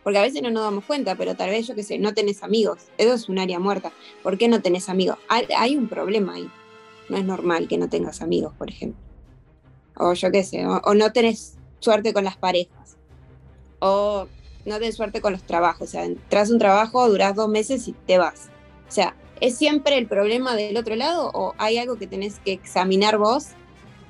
porque 0.04 0.18
a 0.18 0.22
veces 0.22 0.42
no 0.42 0.50
nos 0.50 0.62
damos 0.62 0.84
cuenta, 0.84 1.16
pero 1.16 1.34
tal 1.34 1.48
vez 1.50 1.66
yo 1.66 1.74
qué 1.74 1.82
sé, 1.82 1.98
no 1.98 2.12
tenés 2.12 2.42
amigos, 2.42 2.78
eso 2.98 3.14
es 3.14 3.28
un 3.30 3.38
área 3.38 3.58
muerta. 3.58 3.90
¿Por 4.22 4.36
qué 4.36 4.48
no 4.48 4.60
tenés 4.60 4.90
amigos? 4.90 5.16
Hay, 5.28 5.76
un 5.76 5.88
problema 5.88 6.34
ahí. 6.34 6.48
No 7.08 7.16
es 7.16 7.24
normal 7.24 7.66
que 7.68 7.78
no 7.78 7.88
tengas 7.88 8.20
amigos, 8.20 8.52
por 8.56 8.70
ejemplo. 8.70 9.00
O 9.96 10.12
yo 10.12 10.30
qué 10.30 10.44
sé, 10.44 10.66
o, 10.66 10.94
no 10.94 11.12
tenés 11.12 11.56
suerte 11.80 12.12
con 12.12 12.24
las 12.24 12.36
parejas. 12.36 12.96
o 13.80 14.28
no 14.66 14.78
tenés 14.78 14.94
suerte 14.94 15.20
con 15.20 15.32
los 15.32 15.42
trabajos. 15.42 15.88
O 15.88 15.90
sea, 15.90 16.04
entras 16.04 16.50
un 16.50 16.58
trabajo, 16.58 17.08
duras 17.08 17.34
dos 17.34 17.48
meses 17.48 17.88
y 17.88 17.92
te 17.92 18.18
vas. 18.18 18.50
O 18.88 18.92
sea, 18.92 19.16
¿es 19.40 19.56
siempre 19.56 19.96
el 19.98 20.06
problema 20.06 20.54
del 20.54 20.76
otro 20.76 20.96
lado 20.96 21.30
o 21.34 21.54
hay 21.58 21.78
algo 21.78 21.96
que 21.96 22.06
tenés 22.06 22.38
que 22.40 22.52
examinar 22.52 23.18
vos? 23.18 23.48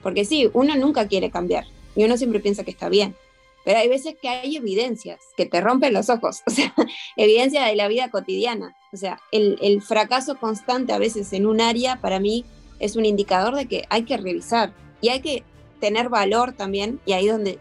Porque 0.03 0.25
sí, 0.25 0.51
uno 0.53 0.77
nunca 0.77 1.09
quiere 1.09 1.31
cambiar 1.31 1.67
y 1.97 2.05
uno 2.05 2.17
siempre 2.17 2.41
piensa 2.41 2.65
que 2.65 2.71
está 2.71 2.89
bien. 2.89 3.17
Pero 3.65 3.79
hay 3.79 3.89
veces 3.89 4.15
que 4.21 4.29
hay 4.29 4.57
evidencias 4.57 5.21
que 5.37 5.47
te 5.47 5.61
rompen 5.61 5.95
los 5.95 6.11
ojos, 6.11 6.43
o 6.47 6.51
sea, 6.51 6.75
evidencia 7.17 7.65
de 7.65 7.77
la 7.77 7.89
vida 7.89 8.11
cotidiana. 8.11 8.77
O 8.93 8.97
sea, 8.97 9.21
el, 9.33 9.59
el 9.63 9.83
fracaso 9.83 10.37
constante 10.39 10.93
a 10.93 10.99
veces 10.99 11.33
en 11.33 11.47
un 11.47 11.61
área 11.61 12.01
para 12.01 12.21
mí 12.21 12.45
es 12.79 12.97
un 12.97 13.05
indicador 13.05 13.55
de 13.55 13.67
que 13.67 13.85
hay 13.89 14.05
que 14.05 14.17
revisar 14.17 14.73
y 15.01 15.09
hay 15.09 15.21
que 15.21 15.45
tener 15.81 16.09
valor 16.09 16.53
también, 16.53 17.01
y 17.05 17.13
ahí 17.13 17.27
donde 17.27 17.59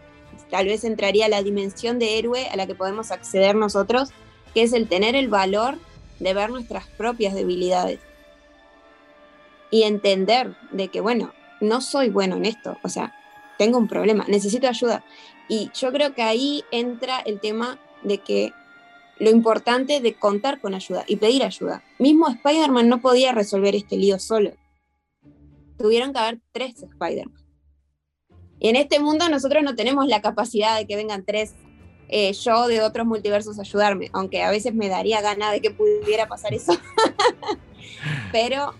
tal 0.50 0.66
vez 0.66 0.84
entraría 0.84 1.28
la 1.28 1.42
dimensión 1.42 1.98
de 1.98 2.18
héroe 2.18 2.48
a 2.48 2.56
la 2.56 2.66
que 2.66 2.74
podemos 2.74 3.10
acceder 3.10 3.54
nosotros, 3.54 4.10
que 4.54 4.62
es 4.62 4.72
el 4.72 4.88
tener 4.88 5.14
el 5.14 5.28
valor 5.28 5.78
de 6.20 6.32
ver 6.32 6.50
nuestras 6.50 6.86
propias 6.86 7.34
debilidades 7.34 8.00
y 9.70 9.82
entender 9.82 10.56
de 10.70 10.88
que, 10.88 11.00
bueno, 11.00 11.34
no 11.60 11.80
soy 11.80 12.08
bueno 12.08 12.36
en 12.36 12.46
esto, 12.46 12.78
o 12.82 12.88
sea, 12.88 13.14
tengo 13.58 13.78
un 13.78 13.88
problema, 13.88 14.24
necesito 14.28 14.68
ayuda. 14.68 15.04
Y 15.48 15.70
yo 15.74 15.92
creo 15.92 16.14
que 16.14 16.22
ahí 16.22 16.64
entra 16.70 17.20
el 17.20 17.40
tema 17.40 17.78
de 18.02 18.18
que 18.18 18.52
lo 19.18 19.30
importante 19.30 20.00
de 20.00 20.14
contar 20.14 20.60
con 20.60 20.74
ayuda 20.74 21.04
y 21.06 21.16
pedir 21.16 21.44
ayuda. 21.44 21.82
Mismo 21.98 22.28
Spider-Man 22.28 22.88
no 22.88 23.00
podía 23.00 23.32
resolver 23.32 23.74
este 23.74 23.96
lío 23.96 24.18
solo. 24.18 24.52
Tuvieron 25.78 26.12
que 26.12 26.18
haber 26.18 26.40
tres 26.52 26.82
Spider-Man. 26.82 27.44
Y 28.58 28.68
en 28.68 28.76
este 28.76 28.98
mundo 28.98 29.28
nosotros 29.28 29.62
no 29.62 29.74
tenemos 29.74 30.06
la 30.06 30.22
capacidad 30.22 30.76
de 30.76 30.86
que 30.86 30.96
vengan 30.96 31.24
tres 31.24 31.54
eh, 32.08 32.32
yo 32.32 32.66
de 32.66 32.82
otros 32.82 33.06
multiversos 33.06 33.58
a 33.58 33.62
ayudarme, 33.62 34.10
aunque 34.12 34.42
a 34.42 34.50
veces 34.50 34.74
me 34.74 34.88
daría 34.88 35.20
gana 35.20 35.50
de 35.50 35.60
que 35.60 35.70
pudiera 35.70 36.26
pasar 36.28 36.54
eso. 36.54 36.72
Pero 38.32 38.74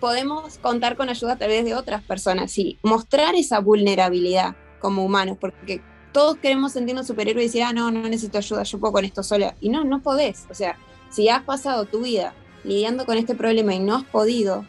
podemos 0.00 0.58
contar 0.58 0.96
con 0.96 1.08
ayuda 1.08 1.34
a 1.34 1.38
través 1.38 1.64
de 1.64 1.74
otras 1.74 2.02
personas 2.02 2.56
y 2.58 2.78
mostrar 2.82 3.34
esa 3.34 3.60
vulnerabilidad 3.60 4.56
como 4.80 5.04
humanos, 5.04 5.36
porque 5.40 5.82
todos 6.12 6.38
queremos 6.38 6.72
sentirnos 6.72 7.06
superhéroes 7.06 7.44
y 7.44 7.48
decir, 7.48 7.62
ah, 7.62 7.72
no, 7.72 7.90
no 7.90 8.02
necesito 8.02 8.38
ayuda, 8.38 8.62
yo 8.64 8.78
puedo 8.78 8.92
con 8.92 9.04
esto 9.04 9.22
sola. 9.22 9.54
Y 9.60 9.68
no, 9.68 9.84
no 9.84 10.02
podés. 10.02 10.46
O 10.50 10.54
sea, 10.54 10.76
si 11.10 11.28
has 11.28 11.42
pasado 11.44 11.84
tu 11.84 12.02
vida 12.02 12.34
lidiando 12.64 13.06
con 13.06 13.16
este 13.16 13.34
problema 13.34 13.74
y 13.74 13.80
no 13.80 13.96
has 13.96 14.04
podido, 14.04 14.64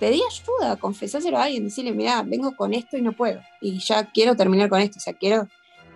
pedí 0.00 0.22
ayuda, 0.22 0.76
confesáselo 0.76 1.38
a 1.38 1.44
alguien, 1.44 1.64
decirle, 1.64 1.92
mira, 1.92 2.22
vengo 2.22 2.54
con 2.56 2.74
esto 2.74 2.96
y 2.96 3.02
no 3.02 3.12
puedo. 3.12 3.40
Y 3.60 3.78
ya 3.78 4.10
quiero 4.10 4.36
terminar 4.36 4.68
con 4.68 4.80
esto, 4.80 4.98
o 4.98 5.00
sea, 5.00 5.14
quiero 5.14 5.48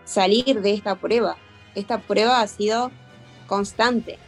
salir 0.04 0.60
de 0.60 0.72
esta 0.72 0.96
prueba. 0.96 1.36
Esta 1.74 1.98
prueba 1.98 2.40
ha 2.40 2.46
sido 2.46 2.90
constante. 3.46 4.18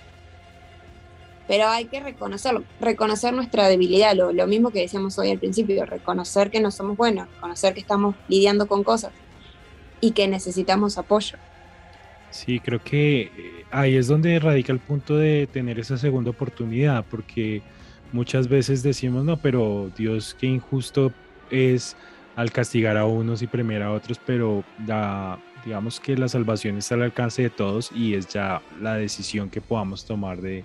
Pero 1.48 1.66
hay 1.66 1.87
que 1.87 1.98
reconocerlo, 1.98 2.62
reconocer 2.80 3.35
nuestra 3.35 3.66
debilidad, 3.66 4.14
lo, 4.14 4.33
lo 4.33 4.46
mismo 4.46 4.70
que 4.70 4.83
decíamos 4.83 5.18
hoy 5.18 5.33
al 5.33 5.40
principio, 5.40 5.85
reconocer 5.85 6.48
que 6.48 6.61
no 6.61 6.70
somos 6.70 6.96
buenos, 6.96 7.28
reconocer 7.35 7.74
que 7.74 7.80
estamos 7.80 8.14
lidiando 8.28 8.68
con 8.68 8.85
cosas 8.85 9.11
y 10.00 10.12
que 10.12 10.28
necesitamos 10.28 10.98
apoyo. 10.98 11.36
Sí, 12.30 12.60
creo 12.60 12.82
que 12.82 13.22
eh, 13.22 13.64
ahí 13.70 13.96
es 13.96 14.06
donde 14.06 14.38
radica 14.38 14.72
el 14.72 14.78
punto 14.78 15.16
de 15.16 15.48
tener 15.52 15.78
esa 15.78 15.98
segunda 15.98 16.30
oportunidad, 16.30 17.04
porque 17.10 17.62
muchas 18.12 18.48
veces 18.48 18.82
decimos, 18.82 19.24
no, 19.24 19.36
pero 19.36 19.90
Dios, 19.96 20.36
qué 20.38 20.46
injusto 20.46 21.12
es 21.50 21.96
al 22.36 22.52
castigar 22.52 22.96
a 22.96 23.04
unos 23.04 23.42
y 23.42 23.46
premiar 23.46 23.82
a 23.82 23.92
otros, 23.92 24.20
pero 24.24 24.64
digamos 25.64 26.00
que 26.00 26.16
la 26.16 26.28
salvación 26.28 26.78
está 26.78 26.94
al 26.94 27.02
alcance 27.02 27.42
de 27.42 27.50
todos 27.50 27.90
y 27.94 28.14
es 28.14 28.28
ya 28.28 28.62
la 28.80 28.94
decisión 28.94 29.50
que 29.50 29.60
podamos 29.60 30.04
tomar 30.04 30.40
de 30.40 30.64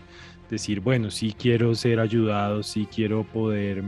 decir, 0.49 0.79
bueno, 0.79 1.11
sí 1.11 1.35
quiero 1.37 1.73
ser 1.75 1.99
ayudado, 1.99 2.63
sí 2.63 2.87
quiero 2.93 3.23
poder 3.23 3.83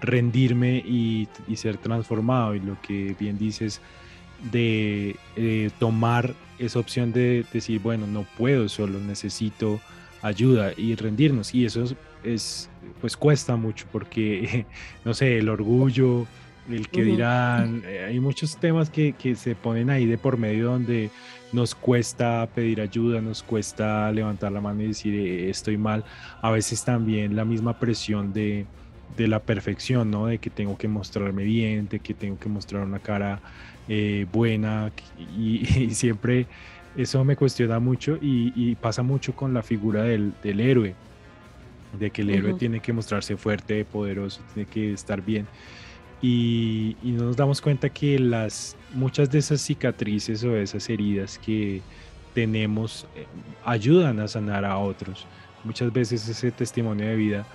rendirme 0.00 0.76
y, 0.78 1.28
ser 1.54 1.78
transformado. 1.78 2.54
Y 2.54 2.60
lo 2.60 2.80
que 2.80 3.14
bien 3.18 3.38
dices 3.38 3.80
de 4.52 5.16
eh, 5.36 5.70
tomar 5.78 6.34
esa 6.58 6.78
opción 6.78 7.12
de 7.12 7.44
decir, 7.52 7.80
bueno, 7.80 8.06
no 8.06 8.26
puedo 8.36 8.68
solo, 8.68 8.98
necesito 9.00 9.80
ayuda 10.22 10.72
y 10.76 10.94
rendirnos. 10.94 11.54
Y 11.54 11.64
eso 11.64 11.84
es, 12.24 12.68
pues 13.00 13.16
cuesta 13.16 13.56
mucho 13.56 13.86
porque, 13.92 14.66
no 15.04 15.14
sé, 15.14 15.38
el 15.38 15.48
orgullo, 15.48 16.26
el 16.68 16.88
que 16.88 17.02
dirán, 17.02 17.82
eh, 17.86 18.04
hay 18.08 18.20
muchos 18.20 18.56
temas 18.58 18.90
que, 18.90 19.14
que, 19.14 19.34
se 19.36 19.54
ponen 19.54 19.88
ahí 19.88 20.04
de 20.04 20.18
por 20.18 20.36
medio 20.36 20.72
donde 20.72 21.10
nos 21.52 21.74
cuesta 21.74 22.46
pedir 22.54 22.80
ayuda, 22.80 23.22
nos 23.22 23.42
cuesta 23.42 24.12
levantar 24.12 24.52
la 24.52 24.60
mano 24.60 24.82
y 24.82 24.88
decir 24.88 25.14
eh, 25.14 25.48
estoy 25.48 25.78
mal. 25.78 26.04
A 26.42 26.50
veces 26.50 26.84
también 26.84 27.36
la 27.36 27.44
misma 27.44 27.78
presión 27.78 28.32
de, 28.32 28.66
de, 29.16 29.28
la 29.28 29.40
perfección, 29.40 30.10
¿no? 30.10 30.26
De 30.26 30.38
que 30.38 30.50
tengo 30.50 30.76
que 30.76 30.88
mostrarme 30.88 31.44
bien, 31.44 31.88
de 31.88 32.00
que 32.00 32.12
tengo 32.12 32.38
que 32.38 32.50
mostrar 32.50 32.84
una 32.84 32.98
cara 32.98 33.40
eh, 33.88 34.26
buena 34.32 34.92
y, 35.36 35.90
siempre 35.90 36.46
eso 36.96 37.24
me 37.24 37.36
cuestiona 37.36 37.78
mucho 37.78 38.18
y, 38.20 38.74
pasa 38.76 39.02
mucho 39.02 39.34
con 39.34 39.54
la 39.54 39.62
figura 39.62 40.02
del, 40.02 40.32
del 40.42 40.60
héroe 40.60 40.94
de 41.98 42.10
que 42.10 42.22
el 42.22 42.30
héroe 42.30 42.54
tiene 42.54 42.80
que 42.80 42.92
mostrarse 42.92 43.36
fuerte, 43.36 43.84
poderoso, 43.84 44.40
tiene 44.54 44.68
que 44.68 44.92
estar 44.92 45.22
bien. 45.22 45.46
Y, 46.20 46.96
no 47.02 47.24
nos 47.24 47.36
damos 47.36 47.60
cuenta 47.60 47.88
que 47.88 48.18
las, 48.18 48.76
muchas 48.92 49.30
de 49.30 49.38
esas 49.38 49.60
cicatrices 49.60 50.42
o 50.44 50.56
esas 50.56 50.88
heridas 50.90 51.38
que 51.38 51.80
tenemos 52.34 53.06
eh, 53.16 53.26
ayudan 53.64 54.20
a 54.20 54.28
sanar 54.28 54.64
a 54.64 54.78
otros. 54.78 55.26
Muchas 55.64 55.92
veces 55.92 56.28
ese 56.28 56.50
testimonio 56.50 57.06
de 57.06 57.16
vida 57.16 57.46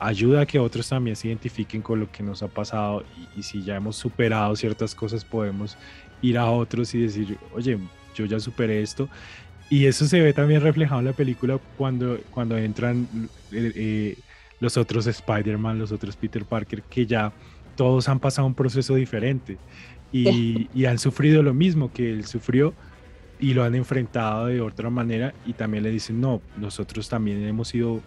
ayuda 0.00 0.42
a 0.42 0.46
que 0.46 0.58
otros 0.58 0.88
también 0.88 1.16
se 1.16 1.28
identifiquen 1.28 1.82
con 1.82 2.00
lo 2.00 2.10
que 2.10 2.22
nos 2.22 2.42
ha 2.42 2.48
pasado 2.48 3.04
y, 3.16 3.40
y 3.40 3.42
si 3.42 3.62
ya 3.62 3.76
hemos 3.76 3.96
superado 3.96 4.54
ciertas 4.56 4.94
cosas 4.94 5.24
podemos 5.24 5.76
ir 6.22 6.38
a 6.38 6.50
otros 6.50 6.94
y 6.94 7.02
decir, 7.02 7.38
oye, 7.54 7.78
yo 8.14 8.24
ya 8.24 8.40
superé 8.40 8.82
esto 8.82 9.08
y 9.70 9.86
eso 9.86 10.06
se 10.06 10.20
ve 10.20 10.32
también 10.32 10.62
reflejado 10.62 11.00
en 11.00 11.06
la 11.06 11.12
película 11.12 11.58
cuando, 11.76 12.18
cuando 12.30 12.56
entran 12.56 13.06
eh, 13.52 13.72
eh, 13.74 14.18
los 14.60 14.76
otros 14.76 15.06
Spider-Man, 15.06 15.78
los 15.78 15.92
otros 15.92 16.16
Peter 16.16 16.44
Parker, 16.44 16.82
que 16.82 17.06
ya 17.06 17.32
todos 17.76 18.08
han 18.08 18.18
pasado 18.18 18.46
un 18.46 18.54
proceso 18.54 18.94
diferente 18.94 19.58
y, 20.10 20.68
y, 20.74 20.86
han 20.86 20.98
sufrido 20.98 21.42
lo 21.42 21.52
mismo 21.52 21.92
que 21.92 22.10
él 22.10 22.24
sufrió 22.24 22.72
y 23.38 23.52
lo 23.52 23.62
han 23.62 23.74
enfrentado 23.74 24.46
de 24.46 24.62
otra 24.62 24.88
manera 24.88 25.34
y 25.46 25.52
también 25.52 25.84
le 25.84 25.90
dicen, 25.90 26.18
no, 26.18 26.40
nosotros 26.56 27.08
también 27.08 27.44
hemos 27.44 27.68
sido 27.68 28.00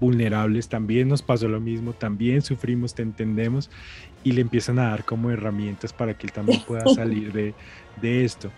vulnerables, 0.00 0.68
también 0.68 1.08
nos 1.08 1.22
pasó 1.22 1.48
lo 1.48 1.60
mismo, 1.60 1.92
también 1.92 2.42
sufrimos, 2.42 2.94
te 2.94 3.02
entendemos 3.02 3.70
y 4.24 4.32
le 4.32 4.40
empiezan 4.40 4.78
a 4.78 4.90
dar 4.90 5.04
como 5.04 5.30
herramientas 5.30 5.92
para 5.92 6.14
que 6.14 6.26
él 6.26 6.32
también 6.32 6.60
pueda 6.66 6.84
salir 6.94 7.32
de, 7.32 7.54
de 8.00 8.24
esto. 8.24 8.50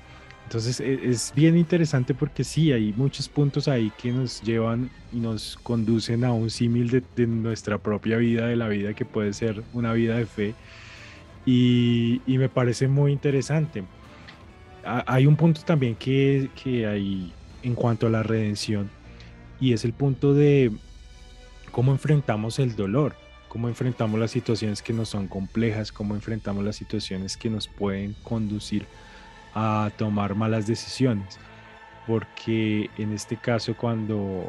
Entonces 0.50 0.80
e, 0.80 1.08
es 1.08 1.32
bien 1.34 1.56
interesante 1.56 2.12
porque 2.12 2.42
sí, 2.42 2.72
hay 2.72 2.92
muchos 2.96 3.28
puntos 3.28 3.68
ahí 3.68 3.92
que 4.02 4.10
nos 4.10 4.42
llevan 4.42 4.90
y 5.12 5.20
nos 5.20 5.56
conducen 5.62 6.24
a 6.24 6.32
un 6.32 6.50
símil 6.50 6.90
de, 6.90 7.26
nuestra 7.28 7.78
propia 7.78 8.16
vida, 8.16 8.46
de 8.46 8.56
la 8.56 8.66
vida 8.66 8.92
que 8.94 9.04
puede 9.04 9.32
ser 9.32 9.62
una 9.72 9.92
vida 9.92 10.16
de 10.16 10.26
fe. 10.26 10.54
Y, 11.46 12.20
me 12.26 12.48
parece 12.48 12.88
muy 12.88 13.12
interesante. 13.12 13.84
hay 14.84 15.26
un 15.26 15.36
punto 15.36 15.60
también 15.62 15.94
que, 15.94 16.50
que 16.60 16.86
hay 16.86 17.32
en 17.62 17.74
cuanto 17.74 18.08
a 18.08 18.10
la 18.10 18.22
redención 18.22 18.90
y 19.60 19.72
es 19.72 19.84
el 19.84 19.92
punto 19.92 20.34
de 20.34 20.72
cómo 21.70 21.92
enfrentamos 21.92 22.58
el 22.58 22.76
dolor, 22.76 23.14
cómo 23.48 23.68
enfrentamos 23.68 24.18
las 24.20 24.30
situaciones 24.30 24.82
que 24.82 24.92
nos 24.92 25.08
son 25.08 25.28
complejas, 25.28 25.92
cómo 25.92 26.14
enfrentamos 26.14 26.64
las 26.64 26.76
situaciones 26.76 27.36
que 27.36 27.50
nos 27.50 27.68
pueden 27.68 28.14
conducir 28.22 28.86
a 29.54 29.90
tomar 29.96 30.34
malas 30.34 30.66
decisiones. 30.66 31.38
Porque 32.06 32.90
en 32.96 33.12
este 33.12 33.36
caso 33.36 33.76
cuando 33.76 34.48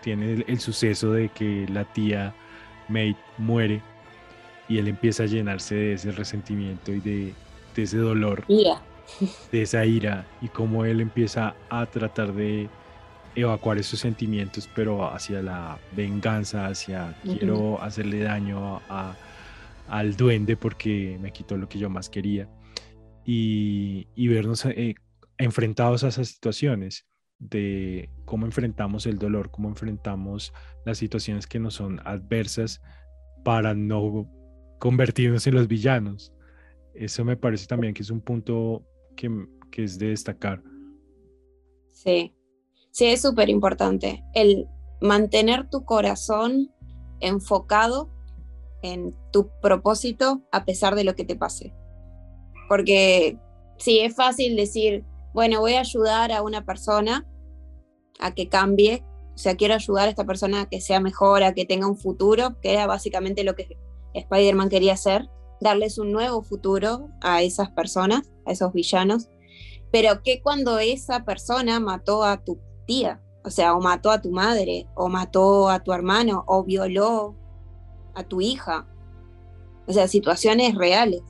tiene 0.00 0.44
el, 0.46 0.60
suceso 0.60 1.12
de 1.12 1.28
que 1.28 1.66
la 1.68 1.84
tía 1.84 2.34
May 2.88 3.16
muere 3.38 3.82
y 4.68 4.78
él 4.78 4.88
empieza 4.88 5.24
a 5.24 5.26
llenarse 5.26 5.74
de 5.74 5.92
ese 5.94 6.12
resentimiento 6.12 6.92
y 6.92 7.00
de, 7.00 7.34
ese 7.76 7.98
dolor, 7.98 8.44
de 8.46 9.62
esa 9.62 9.84
ira, 9.84 10.26
y 10.40 10.48
cómo 10.48 10.84
él 10.84 11.00
empieza 11.00 11.54
a 11.70 11.86
tratar 11.86 12.32
de 12.32 12.68
evacuar 13.34 13.78
esos 13.78 14.00
sentimientos, 14.00 14.68
pero 14.74 15.12
hacia 15.12 15.42
la 15.42 15.78
venganza, 15.96 16.66
hacia 16.66 17.14
quiero 17.22 17.80
hacerle 17.82 18.20
daño 18.20 18.80
al 19.88 20.16
duende 20.16 20.56
porque 20.56 21.18
me 21.20 21.32
quitó 21.32 21.56
lo 21.56 21.68
que 21.68 21.78
yo 21.78 21.90
más 21.90 22.08
quería 22.08 22.48
y, 23.24 24.28
vernos 24.28 24.64
eh, 24.66 24.94
enfrentados 25.38 26.04
a 26.04 26.08
esas 26.08 26.28
situaciones 26.28 27.06
de 27.38 28.10
cómo 28.24 28.46
enfrentamos 28.46 29.06
el 29.06 29.18
dolor, 29.18 29.50
cómo 29.50 29.68
enfrentamos 29.68 30.52
las 30.84 30.98
situaciones 30.98 31.46
que 31.46 31.58
nos 31.58 31.74
son 31.74 32.00
adversas 32.04 32.82
para 33.44 33.74
no 33.74 34.30
convertirnos 34.78 35.46
en 35.46 35.54
los 35.54 35.68
villanos. 35.68 36.32
Eso 36.94 37.24
me 37.24 37.36
parece 37.36 37.66
también 37.66 37.94
que 37.94 38.02
es 38.02 38.10
un 38.10 38.20
punto 38.20 38.84
que, 39.16 39.30
que 39.70 39.84
es 39.84 39.98
de 39.98 40.08
destacar. 40.08 40.62
Sí, 41.88 42.34
sí, 42.90 43.06
es 43.06 43.22
súper 43.22 43.48
importante. 43.48 44.24
El 44.34 44.68
mantener 45.00 45.68
tu 45.68 45.84
corazón 45.84 46.70
enfocado 47.20 48.10
en 48.82 49.14
tu 49.30 49.50
propósito 49.60 50.42
a 50.52 50.64
pesar 50.64 50.94
de 50.94 51.04
lo 51.04 51.14
que 51.14 51.24
te 51.24 51.36
pase. 51.36 51.74
Porque 52.68 53.38
sí, 53.78 54.00
es 54.00 54.14
fácil 54.14 54.56
decir, 54.56 55.04
bueno, 55.32 55.60
voy 55.60 55.74
a 55.74 55.80
ayudar 55.80 56.32
a 56.32 56.42
una 56.42 56.64
persona 56.64 57.26
a 58.18 58.34
que 58.34 58.48
cambie, 58.48 59.02
o 59.34 59.38
sea, 59.38 59.56
quiero 59.56 59.74
ayudar 59.74 60.06
a 60.06 60.10
esta 60.10 60.26
persona 60.26 60.62
a 60.62 60.68
que 60.68 60.80
sea 60.80 61.00
mejor, 61.00 61.42
a 61.42 61.54
que 61.54 61.64
tenga 61.64 61.86
un 61.86 61.96
futuro, 61.96 62.60
que 62.60 62.72
era 62.72 62.86
básicamente 62.86 63.44
lo 63.44 63.54
que 63.54 63.78
Spider-Man 64.12 64.68
quería 64.68 64.94
hacer, 64.94 65.28
darles 65.60 65.98
un 65.98 66.12
nuevo 66.12 66.42
futuro 66.42 67.08
a 67.22 67.42
esas 67.42 67.70
personas, 67.70 68.30
a 68.46 68.52
esos 68.52 68.72
villanos. 68.72 69.28
Pero 69.92 70.22
que 70.22 70.42
cuando 70.42 70.78
esa 70.78 71.24
persona 71.24 71.80
mató 71.80 72.22
a 72.22 72.44
tu 72.44 72.58
o 73.44 73.50
sea, 73.50 73.74
o 73.74 73.80
mató 73.80 74.10
a 74.10 74.20
tu 74.20 74.30
madre, 74.30 74.86
o 74.94 75.08
mató 75.08 75.68
a 75.68 75.80
tu 75.80 75.92
hermano, 75.92 76.44
o 76.46 76.64
violó 76.64 77.34
a 78.14 78.24
tu 78.24 78.40
hija, 78.40 78.86
o 79.86 79.92
sea, 79.92 80.08
situaciones 80.08 80.74
reales. 80.74 81.22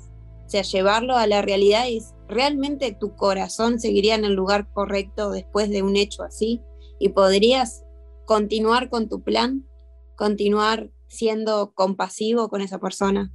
O 0.46 0.50
sea, 0.50 0.62
llevarlo 0.62 1.16
a 1.16 1.26
la 1.26 1.42
realidad 1.42 1.84
es, 1.88 2.14
¿realmente 2.28 2.92
tu 2.92 3.14
corazón 3.14 3.78
seguiría 3.78 4.16
en 4.16 4.24
el 4.24 4.34
lugar 4.34 4.68
correcto 4.72 5.30
después 5.30 5.70
de 5.70 5.82
un 5.82 5.96
hecho 5.96 6.24
así? 6.24 6.60
¿Y 6.98 7.10
podrías 7.10 7.84
continuar 8.26 8.90
con 8.90 9.08
tu 9.08 9.22
plan? 9.22 9.64
¿Continuar 10.16 10.90
siendo 11.08 11.72
compasivo 11.72 12.48
con 12.48 12.60
esa 12.60 12.78
persona? 12.78 13.32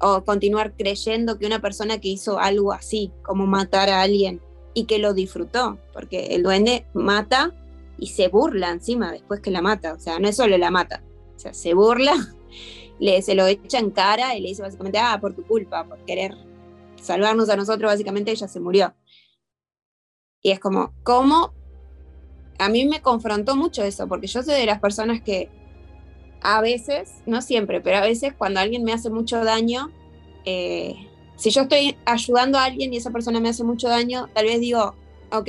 ¿O 0.00 0.24
continuar 0.24 0.76
creyendo 0.76 1.38
que 1.38 1.46
una 1.46 1.60
persona 1.60 1.98
que 1.98 2.08
hizo 2.08 2.38
algo 2.38 2.72
así, 2.72 3.12
como 3.22 3.46
matar 3.46 3.90
a 3.90 4.02
alguien, 4.02 4.40
y 4.74 4.84
que 4.84 4.98
lo 4.98 5.14
disfrutó? 5.14 5.78
Porque 5.92 6.34
el 6.34 6.42
duende 6.42 6.86
mata 6.94 7.52
y 7.98 8.08
se 8.08 8.28
burla 8.28 8.70
encima 8.70 9.12
después 9.12 9.40
que 9.40 9.50
la 9.50 9.62
mata. 9.62 9.94
O 9.94 9.98
sea, 9.98 10.18
no 10.18 10.28
es 10.28 10.36
solo 10.36 10.56
la 10.58 10.70
mata, 10.70 11.02
o 11.36 11.38
sea, 11.38 11.54
se 11.54 11.74
burla 11.74 12.14
le, 12.98 13.20
se 13.22 13.34
lo 13.34 13.46
echa 13.46 13.78
en 13.78 13.90
cara 13.90 14.36
y 14.36 14.40
le 14.40 14.48
dice 14.48 14.62
básicamente, 14.62 14.98
ah, 14.98 15.18
por 15.20 15.34
tu 15.34 15.42
culpa, 15.44 15.84
por 15.84 15.98
querer 16.04 16.36
salvarnos 17.00 17.48
a 17.48 17.56
nosotros, 17.56 17.90
básicamente 17.90 18.30
ella 18.30 18.48
se 18.48 18.60
murió. 18.60 18.94
Y 20.40 20.50
es 20.50 20.60
como, 20.60 20.92
¿cómo? 21.02 21.52
A 22.58 22.68
mí 22.68 22.86
me 22.86 23.02
confrontó 23.02 23.56
mucho 23.56 23.82
eso, 23.82 24.06
porque 24.06 24.28
yo 24.28 24.42
soy 24.42 24.54
de 24.54 24.66
las 24.66 24.80
personas 24.80 25.20
que 25.20 25.50
a 26.42 26.60
veces, 26.60 27.22
no 27.26 27.42
siempre, 27.42 27.80
pero 27.80 27.98
a 27.98 28.02
veces 28.02 28.34
cuando 28.34 28.60
alguien 28.60 28.84
me 28.84 28.92
hace 28.92 29.10
mucho 29.10 29.44
daño, 29.44 29.90
eh, 30.44 31.08
si 31.42 31.50
yo 31.50 31.62
estoy 31.62 31.96
ayudando 32.04 32.56
a 32.56 32.66
alguien 32.66 32.94
y 32.94 32.98
esa 32.98 33.10
persona 33.10 33.40
me 33.40 33.48
hace 33.48 33.64
mucho 33.64 33.88
daño, 33.88 34.28
tal 34.32 34.44
vez 34.44 34.60
digo, 34.60 34.94
ok, 35.32 35.48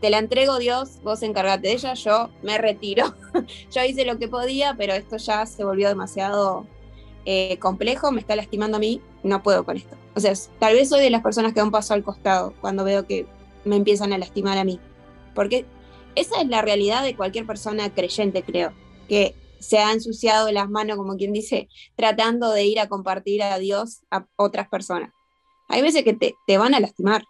te 0.00 0.08
la 0.08 0.16
entrego 0.16 0.58
Dios, 0.58 1.02
vos 1.02 1.22
encargate 1.22 1.68
de 1.68 1.74
ella, 1.74 1.92
yo 1.92 2.30
me 2.42 2.56
retiro. 2.56 3.14
yo 3.70 3.84
hice 3.84 4.06
lo 4.06 4.18
que 4.18 4.28
podía, 4.28 4.76
pero 4.78 4.94
esto 4.94 5.18
ya 5.18 5.44
se 5.44 5.62
volvió 5.62 5.90
demasiado 5.90 6.66
eh, 7.26 7.58
complejo, 7.58 8.12
me 8.12 8.20
está 8.20 8.34
lastimando 8.34 8.78
a 8.78 8.80
mí, 8.80 9.02
no 9.22 9.42
puedo 9.42 9.62
con 9.62 9.76
esto. 9.76 9.94
O 10.16 10.20
sea, 10.20 10.32
tal 10.58 10.72
vez 10.72 10.88
soy 10.88 11.02
de 11.02 11.10
las 11.10 11.20
personas 11.20 11.52
que 11.52 11.60
da 11.60 11.64
un 11.64 11.70
paso 11.70 11.92
al 11.92 12.02
costado 12.02 12.54
cuando 12.62 12.82
veo 12.82 13.06
que 13.06 13.26
me 13.66 13.76
empiezan 13.76 14.14
a 14.14 14.18
lastimar 14.18 14.56
a 14.56 14.64
mí. 14.64 14.80
Porque 15.34 15.66
esa 16.14 16.40
es 16.40 16.48
la 16.48 16.62
realidad 16.62 17.02
de 17.02 17.14
cualquier 17.14 17.44
persona 17.44 17.92
creyente, 17.92 18.42
creo, 18.42 18.72
que 19.06 19.34
se 19.60 19.78
ha 19.78 19.92
ensuciado 19.92 20.50
las 20.52 20.68
manos, 20.68 20.96
como 20.96 21.16
quien 21.16 21.32
dice, 21.32 21.68
tratando 21.96 22.50
de 22.50 22.64
ir 22.64 22.80
a 22.80 22.88
compartir 22.88 23.42
a 23.42 23.58
Dios 23.58 24.00
a 24.10 24.26
otras 24.36 24.68
personas. 24.68 25.12
Hay 25.68 25.82
veces 25.82 26.04
que 26.04 26.14
te, 26.14 26.34
te 26.46 26.58
van 26.58 26.74
a 26.74 26.80
lastimar, 26.80 27.24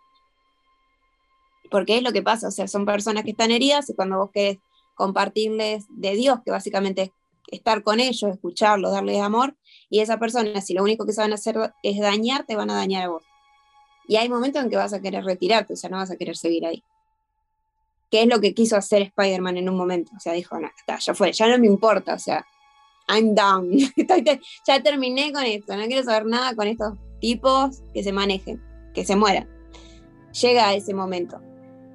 porque 1.70 1.96
es 1.96 2.02
lo 2.02 2.12
que 2.12 2.22
pasa, 2.22 2.48
o 2.48 2.50
sea, 2.50 2.68
son 2.68 2.86
personas 2.86 3.24
que 3.24 3.32
están 3.32 3.50
heridas 3.50 3.90
y 3.90 3.94
cuando 3.94 4.18
vos 4.18 4.30
querés 4.32 4.58
compartirles 4.94 5.86
de 5.90 6.12
Dios, 6.12 6.40
que 6.44 6.50
básicamente 6.50 7.02
es 7.02 7.10
estar 7.48 7.82
con 7.82 8.00
ellos, 8.00 8.22
escucharlos, 8.22 8.92
darles 8.92 9.20
amor, 9.20 9.56
y 9.90 10.00
esa 10.00 10.18
persona, 10.18 10.60
si 10.60 10.74
lo 10.74 10.82
único 10.82 11.06
que 11.06 11.12
saben 11.12 11.32
hacer 11.32 11.56
es 11.82 11.98
dañar, 11.98 12.44
te 12.46 12.56
van 12.56 12.70
a 12.70 12.74
dañar 12.74 13.04
a 13.04 13.08
vos. 13.08 13.22
Y 14.06 14.16
hay 14.16 14.28
momentos 14.28 14.62
en 14.62 14.70
que 14.70 14.76
vas 14.76 14.92
a 14.92 15.00
querer 15.00 15.24
retirarte, 15.24 15.74
o 15.74 15.76
sea, 15.76 15.90
no 15.90 15.98
vas 15.98 16.10
a 16.10 16.16
querer 16.16 16.36
seguir 16.36 16.66
ahí. 16.66 16.82
¿Qué 18.10 18.22
es 18.22 18.28
lo 18.28 18.40
que 18.40 18.54
quiso 18.54 18.76
hacer 18.76 19.02
Spider-Man 19.02 19.56
en 19.58 19.68
un 19.68 19.76
momento? 19.76 20.12
O 20.16 20.20
sea, 20.20 20.32
dijo, 20.32 20.58
no, 20.58 20.68
ya 20.98 21.14
fue, 21.14 21.32
ya 21.32 21.48
no 21.48 21.58
me 21.58 21.66
importa, 21.66 22.14
o 22.14 22.18
sea, 22.18 22.46
I'm 23.08 23.34
done. 23.34 23.76
ya 24.66 24.82
terminé 24.82 25.32
con 25.32 25.44
esto, 25.44 25.76
no 25.76 25.86
quiero 25.86 26.04
saber 26.04 26.26
nada 26.26 26.54
con 26.54 26.68
estos 26.68 26.94
tipos 27.20 27.82
que 27.92 28.02
se 28.02 28.12
manejen, 28.12 28.62
que 28.94 29.04
se 29.04 29.16
mueran. 29.16 29.48
Llega 30.40 30.74
ese 30.74 30.94
momento. 30.94 31.40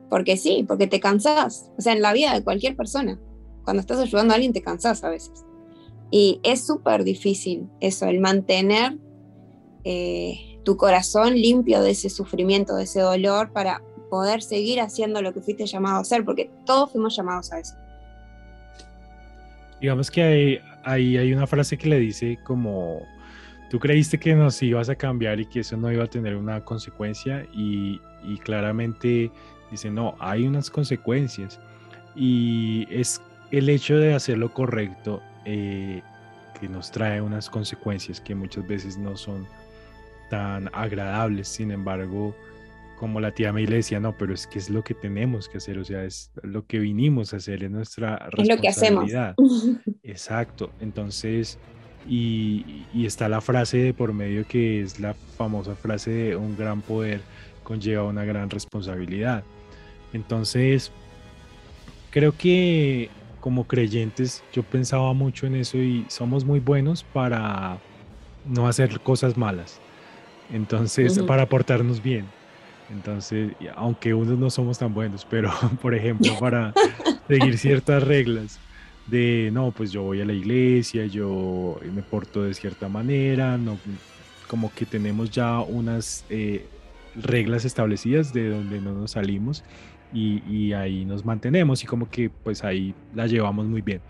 Porque 0.09 0.37
sí, 0.37 0.63
porque 0.67 0.87
te 0.87 0.99
cansás. 0.99 1.71
O 1.77 1.81
sea, 1.81 1.93
en 1.93 2.01
la 2.01 2.13
vida 2.13 2.33
de 2.33 2.43
cualquier 2.43 2.75
persona. 2.75 3.19
Cuando 3.63 3.81
estás 3.81 3.99
ayudando 3.99 4.33
a 4.33 4.35
alguien 4.35 4.53
te 4.53 4.61
cansás 4.61 5.03
a 5.03 5.09
veces. 5.09 5.45
Y 6.11 6.39
es 6.43 6.65
súper 6.65 7.03
difícil 7.03 7.67
eso, 7.79 8.05
el 8.05 8.19
mantener 8.19 8.99
eh, 9.83 10.59
tu 10.63 10.77
corazón 10.77 11.33
limpio 11.33 11.81
de 11.81 11.91
ese 11.91 12.09
sufrimiento, 12.09 12.75
de 12.75 12.83
ese 12.83 12.99
dolor, 12.99 13.51
para 13.51 13.81
poder 14.13 14.43
seguir 14.43 14.79
haciendo 14.79 15.23
lo 15.23 15.33
que 15.33 15.41
fuiste 15.41 15.65
llamado 15.65 15.97
a 15.97 16.01
hacer, 16.01 16.23
porque 16.23 16.51
todos 16.67 16.91
fuimos 16.91 17.15
llamados 17.15 17.51
a 17.51 17.59
eso. 17.59 17.73
Digamos 19.81 20.11
que 20.11 20.21
ahí 20.21 20.59
hay, 20.83 21.17
hay, 21.17 21.33
una 21.33 21.47
frase 21.47 21.77
que 21.77 21.89
le 21.89 21.97
dice 21.97 22.37
como, 22.43 23.01
tú 23.71 23.79
creíste 23.79 24.19
que 24.19 24.35
nos 24.35 24.61
ibas 24.61 24.87
a 24.89 24.95
cambiar 24.95 25.39
y 25.39 25.47
que 25.47 25.61
eso 25.61 25.77
no 25.77 25.91
iba 25.91 26.03
a 26.03 26.07
tener 26.07 26.35
una 26.35 26.63
consecuencia 26.63 27.47
y, 27.53 27.99
y 28.23 28.37
claramente 28.37 29.31
Dice, 29.73 29.89
no, 29.89 30.15
hay 30.19 30.45
unas 30.45 30.69
consecuencias. 30.69 31.59
Y 32.15 32.85
es 32.91 33.19
el 33.49 33.67
hecho 33.69 33.97
de 33.97 34.13
hacer 34.13 34.37
lo 34.37 34.53
correcto 34.53 35.19
eh, 35.45 36.03
que 36.59 36.69
nos 36.69 36.91
trae 36.91 37.19
unas 37.19 37.49
consecuencias 37.49 38.21
que 38.21 38.35
muchas 38.35 38.67
veces 38.67 38.99
no 38.99 39.17
son 39.17 39.47
tan 40.29 40.69
agradables. 40.73 41.47
Sin 41.47 41.71
embargo, 41.71 42.35
como 42.99 43.19
la 43.19 43.31
tía 43.31 43.51
May 43.51 43.65
le 43.65 43.77
decía, 43.77 43.99
no, 43.99 44.17
pero 44.17 44.33
es 44.33 44.47
que 44.47 44.59
es 44.59 44.69
lo 44.69 44.83
que 44.83 44.93
tenemos 44.93 45.49
que 45.49 45.57
hacer, 45.57 45.77
o 45.77 45.85
sea, 45.85 46.03
es 46.03 46.31
lo 46.41 46.65
que 46.65 46.79
vinimos 46.79 47.33
a 47.33 47.37
hacer, 47.37 47.63
es 47.63 47.71
nuestra 47.71 48.17
responsabilidad. 48.29 48.41
Es 48.41 48.55
lo 48.55 48.61
que 48.61 48.67
hacemos. 48.67 49.81
Exacto. 50.03 50.71
Entonces, 50.79 51.57
y, 52.07 52.85
y, 52.93 53.05
está 53.05 53.29
la 53.29 53.41
frase 53.41 53.77
de 53.77 53.93
por 53.93 54.13
medio 54.13 54.45
que 54.45 54.81
es 54.81 54.99
la 54.99 55.13
famosa 55.13 55.73
frase 55.75 56.11
de 56.11 56.35
un 56.35 56.57
gran 56.57 56.81
poder 56.81 57.21
conlleva 57.63 58.03
una 58.03 58.25
gran 58.25 58.49
responsabilidad. 58.49 59.43
Entonces, 60.11 60.91
creo 62.11 62.33
que 62.37 63.09
como 63.39 63.65
creyentes 63.65 64.43
yo 64.53 64.63
pensaba 64.63 65.13
mucho 65.13 65.47
en 65.47 65.55
eso 65.55 65.77
y 65.77 66.05
somos 66.07 66.45
muy 66.45 66.59
buenos 66.59 67.03
para 67.03 67.79
no 68.45 68.67
hacer 68.67 68.99
cosas 68.99 69.37
malas. 69.37 69.79
Entonces, 70.51 71.19
para 71.23 71.49
portarnos 71.49 72.03
bien. 72.03 72.25
Entonces, 72.89 73.53
aunque 73.75 74.13
unos 74.13 74.37
no 74.37 74.49
somos 74.49 74.77
tan 74.77 74.93
buenos, 74.93 75.25
pero 75.25 75.51
por 75.81 75.95
ejemplo, 75.95 76.33
para 76.39 76.73
seguir 77.27 77.57
ciertas 77.57 78.03
reglas 78.03 78.59
de, 79.07 79.49
no, 79.51 79.71
pues 79.71 79.91
yo 79.91 80.03
voy 80.03 80.21
a 80.21 80.25
la 80.25 80.33
iglesia, 80.33 81.05
yo 81.05 81.79
me 81.93 82.03
porto 82.03 82.43
de 82.43 82.53
cierta 82.53 82.87
manera, 82.87 83.57
no, 83.57 83.77
como 84.47 84.71
que 84.73 84.85
tenemos 84.85 85.31
ya 85.31 85.59
unas 85.59 86.25
eh, 86.29 86.65
reglas 87.15 87.65
establecidas 87.65 88.33
de 88.33 88.49
donde 88.49 88.79
no 88.81 88.93
nos 88.93 89.11
salimos 89.11 89.63
y, 90.13 90.73
ahí 90.73 91.05
nos 91.05 91.25
mantenemos 91.25 91.83
y 91.83 91.87
como 91.87 92.09
que 92.09 92.29
pues 92.29 92.63
ahí 92.63 92.93
la 93.15 93.25
llevamos 93.27 93.65
muy 93.65 93.81
bien. 93.81 94.01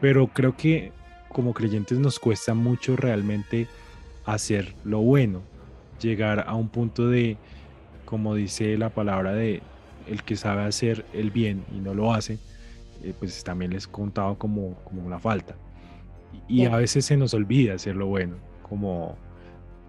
Pero 0.00 0.28
creo 0.28 0.56
que 0.56 0.92
como 1.28 1.52
creyentes 1.52 1.98
nos 1.98 2.18
cuesta 2.18 2.54
mucho 2.54 2.96
realmente 2.96 3.66
hacer 4.24 4.74
lo 4.84 5.00
bueno, 5.00 5.42
llegar 6.00 6.44
a 6.46 6.54
un 6.54 6.68
punto 6.68 7.08
de, 7.08 7.36
como 8.08 8.34
dice 8.34 8.78
la 8.78 8.88
palabra 8.88 9.34
de 9.34 9.60
el 10.06 10.22
que 10.22 10.34
sabe 10.34 10.62
hacer 10.64 11.04
el 11.12 11.30
bien 11.30 11.62
y 11.76 11.78
no 11.78 11.92
lo 11.92 12.14
hace, 12.14 12.38
eh, 13.02 13.12
pues 13.18 13.44
también 13.44 13.70
les 13.72 13.86
contado 13.86 14.38
como, 14.38 14.76
como 14.84 15.04
una 15.04 15.18
falta. 15.18 15.54
Y, 16.48 16.64
a 16.64 16.74
veces 16.76 17.04
se 17.04 17.18
nos 17.18 17.34
olvida 17.34 17.74
hacer 17.74 17.96
lo 17.96 18.06
bueno, 18.06 18.36
como 18.66 19.18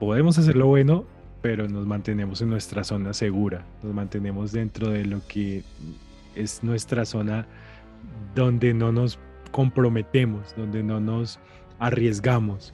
podemos 0.02 0.38
hacer 0.38 0.58
lo 0.58 0.68
bueno, 0.68 1.06
pero 1.42 1.70
nos 1.70 1.88
mantenemos 1.88 2.42
en 2.42 2.50
nuestra 2.50 2.84
zona 2.84 3.14
segura, 3.14 3.64
nos 3.84 3.94
mantenemos 3.94 4.52
dentro 4.52 4.90
de 4.90 5.06
lo 5.06 5.26
que 5.26 5.64
es 6.36 6.62
nuestra 6.62 7.06
zona 7.06 7.48
donde 8.36 8.74
no 8.74 8.92
nos 8.92 9.18
comprometemos, 9.52 10.54
donde 10.58 10.84
no 10.84 11.00
nos 11.00 11.40
arriesgamos. 11.80 12.74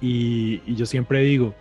Y, 0.00 0.74
yo 0.74 0.84
siempre 0.84 1.20
digo, 1.20 1.54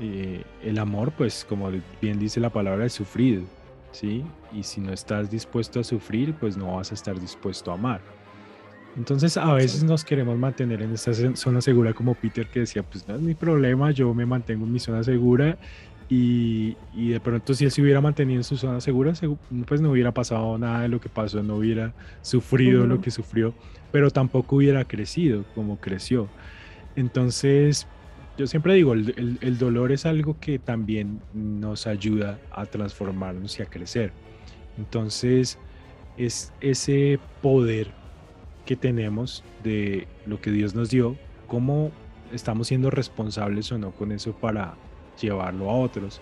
eh, 0.00 0.42
el 0.62 0.78
amor, 0.78 1.12
pues 1.12 1.44
como 1.48 1.70
bien 2.00 2.18
dice 2.18 2.40
la 2.40 2.50
palabra, 2.50 2.86
es 2.86 2.92
sufrido, 2.92 3.42
¿sí? 3.92 4.24
Y 4.52 4.62
si 4.62 4.80
no 4.80 4.92
estás 4.92 5.30
dispuesto 5.30 5.80
a 5.80 5.84
sufrir, 5.84 6.34
pues 6.34 6.56
no 6.56 6.76
vas 6.76 6.92
a 6.92 6.94
estar 6.94 7.18
dispuesto 7.18 7.70
a 7.70 7.74
amar. 7.74 8.00
Entonces 8.96 9.36
a 9.36 9.52
veces 9.54 9.84
nos 9.84 10.04
queremos 10.04 10.36
mantener 10.38 10.82
en 10.82 10.92
esta 10.92 11.12
zona 11.34 11.60
segura 11.60 11.92
como 11.92 12.14
Peter 12.14 12.46
que 12.48 12.60
decía, 12.60 12.82
pues 12.82 13.06
no 13.06 13.14
es 13.14 13.20
mi 13.20 13.34
problema, 13.34 13.90
yo 13.90 14.12
me 14.14 14.26
mantengo 14.26 14.66
en 14.66 14.72
mi 14.72 14.80
zona 14.80 15.04
segura 15.04 15.56
Y, 16.08 16.76
y, 16.94 17.10
de 17.10 17.20
pronto 17.20 17.54
si 17.54 17.64
él 17.64 17.70
se 17.70 17.82
hubiera 17.82 18.00
mantenido 18.00 18.40
en 18.40 18.44
su 18.44 18.56
zona 18.56 18.80
segura, 18.80 19.12
pues 19.66 19.80
no 19.80 19.90
hubiera 19.90 20.12
pasado 20.12 20.56
nada 20.58 20.82
de 20.82 20.88
lo 20.88 21.00
que 21.00 21.08
pasó, 21.08 21.42
no 21.42 21.56
hubiera 21.56 21.92
sufrido 22.22 22.86
lo 22.86 23.00
que 23.00 23.10
sufrió, 23.10 23.52
pero 23.92 24.10
tampoco 24.10 24.56
hubiera 24.56 24.84
crecido 24.84 25.44
como 25.54 25.76
creció. 25.76 26.28
Entonces, 26.96 27.86
yo 28.38 28.46
siempre 28.46 28.74
digo, 28.74 28.92
el, 28.92 29.58
dolor 29.58 29.90
es 29.90 30.06
algo 30.06 30.38
que 30.38 30.60
también 30.60 31.20
nos 31.34 31.88
ayuda 31.88 32.38
a 32.52 32.66
transformarnos 32.66 33.58
y 33.58 33.62
a 33.62 33.66
crecer. 33.66 34.12
Entonces, 34.78 35.58
es 36.16 36.52
ese 36.60 37.18
poder 37.42 37.90
que 38.64 38.76
tenemos 38.76 39.42
de 39.64 40.06
lo 40.24 40.40
que 40.40 40.52
Dios 40.52 40.76
nos 40.76 40.88
dio, 40.88 41.16
cómo 41.48 41.90
estamos 42.32 42.68
siendo 42.68 42.90
responsables 42.90 43.72
o 43.72 43.78
no 43.78 43.90
con 43.90 44.12
eso 44.12 44.32
para 44.32 44.76
llevarlo 45.20 45.68
a 45.68 45.74
otros. 45.74 46.20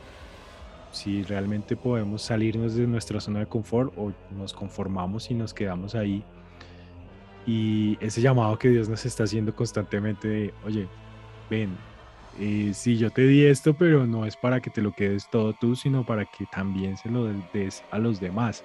Si 0.92 1.22
realmente 1.22 1.76
podemos 1.76 2.22
salirnos 2.22 2.76
de 2.76 2.86
nuestra 2.86 3.20
zona 3.20 3.40
de 3.40 3.46
confort 3.46 3.92
o 3.98 4.14
nos 4.34 4.54
conformamos 4.54 5.30
y 5.30 5.34
nos 5.34 5.52
quedamos 5.52 5.94
ahí. 5.94 6.24
Y 7.46 7.98
ese 8.00 8.22
llamado 8.22 8.58
que 8.58 8.70
Dios 8.70 8.88
nos 8.88 9.04
está 9.04 9.24
haciendo 9.24 9.54
constantemente 9.54 10.26
de, 10.28 10.54
oye, 10.64 10.88
ven, 11.50 11.76
eh, 12.38 12.72
si 12.74 12.96
yo 12.98 13.10
te 13.10 13.22
di 13.26 13.44
esto, 13.44 13.74
pero 13.74 14.06
no 14.06 14.26
es 14.26 14.36
para 14.36 14.60
que 14.60 14.70
te 14.70 14.82
lo 14.82 14.92
quedes 14.92 15.28
todo 15.30 15.52
tú, 15.54 15.76
sino 15.76 16.04
para 16.04 16.24
que 16.26 16.46
también 16.46 16.96
se 16.96 17.10
lo 17.10 17.26
des 17.52 17.82
a 17.90 17.98
los 17.98 18.20
demás. 18.20 18.64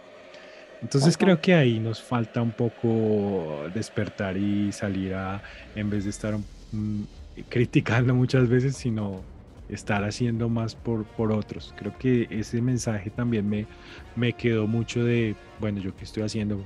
Entonces 0.82 1.16
creo 1.18 1.40
que 1.40 1.54
ahí 1.54 1.80
nos 1.80 2.02
falta 2.02 2.42
un 2.42 2.52
poco 2.52 3.70
despertar 3.74 4.36
y 4.38 4.72
salir 4.72 5.14
a, 5.14 5.42
en 5.76 5.90
vez 5.90 6.06
de 6.06 6.10
estar 6.10 6.38
mm, 6.72 7.04
criticando 7.50 8.16
muchas 8.16 8.50
veces, 8.50 8.78
sino 8.78 9.24
estar 9.70 10.04
haciendo 10.04 10.50
más 10.50 10.76
por, 10.76 11.06
por 11.06 11.32
otros. 11.32 11.74
Creo 11.78 11.96
que 11.98 12.28
ese 12.32 12.62
mensaje 12.62 13.10
también 13.12 13.48
me, 13.48 13.68
me 14.16 14.34
quedó 14.34 14.68
mucho 14.68 15.04
de, 15.04 15.36
bueno, 15.60 15.80
yo 15.80 15.96
qué 15.96 16.04
estoy 16.04 16.24
haciendo 16.24 16.60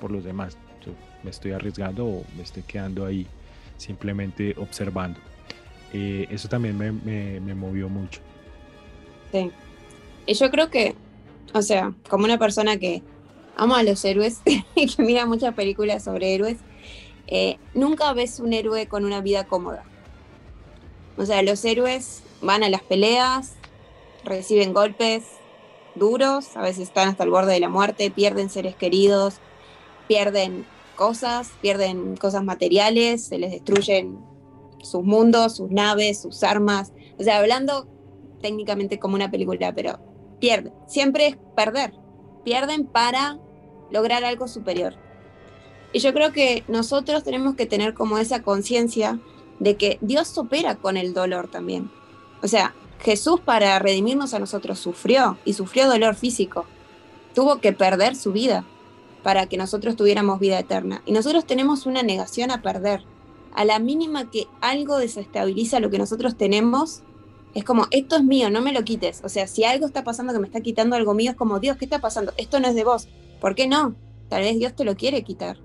por 0.00 0.10
los 0.10 0.24
demás. 0.24 0.58
Yo 0.84 0.92
me 1.22 1.30
estoy 1.30 1.52
arriesgando 1.52 2.06
o 2.06 2.24
me 2.36 2.42
estoy 2.42 2.64
quedando 2.64 3.06
ahí 3.06 3.26
simplemente 3.76 4.54
observando. 4.58 5.29
Eh, 5.92 6.26
eso 6.30 6.48
también 6.48 6.76
me, 6.78 6.92
me, 6.92 7.54
movió 7.54 7.88
mucho. 7.88 8.20
Sí. 9.32 9.50
Y 10.26 10.34
yo 10.34 10.50
creo 10.50 10.70
que, 10.70 10.94
o 11.52 11.62
sea, 11.62 11.92
como 12.08 12.24
una 12.24 12.38
persona 12.38 12.76
que 12.78 13.02
ama 13.56 13.80
a 13.80 13.82
los 13.82 14.04
héroes 14.04 14.40
y 14.74 14.86
que 14.86 15.02
mira 15.02 15.26
muchas 15.26 15.54
películas 15.54 16.04
sobre 16.04 16.34
héroes, 16.34 16.58
eh, 17.26 17.58
nunca 17.74 18.12
ves 18.12 18.40
un 18.40 18.52
héroe 18.52 18.86
con 18.86 19.04
una 19.04 19.20
vida 19.20 19.44
cómoda. 19.44 19.84
O 21.16 21.26
sea, 21.26 21.42
los 21.42 21.64
héroes 21.64 22.22
van 22.40 22.62
a 22.62 22.68
las 22.68 22.82
peleas, 22.82 23.54
reciben 24.24 24.72
golpes 24.72 25.24
duros, 25.94 26.56
a 26.56 26.62
veces 26.62 26.84
están 26.84 27.08
hasta 27.08 27.24
el 27.24 27.30
borde 27.30 27.52
de 27.52 27.60
la 27.60 27.68
muerte, 27.68 28.10
pierden 28.10 28.48
seres 28.48 28.76
queridos, 28.76 29.34
pierden 30.06 30.64
cosas, 30.96 31.50
pierden 31.60 32.16
cosas 32.16 32.44
materiales, 32.44 33.24
se 33.24 33.38
les 33.38 33.50
destruyen 33.50 34.18
sus 34.82 35.02
mundos, 35.02 35.56
sus 35.56 35.70
naves, 35.70 36.20
sus 36.22 36.42
armas. 36.42 36.92
O 37.18 37.22
sea, 37.22 37.38
hablando 37.38 37.88
técnicamente 38.40 38.98
como 38.98 39.14
una 39.14 39.30
película, 39.30 39.74
pero 39.74 39.98
pierden. 40.40 40.72
Siempre 40.86 41.26
es 41.28 41.36
perder. 41.56 41.94
Pierden 42.44 42.86
para 42.86 43.38
lograr 43.90 44.24
algo 44.24 44.48
superior. 44.48 44.94
Y 45.92 45.98
yo 45.98 46.12
creo 46.12 46.32
que 46.32 46.64
nosotros 46.68 47.24
tenemos 47.24 47.56
que 47.56 47.66
tener 47.66 47.94
como 47.94 48.18
esa 48.18 48.42
conciencia 48.42 49.20
de 49.58 49.76
que 49.76 49.98
Dios 50.00 50.36
opera 50.38 50.76
con 50.76 50.96
el 50.96 51.12
dolor 51.12 51.50
también. 51.50 51.90
O 52.42 52.48
sea, 52.48 52.74
Jesús 53.00 53.40
para 53.40 53.78
redimirnos 53.78 54.34
a 54.34 54.38
nosotros 54.38 54.78
sufrió 54.78 55.38
y 55.44 55.54
sufrió 55.54 55.88
dolor 55.88 56.14
físico. 56.14 56.66
Tuvo 57.34 57.60
que 57.60 57.72
perder 57.72 58.16
su 58.16 58.32
vida 58.32 58.64
para 59.22 59.46
que 59.46 59.56
nosotros 59.56 59.96
tuviéramos 59.96 60.40
vida 60.40 60.58
eterna. 60.58 61.02
Y 61.06 61.12
nosotros 61.12 61.44
tenemos 61.44 61.86
una 61.86 62.02
negación 62.02 62.50
a 62.50 62.62
perder. 62.62 63.04
A 63.54 63.64
la 63.64 63.78
mínima 63.78 64.30
que 64.30 64.46
algo 64.60 64.98
desestabiliza 64.98 65.80
lo 65.80 65.90
que 65.90 65.98
nosotros 65.98 66.36
tenemos, 66.36 67.02
es 67.54 67.64
como, 67.64 67.86
esto 67.90 68.16
es 68.16 68.24
mío, 68.24 68.50
no 68.50 68.60
me 68.60 68.72
lo 68.72 68.84
quites. 68.84 69.22
O 69.24 69.28
sea, 69.28 69.46
si 69.46 69.64
algo 69.64 69.86
está 69.86 70.04
pasando 70.04 70.32
que 70.32 70.38
me 70.38 70.46
está 70.46 70.60
quitando 70.60 70.96
algo 70.96 71.14
mío, 71.14 71.32
es 71.32 71.36
como, 71.36 71.58
Dios, 71.58 71.76
¿qué 71.76 71.84
está 71.84 72.00
pasando? 72.00 72.32
Esto 72.36 72.60
no 72.60 72.68
es 72.68 72.74
de 72.74 72.84
vos. 72.84 73.08
¿Por 73.40 73.54
qué 73.54 73.66
no? 73.66 73.96
Tal 74.28 74.42
vez 74.42 74.58
Dios 74.58 74.74
te 74.74 74.84
lo 74.84 74.96
quiere 74.96 75.24
quitar 75.24 75.58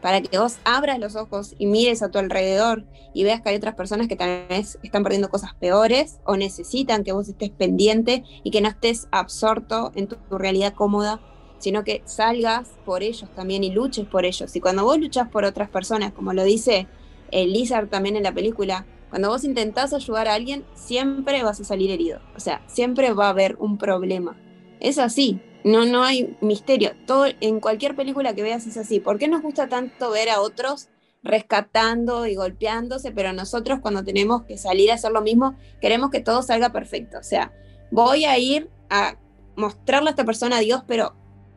para 0.00 0.20
que 0.20 0.38
vos 0.38 0.58
abras 0.64 0.98
los 0.98 1.16
ojos 1.16 1.54
y 1.58 1.66
mires 1.66 2.02
a 2.02 2.10
tu 2.10 2.18
alrededor 2.18 2.84
y 3.12 3.24
veas 3.24 3.40
que 3.40 3.50
hay 3.50 3.56
otras 3.56 3.74
personas 3.74 4.08
que 4.08 4.16
tal 4.16 4.46
vez 4.48 4.78
están 4.82 5.02
perdiendo 5.02 5.28
cosas 5.28 5.54
peores 5.54 6.20
o 6.24 6.36
necesitan 6.36 7.04
que 7.04 7.12
vos 7.12 7.28
estés 7.28 7.50
pendiente 7.50 8.24
y 8.42 8.50
que 8.50 8.60
no 8.60 8.68
estés 8.68 9.08
absorto 9.10 9.92
en 9.94 10.08
tu, 10.08 10.16
realidad 10.30 10.74
cómoda, 10.74 11.20
sino 11.58 11.84
que 11.84 12.02
salgas 12.06 12.68
por 12.84 13.02
ellos 13.02 13.28
también 13.34 13.64
y 13.64 13.70
luches 13.70 14.06
por 14.06 14.24
ellos. 14.24 14.54
Y 14.56 14.60
cuando 14.60 14.84
vos 14.84 14.98
luchas 14.98 15.28
por 15.28 15.44
otras 15.44 15.68
personas, 15.68 16.12
como 16.12 16.32
lo 16.32 16.44
dice 16.44 16.86
el 17.32 17.88
también 17.88 18.16
en 18.16 18.22
la 18.22 18.34
película, 18.34 18.86
cuando 19.10 19.28
vos 19.28 19.44
intentás 19.44 19.92
ayudar 19.92 20.28
a 20.28 20.34
alguien, 20.34 20.64
siempre 20.74 21.42
vas 21.42 21.60
a 21.60 21.64
salir 21.64 21.90
herido. 21.90 22.20
O 22.36 22.40
sea, 22.40 22.62
siempre 22.66 23.12
va 23.12 23.26
a 23.26 23.30
haber 23.30 23.56
un 23.58 23.76
problema. 23.76 24.36
Es 24.78 24.98
así, 24.98 25.40
no, 25.64 25.84
no 25.84 26.04
hay 26.04 26.36
misterio. 26.40 26.92
Todo, 27.06 27.26
en 27.40 27.60
cualquier 27.60 27.96
película 27.96 28.34
que 28.34 28.42
veas 28.42 28.66
es 28.66 28.76
así. 28.76 29.00
¿Por 29.00 29.18
qué 29.18 29.28
nos 29.28 29.42
gusta 29.42 29.68
tanto 29.68 30.10
ver 30.10 30.30
a 30.30 30.40
otros 30.40 30.88
rescatando 31.22 32.26
y 32.26 32.34
golpeándose, 32.34 33.12
pero 33.12 33.32
nosotros 33.32 33.80
cuando 33.80 34.02
tenemos 34.04 34.44
que 34.44 34.56
salir 34.56 34.90
a 34.90 34.94
hacer 34.94 35.12
lo 35.12 35.20
mismo, 35.20 35.56
queremos 35.80 36.10
que 36.10 36.20
todo 36.20 36.42
salga 36.42 36.72
perfecto? 36.72 37.18
O 37.18 37.22
sea, 37.22 37.52
voy 37.90 38.24
a 38.24 38.38
ir 38.38 38.70
a 38.88 39.18
mostrarle 39.56 40.08
a 40.08 40.12
esta 40.12 40.24
persona 40.24 40.58
a 40.58 40.60
Dios, 40.60 40.82
pero 40.86 41.14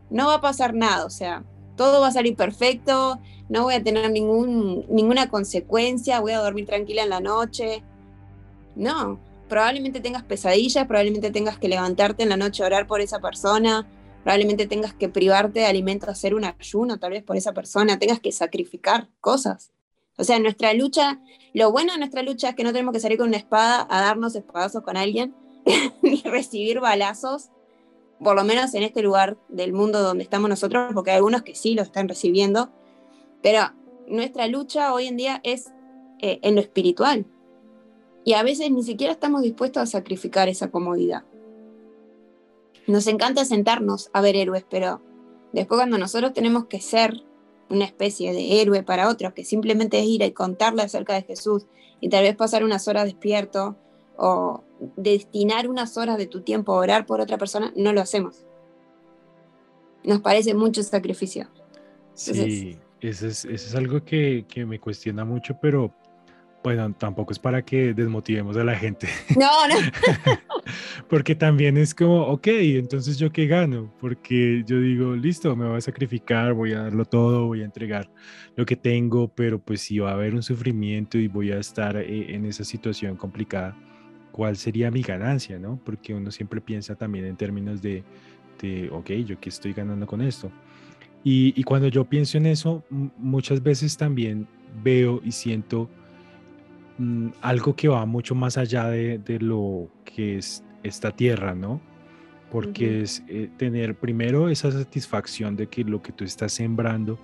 no 0.10 0.28
va 0.28 0.36
a 0.36 0.42
pasar 0.42 0.74
nada. 0.74 1.06
O 1.06 1.10
sea, 1.10 1.46
todo 1.76 2.02
va 2.02 2.08
a 2.08 2.12
salir 2.12 2.36
perfecto, 2.36 3.20
no 3.50 3.64
voy 3.64 3.76
a 3.76 3.84
tener 3.84 4.10
ningún, 4.12 4.86
ninguna 4.90 5.30
consecuencia, 5.30 6.20
voy 6.20 6.32
a 6.32 6.40
dormir 6.40 6.66
tranquila 6.66 7.04
en 7.04 7.10
la 7.10 7.20
noche. 7.20 7.84
No, 8.76 9.20
probablemente 9.48 10.00
tengas 10.00 10.24
pesadillas, 10.24 10.88
probablemente 10.88 11.32
tengas 11.32 11.58
que 11.58 11.68
levantarte 11.68 12.24
en 12.24 12.30
la 12.30 12.38
noche 12.38 12.64
a 12.64 12.68
orar 12.68 12.88
por 12.88 13.02
esa 13.02 13.20
persona, 13.20 13.88
probablemente 14.24 14.68
tengas 14.68 14.94
que 14.94 15.10
privarte 15.10 15.60
de 15.60 15.66
alimentos, 15.66 16.10
hacer 16.10 16.34
un 16.34 16.46
ayuno 16.46 16.98
tal 16.98 17.12
vez 17.12 17.24
por 17.24 17.36
esa 17.36 17.54
persona, 17.54 18.00
tengas 18.00 18.20
que 18.20 18.32
sacrificar 18.32 19.10
cosas. 19.20 19.72
O 20.18 20.24
sea, 20.24 20.40
nuestra 20.40 20.74
lucha, 20.74 21.20
lo 21.54 21.72
bueno 21.72 21.94
de 21.94 22.00
nuestra 22.00 22.22
lucha 22.22 22.50
es 22.50 22.56
que 22.56 22.64
no 22.64 22.72
tenemos 22.72 22.94
que 22.94 23.00
salir 23.00 23.18
con 23.18 23.28
una 23.28 23.38
espada 23.38 23.88
a 23.90 24.02
darnos 24.02 24.36
espadazos 24.36 24.84
con 24.84 24.96
alguien, 24.96 25.36
ni 26.02 26.22
recibir 26.22 26.80
balazos, 26.80 27.50
por 28.24 28.36
lo 28.36 28.44
menos 28.44 28.74
en 28.74 28.84
este 28.84 29.02
lugar 29.02 29.38
del 29.50 29.74
mundo 29.74 30.02
donde 30.02 30.24
estamos 30.24 30.50
nosotros, 30.50 30.92
porque 30.94 31.12
hay 31.12 31.18
algunos 31.18 31.44
que 31.44 31.56
sí 31.56 31.76
lo 31.76 31.82
están 31.82 32.08
recibiendo, 32.08 32.70
pero 33.42 33.72
nuestra 34.08 34.48
lucha 34.48 34.94
hoy 34.94 35.08
en 35.08 35.18
día 35.18 35.42
es 35.44 35.72
eh, 36.20 36.40
en 36.42 36.56
lo 36.56 36.62
espiritual, 36.62 37.26
y 38.24 38.34
a 38.34 38.44
veces 38.44 38.72
ni 38.72 38.84
siquiera 38.84 39.14
estamos 39.14 39.42
dispuestos 39.42 39.84
a 39.84 39.86
sacrificar 39.86 40.48
esa 40.48 40.72
comodidad. 40.72 41.24
Nos 42.88 43.08
encanta 43.08 43.46
sentarnos 43.46 44.10
a 44.14 44.22
ver 44.22 44.36
héroes, 44.36 44.66
pero 44.70 45.02
después 45.52 45.78
cuando 45.78 45.98
nosotros 45.98 46.34
tenemos 46.34 46.66
que 46.66 46.82
ser 46.82 47.24
una 47.70 47.86
especie 47.86 48.34
de 48.34 48.62
héroe 48.62 48.84
para 48.84 49.10
otros, 49.10 49.34
que 49.34 49.44
simplemente 49.44 50.00
es 50.00 50.06
ir 50.06 50.22
y 50.22 50.32
contarle 50.32 50.84
acerca 50.84 51.14
de 51.14 51.24
Jesús 51.24 51.66
y 52.00 52.10
tal 52.10 52.24
vez 52.24 52.36
pasar 52.36 52.64
unas 52.64 52.88
horas 52.88 53.06
despierto 53.06 53.78
o 54.18 54.64
destinar 54.96 55.68
unas 55.70 55.98
horas 55.98 56.18
de 56.18 56.28
tu 56.28 56.42
tiempo 56.42 56.74
a 56.74 56.78
orar 56.78 57.06
por 57.06 57.22
otra 57.22 57.38
persona, 57.38 57.72
no 57.76 57.94
lo 57.94 58.02
hacemos. 58.02 58.46
Nos 60.04 60.22
parece 60.22 60.54
mucho 60.54 60.84
sacrificio. 60.84 61.48
sí, 62.14 62.78
eso 63.02 63.28
es, 63.28 63.46
eso 63.46 63.68
es 63.68 63.76
algo 63.76 64.04
que, 64.04 64.46
que 64.48 64.66
me 64.66 64.80
cuestiona 64.80 65.26
mucho, 65.26 65.58
pero 65.62 65.94
bueno, 66.64 66.94
tampoco 66.98 67.34
es 67.34 67.40
para 67.40 67.62
que 67.62 67.94
desmotivemos 67.94 68.56
a 68.56 68.64
la 68.64 68.76
gente. 68.76 69.08
No, 69.38 69.68
no. 69.68 69.76
Porque 71.10 71.36
también 71.36 71.78
es 71.78 71.94
como, 71.94 72.22
ok, 72.28 72.48
entonces 72.48 73.18
yo 73.18 73.32
qué 73.32 73.48
gano? 73.48 73.94
Porque 74.00 74.64
yo 74.66 74.80
digo, 74.80 75.16
listo, 75.16 75.56
me 75.56 75.68
voy 75.68 75.78
a 75.78 75.82
sacrificar, 75.82 76.54
voy 76.54 76.72
a 76.74 76.84
darlo 76.84 77.04
todo, 77.04 77.48
voy 77.48 77.62
a 77.62 77.66
entregar 77.66 78.10
lo 78.56 78.66
que 78.66 78.78
tengo, 78.78 79.28
pero 79.28 79.60
pues 79.60 79.82
si 79.82 80.00
va 80.00 80.12
a 80.12 80.14
haber 80.14 80.34
un 80.34 80.44
sufrimiento 80.44 81.18
y 81.18 81.28
voy 81.28 81.52
a 81.52 81.60
estar 81.60 81.98
eh, 81.98 82.34
en 82.34 82.46
esa 82.46 82.64
situación 82.64 83.18
complicada, 83.18 83.76
¿cuál 84.34 84.58
sería 84.58 84.92
mi 84.92 85.02
ganancia? 85.02 85.58
¿no? 85.58 85.80
Porque 85.86 86.14
uno 86.14 86.30
siempre 86.30 86.60
piensa 86.60 86.96
también 86.96 87.24
en 87.24 87.38
términos 87.38 87.82
de, 87.82 88.04
de 88.62 88.90
ok, 88.92 89.12
yo 89.26 89.40
qué 89.40 89.48
estoy 89.48 89.72
ganando 89.72 90.06
con 90.06 90.22
esto. 90.22 90.52
Y, 91.24 91.54
y 91.56 91.64
cuando 91.64 91.88
yo 91.88 92.04
pienso 92.04 92.38
en 92.38 92.48
eso, 92.48 92.84
muchas 92.90 93.64
veces 93.64 93.96
también 93.96 94.46
veo 94.84 95.22
y 95.24 95.32
siento 95.32 95.90
Mm, 96.98 97.30
algo 97.42 97.76
que 97.76 97.88
va 97.88 98.06
mucho 98.06 98.36
más 98.36 98.58
allá 98.58 98.88
de, 98.90 99.20
lo 99.40 99.90
que 100.06 100.38
es 100.38 100.64
esta 100.84 101.12
tierra, 101.12 101.56
¿no? 101.56 101.82
Porque 102.52 103.02
es 103.02 103.24
eh, 103.28 103.50
tener 103.58 103.96
primero 103.96 104.48
esa 104.48 104.72
satisfacción 104.72 105.56
de 105.56 105.68
que 105.68 105.84
lo 105.84 106.04
que 106.04 106.12
tú 106.12 106.24
estás 106.24 106.54
sembrando 106.54 107.18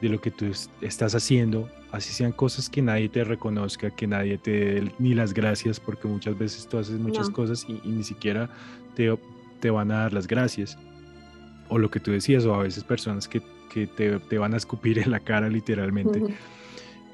de 0.00 0.08
lo 0.08 0.20
que 0.20 0.30
tú 0.30 0.46
estás 0.80 1.14
haciendo, 1.14 1.68
así 1.92 2.12
sean 2.12 2.32
cosas 2.32 2.68
que 2.68 2.82
nadie 2.82 3.08
te 3.08 3.24
reconozca, 3.24 3.90
que 3.90 4.06
nadie 4.06 4.38
te 4.38 4.50
dé 4.50 4.92
ni 4.98 5.14
las 5.14 5.34
gracias, 5.34 5.80
porque 5.80 6.06
muchas 6.08 6.38
veces 6.38 6.66
tú 6.68 6.78
haces 6.78 6.98
muchas 6.98 7.30
cosas 7.30 7.66
y, 7.68 7.80
ni 7.88 8.04
siquiera 8.04 8.48
te, 8.94 9.16
te, 9.60 9.70
van 9.70 9.90
a 9.90 9.98
dar 10.00 10.12
las 10.12 10.26
gracias. 10.26 10.78
O 11.68 11.78
lo 11.78 11.90
que 11.90 12.00
tú 12.00 12.12
decías, 12.12 12.44
o 12.44 12.54
a 12.54 12.62
veces 12.62 12.84
personas 12.84 13.28
que, 13.28 13.42
que 13.72 13.86
te, 13.86 14.18
te, 14.18 14.38
van 14.38 14.54
a 14.54 14.56
escupir 14.56 14.98
en 14.98 15.10
la 15.10 15.20
cara 15.20 15.48
literalmente. 15.48 16.22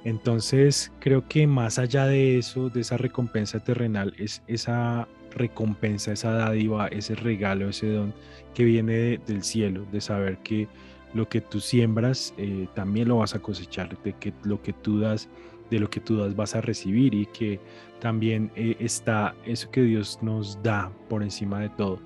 Entonces, 0.05 0.93
creo 1.01 1.27
que 1.27 1.47
más 1.47 1.79
allá 1.79 2.05
de 2.05 2.39
eso, 2.39 2.69
de 2.69 2.83
esa 2.83 2.99
recompensa 2.99 3.61
terrenal, 3.61 4.15
es 4.19 4.43
esa 4.47 5.09
recompensa, 5.35 6.13
esa 6.13 6.31
dádiva, 6.33 6.89
ese 6.89 7.15
regalo, 7.15 7.71
ese 7.71 7.89
don 7.89 8.15
que 8.55 8.65
viene 8.65 9.19
del 9.27 9.43
cielo, 9.43 9.85
de 9.91 10.01
saber 10.01 10.39
que 10.39 10.69
lo 11.15 11.29
que 11.29 11.41
tú 11.41 11.61
siembras 11.61 12.35
eh, 12.37 12.67
también 12.75 13.09
lo 13.09 13.19
vas 13.19 13.35
a 13.35 13.39
cosechar, 13.39 13.97
de 14.03 14.13
que 14.15 14.33
lo 14.43 14.61
que 14.61 14.73
tú 14.73 14.99
das, 14.99 15.29
de 15.71 15.79
lo 15.79 15.89
que 15.89 16.01
tú 16.01 16.19
das 16.19 16.35
vas 16.37 16.55
a 16.55 16.61
recibir 16.61 17.15
y 17.15 17.27
que 17.27 17.61
también 18.01 18.51
eh, 18.57 18.77
está 18.81 19.35
eso 19.47 19.71
que 19.71 19.83
Dios 19.83 20.19
nos 20.21 20.63
da 20.63 20.93
por 21.09 21.23
encima 21.23 21.61
de 21.61 21.71
todo. 21.71 22.01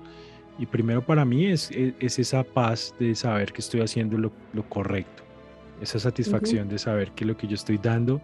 Y 0.59 0.65
primero 0.65 1.05
para 1.05 1.25
mí 1.25 1.47
es, 1.47 1.71
e, 1.71 1.95
es, 1.99 2.19
esa 2.19 2.43
paz 2.43 2.93
de 2.99 3.15
saber 3.15 3.51
que 3.51 3.61
estoy 3.61 3.81
haciendo 3.81 4.17
lo, 4.17 4.31
correcto, 4.69 5.23
esa 5.81 5.99
satisfacción 5.99 6.69
de 6.69 6.77
saber 6.77 7.11
que 7.11 7.25
lo 7.25 7.35
que 7.35 7.47
yo 7.47 7.55
estoy 7.55 7.77
dando, 7.77 8.21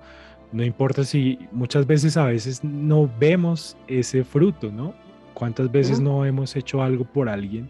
no 0.51 0.63
importa 0.63 1.03
si 1.03 1.39
muchas 1.51 1.87
veces 1.87 2.17
a 2.17 2.25
veces 2.25 2.63
no 2.63 3.09
vemos 3.19 3.75
ese 3.87 4.23
fruto, 4.23 4.71
¿no? 4.71 4.93
¿Cuántas 5.33 5.71
veces 5.71 5.99
no 5.99 6.25
hemos 6.25 6.55
hecho 6.55 6.81
algo 6.81 7.03
por 7.03 7.27
alguien? 7.27 7.67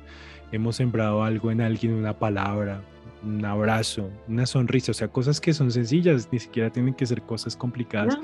Hemos 0.52 0.76
sembrado 0.76 1.24
algo 1.24 1.50
en 1.50 1.62
alguien, 1.62 1.94
una 1.94 2.14
palabra, 2.14 2.82
un 3.26 3.44
abrazo, 3.44 4.10
una 4.28 4.46
sonrisa, 4.46 4.92
o 4.92 4.96
sea, 4.96 5.08
cosas 5.08 5.42
que 5.42 5.54
son 5.54 5.72
sencillas, 5.72 6.30
ni 6.32 6.40
siquiera 6.40 6.70
tienen 6.72 6.94
que 6.94 7.06
ser 7.06 7.22
cosas 7.24 7.58
complicadas. 7.58 8.18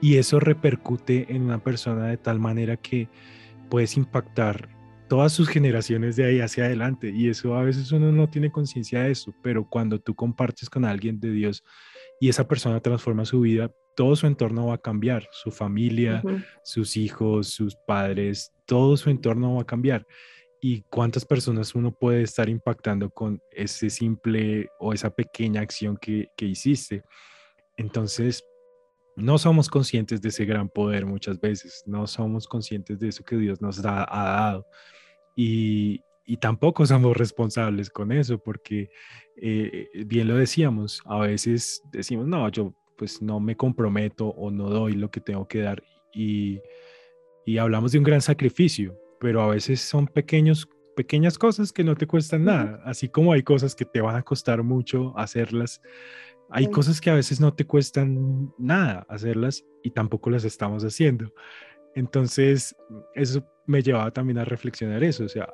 Y 0.00 0.16
eso 0.16 0.40
repercute 0.40 1.26
en 1.28 1.42
una 1.42 1.62
persona 1.62 2.06
de 2.06 2.16
tal 2.16 2.40
manera 2.40 2.76
que 2.76 3.08
puedes 3.68 3.96
impactar 3.96 4.68
todas 5.08 5.32
sus 5.32 5.48
generaciones 5.48 6.16
de 6.16 6.24
ahí 6.24 6.40
hacia 6.40 6.64
adelante. 6.64 7.12
Y 7.14 7.28
eso 7.28 7.54
a 7.54 7.62
veces 7.62 7.92
uno 7.92 8.10
no 8.12 8.30
tiene 8.30 8.50
conciencia 8.50 9.02
de 9.02 9.10
eso, 9.10 9.34
pero 9.42 9.68
cuando 9.68 10.00
tú 10.00 10.14
compartes 10.14 10.70
con 10.70 10.84
alguien 10.84 11.20
de 11.20 11.32
Dios 11.32 11.64
y 12.20 12.28
esa 12.28 12.48
persona 12.48 12.80
transforma 12.80 13.24
su 13.24 13.40
vida, 13.40 13.70
todo 13.96 14.16
su 14.16 14.26
entorno 14.26 14.66
va 14.66 14.74
a 14.74 14.78
cambiar, 14.78 15.28
su 15.32 15.50
familia, 15.50 16.22
sus 16.62 16.96
hijos, 16.96 17.48
sus 17.48 17.76
padres, 17.86 18.52
todo 18.66 18.96
su 18.96 19.10
entorno 19.10 19.56
va 19.56 19.62
a 19.62 19.66
cambiar 19.66 20.06
y 20.60 20.82
cuántas 20.82 21.24
personas 21.24 21.74
uno 21.74 21.92
puede 21.92 22.22
estar 22.22 22.48
impactando 22.48 23.10
con 23.10 23.40
ese 23.50 23.88
simple 23.88 24.68
o 24.78 24.92
esa 24.92 25.10
pequeña 25.10 25.62
acción 25.62 25.96
que, 25.96 26.28
hiciste. 26.38 27.02
Entonces, 27.78 28.44
no 29.16 29.38
somos 29.38 29.68
conscientes 29.68 30.20
de 30.20 30.28
ese 30.28 30.44
gran 30.44 30.68
poder 30.68 31.06
muchas 31.06 31.40
veces, 31.40 31.82
no 31.86 32.06
somos 32.06 32.46
conscientes 32.46 32.98
de 33.00 33.08
eso 33.08 33.24
que 33.24 33.36
Dios 33.36 33.62
nos 33.62 33.78
ha 33.84 34.06
dado. 34.06 34.66
Y, 35.34 36.02
tampoco 36.40 36.86
somos 36.86 37.16
responsables 37.16 37.90
con 37.90 38.12
eso, 38.12 38.38
porque 38.38 38.88
eh, 39.36 39.88
bien 40.06 40.28
lo 40.28 40.36
decíamos, 40.36 41.02
a 41.06 41.18
veces 41.18 41.82
decimos, 41.90 42.28
no, 42.28 42.48
yo 42.50 42.72
pues 42.96 43.20
no 43.20 43.40
me 43.40 43.56
comprometo 43.56 44.28
o 44.28 44.50
no 44.50 44.68
doy 44.70 44.92
lo 44.92 45.10
que 45.10 45.20
tengo 45.20 45.48
que 45.48 45.60
dar. 45.60 45.82
Y, 46.14 46.60
y 47.44 47.58
hablamos 47.58 47.90
de 47.90 47.98
un 47.98 48.04
gran 48.04 48.20
sacrificio, 48.20 48.99
pero 49.20 49.42
a 49.42 49.48
veces 49.48 49.80
son 49.80 50.06
pequeños, 50.06 50.68
pequeñas 50.96 51.38
cosas 51.38 51.72
que 51.72 51.84
no 51.84 51.94
te 51.94 52.06
cuestan 52.06 52.44
nada, 52.44 52.80
así 52.84 53.08
como 53.08 53.32
hay 53.32 53.42
cosas 53.42 53.74
que 53.74 53.84
te 53.84 54.00
van 54.00 54.16
a 54.16 54.22
costar 54.22 54.62
mucho 54.62 55.16
hacerlas. 55.16 55.80
Hay 56.52 56.68
cosas 56.68 57.00
que 57.00 57.10
a 57.10 57.14
veces 57.14 57.40
no 57.40 57.54
te 57.54 57.64
cuestan 57.64 58.52
nada 58.58 59.06
hacerlas 59.08 59.64
y 59.84 59.92
tampoco 59.92 60.30
las 60.30 60.44
estamos 60.44 60.82
haciendo. 60.82 61.32
Entonces, 61.94 62.74
eso 63.14 63.44
me 63.66 63.82
llevaba 63.82 64.10
también 64.10 64.38
a 64.38 64.44
reflexionar 64.44 65.04
eso. 65.04 65.24
O 65.24 65.28
sea, 65.28 65.48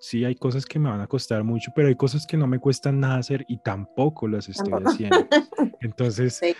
sí 0.00 0.24
hay 0.24 0.34
cosas 0.34 0.66
que 0.66 0.78
me 0.78 0.90
van 0.90 1.00
a 1.00 1.06
costar 1.06 1.42
mucho, 1.44 1.70
pero 1.74 1.88
hay 1.88 1.96
cosas 1.96 2.26
que 2.26 2.36
no 2.36 2.46
me 2.46 2.58
cuestan 2.58 3.00
nada 3.00 3.16
hacer 3.16 3.44
y 3.48 3.62
tampoco 3.62 4.28
las 4.28 4.48
estoy 4.48 4.74
haciendo. 4.84 5.26
Entonces, 5.80 6.42
e, 6.42 6.54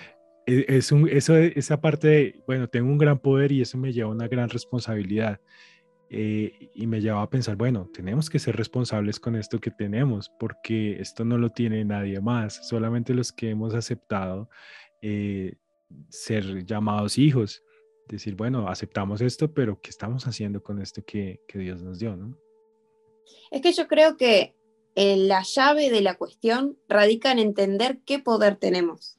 es 0.46 0.92
un, 0.92 1.08
eso, 1.08 1.36
esa 1.36 1.80
parte 1.80 2.08
de, 2.08 2.42
bueno, 2.46 2.68
tengo 2.68 2.90
un 2.90 2.98
gran 2.98 3.18
poder 3.18 3.52
y 3.52 3.62
eso 3.62 3.76
me 3.78 3.92
lleva 3.92 4.10
a 4.10 4.14
una 4.14 4.28
gran 4.28 4.48
responsabilidad. 4.48 5.40
Eh, 6.14 6.70
y 6.74 6.86
me 6.86 7.00
llevaba 7.00 7.22
a 7.22 7.30
pensar, 7.30 7.56
bueno, 7.56 7.88
tenemos 7.90 8.28
que 8.28 8.38
ser 8.38 8.54
responsables 8.54 9.18
con 9.18 9.34
esto 9.34 9.58
que 9.58 9.70
tenemos, 9.70 10.30
porque 10.38 11.00
esto 11.00 11.24
no 11.24 11.38
lo 11.38 11.48
tiene 11.48 11.82
nadie 11.86 12.20
más, 12.20 12.68
solamente 12.68 13.14
los 13.14 13.32
que 13.32 13.48
hemos 13.48 13.72
aceptado 13.72 14.50
eh, 15.00 15.54
ser 16.10 16.66
llamados 16.66 17.16
hijos. 17.16 17.62
Decir, 18.08 18.34
bueno, 18.34 18.68
aceptamos 18.68 19.22
esto, 19.22 19.54
pero 19.54 19.80
¿qué 19.80 19.88
estamos 19.88 20.26
haciendo 20.26 20.62
con 20.62 20.82
esto 20.82 21.02
que, 21.02 21.40
que 21.48 21.58
Dios 21.58 21.82
nos 21.82 21.98
dio? 21.98 22.14
¿no? 22.14 22.36
Es 23.50 23.62
que 23.62 23.72
yo 23.72 23.88
creo 23.88 24.18
que 24.18 24.54
eh, 24.94 25.16
la 25.16 25.42
llave 25.42 25.88
de 25.88 26.02
la 26.02 26.16
cuestión 26.16 26.76
radica 26.88 27.32
en 27.32 27.38
entender 27.38 28.00
qué 28.04 28.18
poder 28.18 28.56
tenemos. 28.56 29.18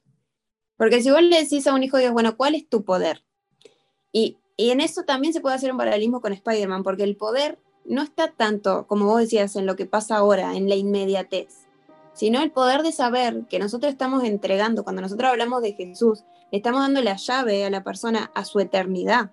Porque 0.78 1.02
si 1.02 1.10
vos 1.10 1.24
le 1.24 1.42
decís 1.42 1.66
a 1.66 1.74
un 1.74 1.82
hijo 1.82 1.98
de 1.98 2.04
Dios, 2.04 2.14
bueno, 2.14 2.38
¿cuál 2.38 2.54
es 2.54 2.70
tu 2.70 2.86
poder? 2.86 3.24
Y 4.12 4.38
y 4.56 4.70
en 4.70 4.82
eso 4.82 5.04
también 5.04 5.34
se 5.34 5.42
puede 5.42 5.56
hacer 5.56 5.72
un 5.72 5.78
paralelismo 5.78 6.22
con 6.22 6.34
Spider-Man, 6.34 6.84
porque 6.84 7.04
el 7.04 7.16
poder 7.16 7.60
no 7.86 8.02
está 8.02 8.32
tanto, 8.32 8.88
como 8.88 9.06
vos 9.06 9.20
decías, 9.20 9.56
en 9.56 9.66
lo 9.66 9.76
que 9.76 9.86
pasa 9.86 10.18
ahora, 10.18 10.56
en 10.56 10.70
la 10.70 10.76
inmediatez, 10.76 11.68
sino 12.14 12.42
el 12.42 12.52
poder 12.52 12.84
de 12.84 12.92
saber 12.92 13.46
que 13.50 13.60
nosotros 13.60 13.92
estamos 13.92 14.24
entregando, 14.24 14.84
cuando 14.84 15.02
nosotros 15.02 15.32
hablamos 15.32 15.62
de 15.62 15.74
Jesús, 15.74 16.24
le 16.52 16.58
estamos 16.58 16.82
dando 16.82 17.02
la 17.02 17.16
llave 17.16 17.66
a 17.66 17.70
la 17.70 17.84
persona 17.84 18.32
a 18.36 18.46
su 18.46 18.60
eternidad, 18.60 19.32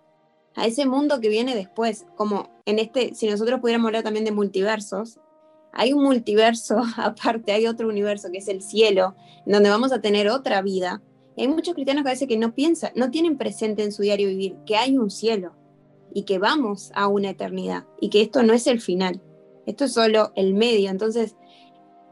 a 0.56 0.66
ese 0.66 0.86
mundo 0.86 1.20
que 1.20 1.28
viene 1.28 1.54
después, 1.54 2.06
como 2.16 2.48
en 2.64 2.78
este, 2.78 3.14
si 3.14 3.28
nosotros 3.28 3.60
pudiéramos 3.60 3.88
hablar 3.88 4.02
también 4.02 4.24
de 4.24 4.32
multiversos, 4.32 5.20
hay 5.72 5.92
un 5.92 6.02
multiverso 6.02 6.82
aparte, 6.96 7.52
hay 7.52 7.66
otro 7.66 7.88
universo 7.88 8.30
que 8.32 8.38
es 8.38 8.48
el 8.48 8.62
cielo, 8.62 9.14
donde 9.44 9.70
vamos 9.70 9.92
a 9.92 10.00
tener 10.00 10.28
otra 10.28 10.62
vida, 10.62 11.02
hay 11.40 11.48
muchos 11.48 11.74
cristianos 11.74 12.04
que 12.04 12.10
a 12.10 12.12
veces 12.12 12.28
que 12.28 12.36
no 12.36 12.54
piensan, 12.54 12.92
no 12.94 13.10
tienen 13.10 13.38
presente 13.38 13.82
en 13.82 13.92
su 13.92 14.02
diario 14.02 14.28
vivir 14.28 14.56
que 14.66 14.76
hay 14.76 14.96
un 14.96 15.10
cielo 15.10 15.52
y 16.12 16.24
que 16.24 16.38
vamos 16.38 16.90
a 16.94 17.08
una 17.08 17.30
eternidad 17.30 17.86
y 18.00 18.10
que 18.10 18.22
esto 18.22 18.42
no 18.42 18.52
es 18.52 18.66
el 18.66 18.80
final, 18.80 19.20
esto 19.66 19.84
es 19.84 19.92
solo 19.92 20.32
el 20.34 20.54
medio. 20.54 20.90
Entonces, 20.90 21.36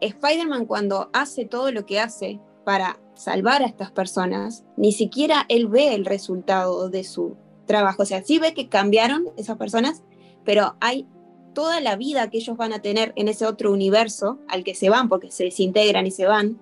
Spider-Man 0.01 0.67
cuando 0.67 1.11
hace 1.13 1.45
todo 1.45 1.73
lo 1.73 1.85
que 1.85 2.01
hace 2.01 2.41
para 2.65 3.01
salvar 3.15 3.63
a 3.63 3.67
estas 3.67 3.91
personas, 3.91 4.65
ni 4.77 4.93
siquiera 4.93 5.45
él 5.49 5.69
ve 5.69 5.95
el 5.95 6.05
resultado 6.05 6.89
de 6.89 7.05
su 7.05 7.37
trabajo. 7.67 8.03
O 8.03 8.07
sea, 8.07 8.23
sí 8.23 8.39
ve 8.39 8.55
que 8.55 8.69
cambiaron 8.69 9.29
esas 9.37 9.57
personas, 9.57 10.03
pero 10.45 10.77
hay 10.81 11.07
toda 11.55 11.81
la 11.81 11.97
vida 11.97 12.31
que 12.31 12.39
ellos 12.39 12.57
van 12.57 12.73
a 12.73 12.81
tener 12.83 13.13
en 13.17 13.29
ese 13.29 13.47
otro 13.47 13.73
universo 13.73 14.39
al 14.49 14.65
que 14.65 14.75
se 14.75 14.91
van, 14.91 15.09
porque 15.09 15.31
se 15.31 15.45
desintegran 15.45 16.07
y 16.07 16.11
se 16.11 16.27
van, 16.27 16.61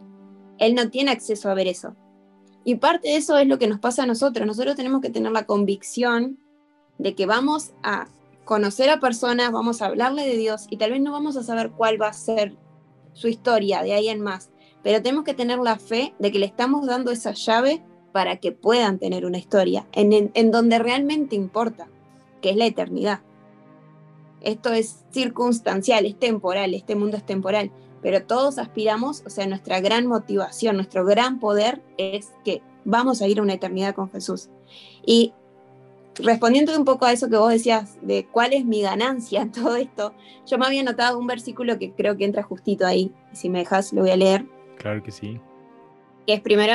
él 0.59 0.75
no 0.75 0.89
tiene 0.91 1.11
acceso 1.11 1.51
a 1.51 1.55
ver 1.55 1.67
eso. 1.67 1.95
Y 2.67 2.75
parte 2.75 3.11
de 3.11 3.17
eso 3.17 3.39
es 3.39 3.47
lo 3.47 3.61
que 3.61 3.69
nos 3.69 3.79
pasa 3.79 4.03
a 4.03 4.07
nosotros. 4.07 4.45
Nosotros 4.45 4.75
tenemos 4.75 5.01
que 5.01 5.09
tener 5.09 5.31
la 5.31 5.47
convicción 5.47 6.37
de 6.99 7.15
que 7.15 7.25
vamos 7.25 7.71
a 7.85 8.09
conocer 8.45 8.91
a 8.91 8.99
personas, 8.99 9.53
vamos 9.53 9.81
a 9.81 9.87
hablarle 9.87 10.27
de 10.27 10.37
Dios 10.37 10.67
y 10.69 10.77
tal 10.77 10.91
vez 10.91 11.01
no 11.01 11.13
vamos 11.13 11.37
a 11.37 11.45
saber 11.45 11.71
cuál 11.71 12.03
va 12.03 12.09
a 12.09 12.13
ser 12.13 12.57
su 13.13 13.29
historia 13.29 13.85
de 13.85 13.93
ahí 13.93 14.09
en 14.09 14.21
más, 14.21 14.51
pero 14.83 15.01
tenemos 15.01 15.23
que 15.23 15.33
tener 15.33 15.61
la 15.61 15.79
fe 15.79 16.13
de 16.19 16.33
que 16.33 16.41
le 16.41 16.47
estamos 16.47 16.87
dando 16.89 17.13
esa 17.13 17.35
llave 17.35 17.85
para 18.11 18.39
que 18.39 18.51
puedan 18.51 18.99
tener 18.99 19.27
una 19.27 19.39
historia 19.39 19.87
en, 19.93 20.33
en 20.35 20.51
donde 20.51 20.81
realmente 20.81 21.37
importa, 21.37 21.87
que 22.43 22.51
es 22.51 22.57
la 22.57 22.67
eternidad. 22.67 23.21
Esto 24.41 24.73
es 24.73 25.05
circunstancial, 25.13 26.05
es 26.05 26.19
temporal, 26.19 26.75
este 26.75 26.97
mundo 26.97 27.17
es 27.17 27.25
temporal, 27.25 27.71
pero 28.07 28.23
todos 28.23 28.59
aspiramos, 28.59 29.25
o 29.27 29.31
sea, 29.31 29.49
nuestra 29.49 29.81
gran 29.81 30.07
motivación, 30.07 30.77
nuestro 30.77 31.05
gran 31.05 31.41
poder 31.41 31.83
es 31.99 32.31
que 32.45 32.63
vamos 32.85 33.21
a 33.21 33.27
ir 33.27 33.41
a 33.41 33.43
una 33.43 33.55
eternidad 33.55 33.97
con 33.97 34.09
Jesús. 34.13 34.49
Y 35.05 35.33
respondiendo 36.15 36.79
un 36.79 36.85
poco 36.85 37.05
a 37.05 37.13
eso 37.13 37.29
que 37.29 37.37
vos 37.37 37.51
decías 37.51 37.99
de 38.03 38.25
cuál 38.31 38.53
es 38.53 38.65
mi 38.65 38.81
ganancia 38.81 39.43
en 39.43 39.51
todo 39.51 39.75
esto, 39.75 40.15
yo 40.47 40.57
me 40.57 40.67
había 40.67 40.85
notado 40.85 41.19
un 41.19 41.27
versículo 41.27 41.81
que 41.81 41.95
creo 41.95 42.17
que 42.17 42.25
entra 42.25 42.45
justito 42.45 42.87
ahí, 42.87 43.13
si 43.33 43.51
me 43.51 43.59
dejas 43.59 43.93
lo 43.93 44.03
voy 44.03 44.11
a 44.11 44.17
leer. 44.17 44.47
Claro 44.79 45.03
que 45.03 45.11
sí. 45.11 45.41
Que 46.29 46.35
es 46.35 46.41
primero, 46.41 46.75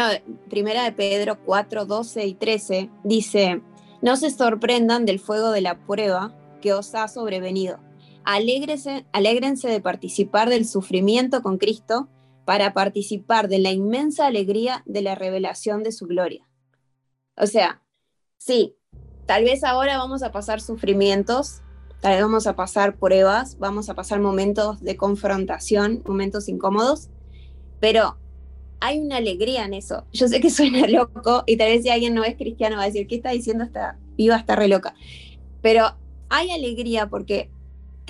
primera 0.49 0.83
de 0.83 0.91
Pedro 0.91 1.39
4, 1.45 1.85
12 1.85 2.25
y 2.25 2.33
13, 2.33 2.89
dice, 3.05 3.61
no 4.01 4.17
se 4.17 4.31
sorprendan 4.31 5.05
del 5.05 5.21
fuego 5.21 5.51
de 5.51 5.61
la 5.61 5.77
prueba 5.77 6.35
que 6.59 6.73
os 6.73 6.93
ha 6.93 7.07
sobrevenido 7.07 7.79
Alégrense, 8.23 9.67
de 9.67 9.81
participar 9.81 10.49
del 10.49 10.65
sufrimiento 10.65 11.41
con 11.41 11.57
Cristo 11.57 12.07
para 12.45 12.73
participar 12.73 13.47
de 13.47 13.59
la 13.59 13.71
inmensa 13.71 14.27
alegría 14.27 14.83
de 14.85 15.01
la 15.01 15.15
revelación 15.15 15.83
de 15.83 15.91
su 15.91 16.07
gloria. 16.07 16.47
O 17.35 17.47
sea, 17.47 17.81
sí, 18.37 18.75
tal 19.25 19.43
vez 19.43 19.63
ahora 19.63 19.97
vamos 19.97 20.23
a 20.23 20.31
pasar 20.31 20.61
sufrimientos, 20.61 21.61
tal 22.01 22.13
vez 22.13 22.21
vamos 22.21 22.47
a 22.47 22.55
pasar 22.55 22.97
pruebas, 22.97 23.57
vamos 23.59 23.89
a 23.89 23.95
pasar 23.95 24.19
momentos 24.19 24.81
de 24.81 24.97
confrontación, 24.97 26.03
momentos 26.05 26.49
incómodos, 26.49 27.09
pero 27.79 28.17
hay 28.81 28.99
una 28.99 29.17
alegría 29.17 29.63
en 29.63 29.73
eso. 29.73 30.05
Yo 30.11 30.27
sé 30.27 30.41
que 30.41 30.49
suena 30.49 30.87
loco 30.89 31.43
y 31.45 31.57
tal 31.57 31.69
vez 31.69 31.83
si 31.83 31.89
alguien 31.89 32.13
no 32.13 32.23
es 32.23 32.35
cristiano 32.35 32.77
va 32.77 32.83
a 32.83 32.87
decir, 32.87 33.07
¿qué 33.07 33.15
está 33.15 33.31
diciendo 33.31 33.63
esta 33.63 33.97
viva, 34.17 34.35
está 34.35 34.55
re 34.55 34.67
loca? 34.67 34.95
Pero 35.61 35.95
hay 36.29 36.51
alegría 36.51 37.07
porque 37.07 37.51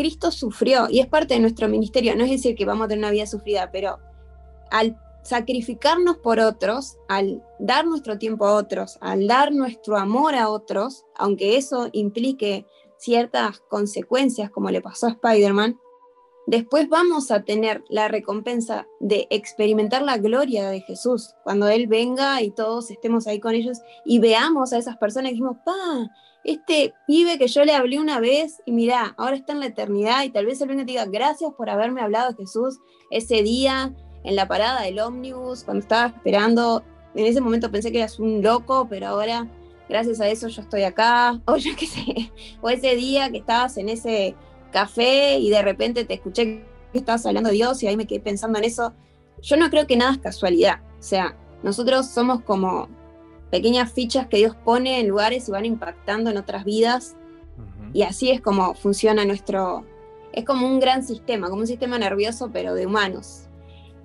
Cristo 0.02 0.32
sufrió 0.32 0.88
y 0.89 0.99
es 0.99 1.06
parte 1.06 1.36
de 1.36 1.39
nuestro 1.39 1.68
ministerio. 1.68 2.16
No 2.16 2.24
es 2.24 2.32
decir 2.32 2.56
que 2.56 2.66
vamos 2.66 2.86
a 2.86 2.88
tener 2.88 3.04
una 3.04 3.12
vida 3.12 3.28
sufrida, 3.28 3.70
pero 3.72 3.99
al 4.72 4.97
sacrificarnos 5.22 6.18
por 6.18 6.39
otros, 6.39 6.97
al 7.08 7.43
dar 7.60 7.86
nuestro 7.86 8.18
tiempo 8.18 8.47
a 8.47 8.56
otros, 8.56 8.97
al 8.99 9.28
dar 9.28 9.54
nuestro 9.54 9.97
amor 9.97 10.34
a 10.34 10.49
otros, 10.49 11.06
aunque 11.16 11.56
eso 11.56 11.89
implique 11.91 12.66
ciertas 12.97 13.60
consecuencias 13.70 14.49
como 14.49 14.72
le 14.72 14.82
pasó 14.82 15.06
a 15.06 15.12
Spider-Man, 15.12 15.80
después 16.47 16.89
vamos 16.89 17.30
a 17.30 17.43
tener 17.43 17.84
la 17.88 18.08
recompensa 18.08 18.88
de 18.99 19.28
experimentar 19.30 20.02
la 20.02 20.18
gloria 20.18 20.68
de 20.72 20.82
Jesús, 20.82 21.36
cuando 21.43 21.68
Él 21.68 21.86
venga 21.86 22.41
y 22.41 22.49
todos 22.49 22.89
estemos 22.89 23.28
ahí 23.28 23.39
con 23.39 23.54
ellos 23.54 23.78
y 24.04 24.18
veamos 24.18 24.74
a 24.74 24.80
esas 24.80 24.97
personas 24.97 25.30
y 25.30 25.34
dijimos, 25.34 25.58
pa, 25.64 26.10
este 26.44 26.94
pibe 27.08 27.38
que 27.38 27.48
yo 27.48 27.64
le 27.66 27.74
hablé 27.74 28.00
una 28.00 28.20
vez 28.20 28.62
y 28.66 28.72
mira, 28.72 29.14
ahora 29.18 29.36
está 29.36 29.54
en 29.54 29.60
la 29.60 29.68
eternidad 29.68 30.24
y 30.24 30.30
tal 30.30 30.46
vez 30.46 30.62
y 30.62 30.66
te 30.66 30.86
diga, 30.86 31.06
gracias 31.06 31.52
por 31.56 31.70
haberme 31.70 32.02
hablado 32.02 32.36
Jesús 32.36 32.80
ese 33.12 33.44
día 33.44 33.94
en 34.24 34.36
la 34.36 34.48
parada 34.48 34.82
del 34.82 35.00
ómnibus, 35.00 35.64
cuando 35.64 35.82
estaba 35.82 36.08
esperando. 36.08 36.84
En 37.14 37.26
ese 37.26 37.42
momento 37.42 37.72
pensé 37.72 37.92
que 37.92 38.00
eras 38.00 38.20
un 38.20 38.42
loco, 38.42 38.88
pero 38.89 39.08
ahora, 39.08 39.48
gracias 39.89 40.22
a 40.22 40.30
eso, 40.30 40.48
yo 40.48 40.62
estoy 40.62 40.84
acá. 40.84 41.42
O 41.46 41.58
yo 41.58 41.76
qué 41.78 41.88
sé, 41.88 42.32
o 42.62 42.70
ese 42.70 42.96
día 42.96 43.30
que 43.30 43.38
estabas 43.38 43.78
en 43.78 43.89
ese 43.89 44.36
café 44.72 45.38
y 45.38 45.50
de 45.50 45.62
repente 45.62 46.06
te 46.06 46.14
escuché 46.14 46.64
que 46.92 46.98
estabas 47.00 47.26
hablando 47.26 47.50
de 47.50 47.56
Dios 47.56 47.82
y 47.84 47.88
ahí 47.88 47.98
me 47.98 48.08
quedé 48.08 48.20
pensando 48.20 48.58
en 48.58 48.66
eso. 48.66 48.94
Yo 49.42 49.58
no 49.58 49.70
creo 49.70 49.88
que 49.88 49.96
nada 49.96 50.14
es 50.14 50.20
casualidad. 50.20 50.82
O 51.00 51.04
sea, 51.04 51.36
nosotros 51.64 52.08
somos 52.08 52.42
como 52.44 52.88
pequeñas 53.52 53.91
fichas 53.91 54.28
que 54.28 54.38
Dios 54.38 54.56
pone 54.56 54.99
en 54.99 55.10
lugares 55.10 55.47
y 55.47 55.52
van 55.52 55.66
impactando 55.66 56.32
en 56.32 56.38
otras 56.38 56.64
vidas. 56.66 57.16
Y 57.93 58.04
así 58.04 58.32
es 58.32 58.41
como 58.41 58.74
funciona 58.74 59.26
nuestro... 59.26 59.86
Es 60.32 60.45
como 60.45 60.66
un 60.66 60.80
gran 60.80 61.04
sistema, 61.04 61.49
como 61.49 61.62
un 61.62 61.68
sistema 61.68 61.99
nervioso, 61.99 62.49
pero 62.54 62.74
de 62.74 62.86
humanos. 62.86 63.49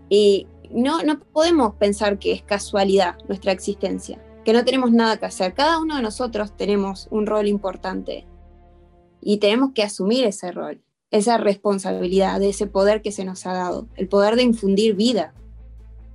Y 0.09 0.49
no, 0.72 1.05
no 1.05 1.20
podemos 1.20 1.74
pensar 1.76 2.18
que 2.18 2.32
es 2.32 2.42
casualidad 2.42 3.16
nuestra 3.28 3.53
existencia, 3.53 4.20
que 4.44 4.53
no 4.53 4.64
tenemos 4.64 4.90
nada 4.90 5.16
que 5.18 5.26
hacer. 5.26 5.55
Cada 5.55 5.78
uno 5.78 5.94
de 5.94 6.03
nosotros 6.03 6.57
tenemos 6.57 7.07
un 7.12 7.26
rol 7.26 7.47
importante 7.47 8.26
y 9.20 9.36
tenemos 9.36 9.70
que 9.72 9.84
asumir 9.84 10.24
ese 10.24 10.51
rol, 10.51 10.82
esa 11.12 11.38
responsabilidad 11.38 12.40
de 12.40 12.49
ese 12.49 12.66
poder 12.66 13.03
que 13.03 13.12
se 13.12 13.24
nos 13.24 13.47
ha 13.47 13.53
dado, 13.53 13.86
el 13.94 14.09
poder 14.09 14.34
de 14.34 14.42
infundir 14.42 14.97
vida. 14.97 15.32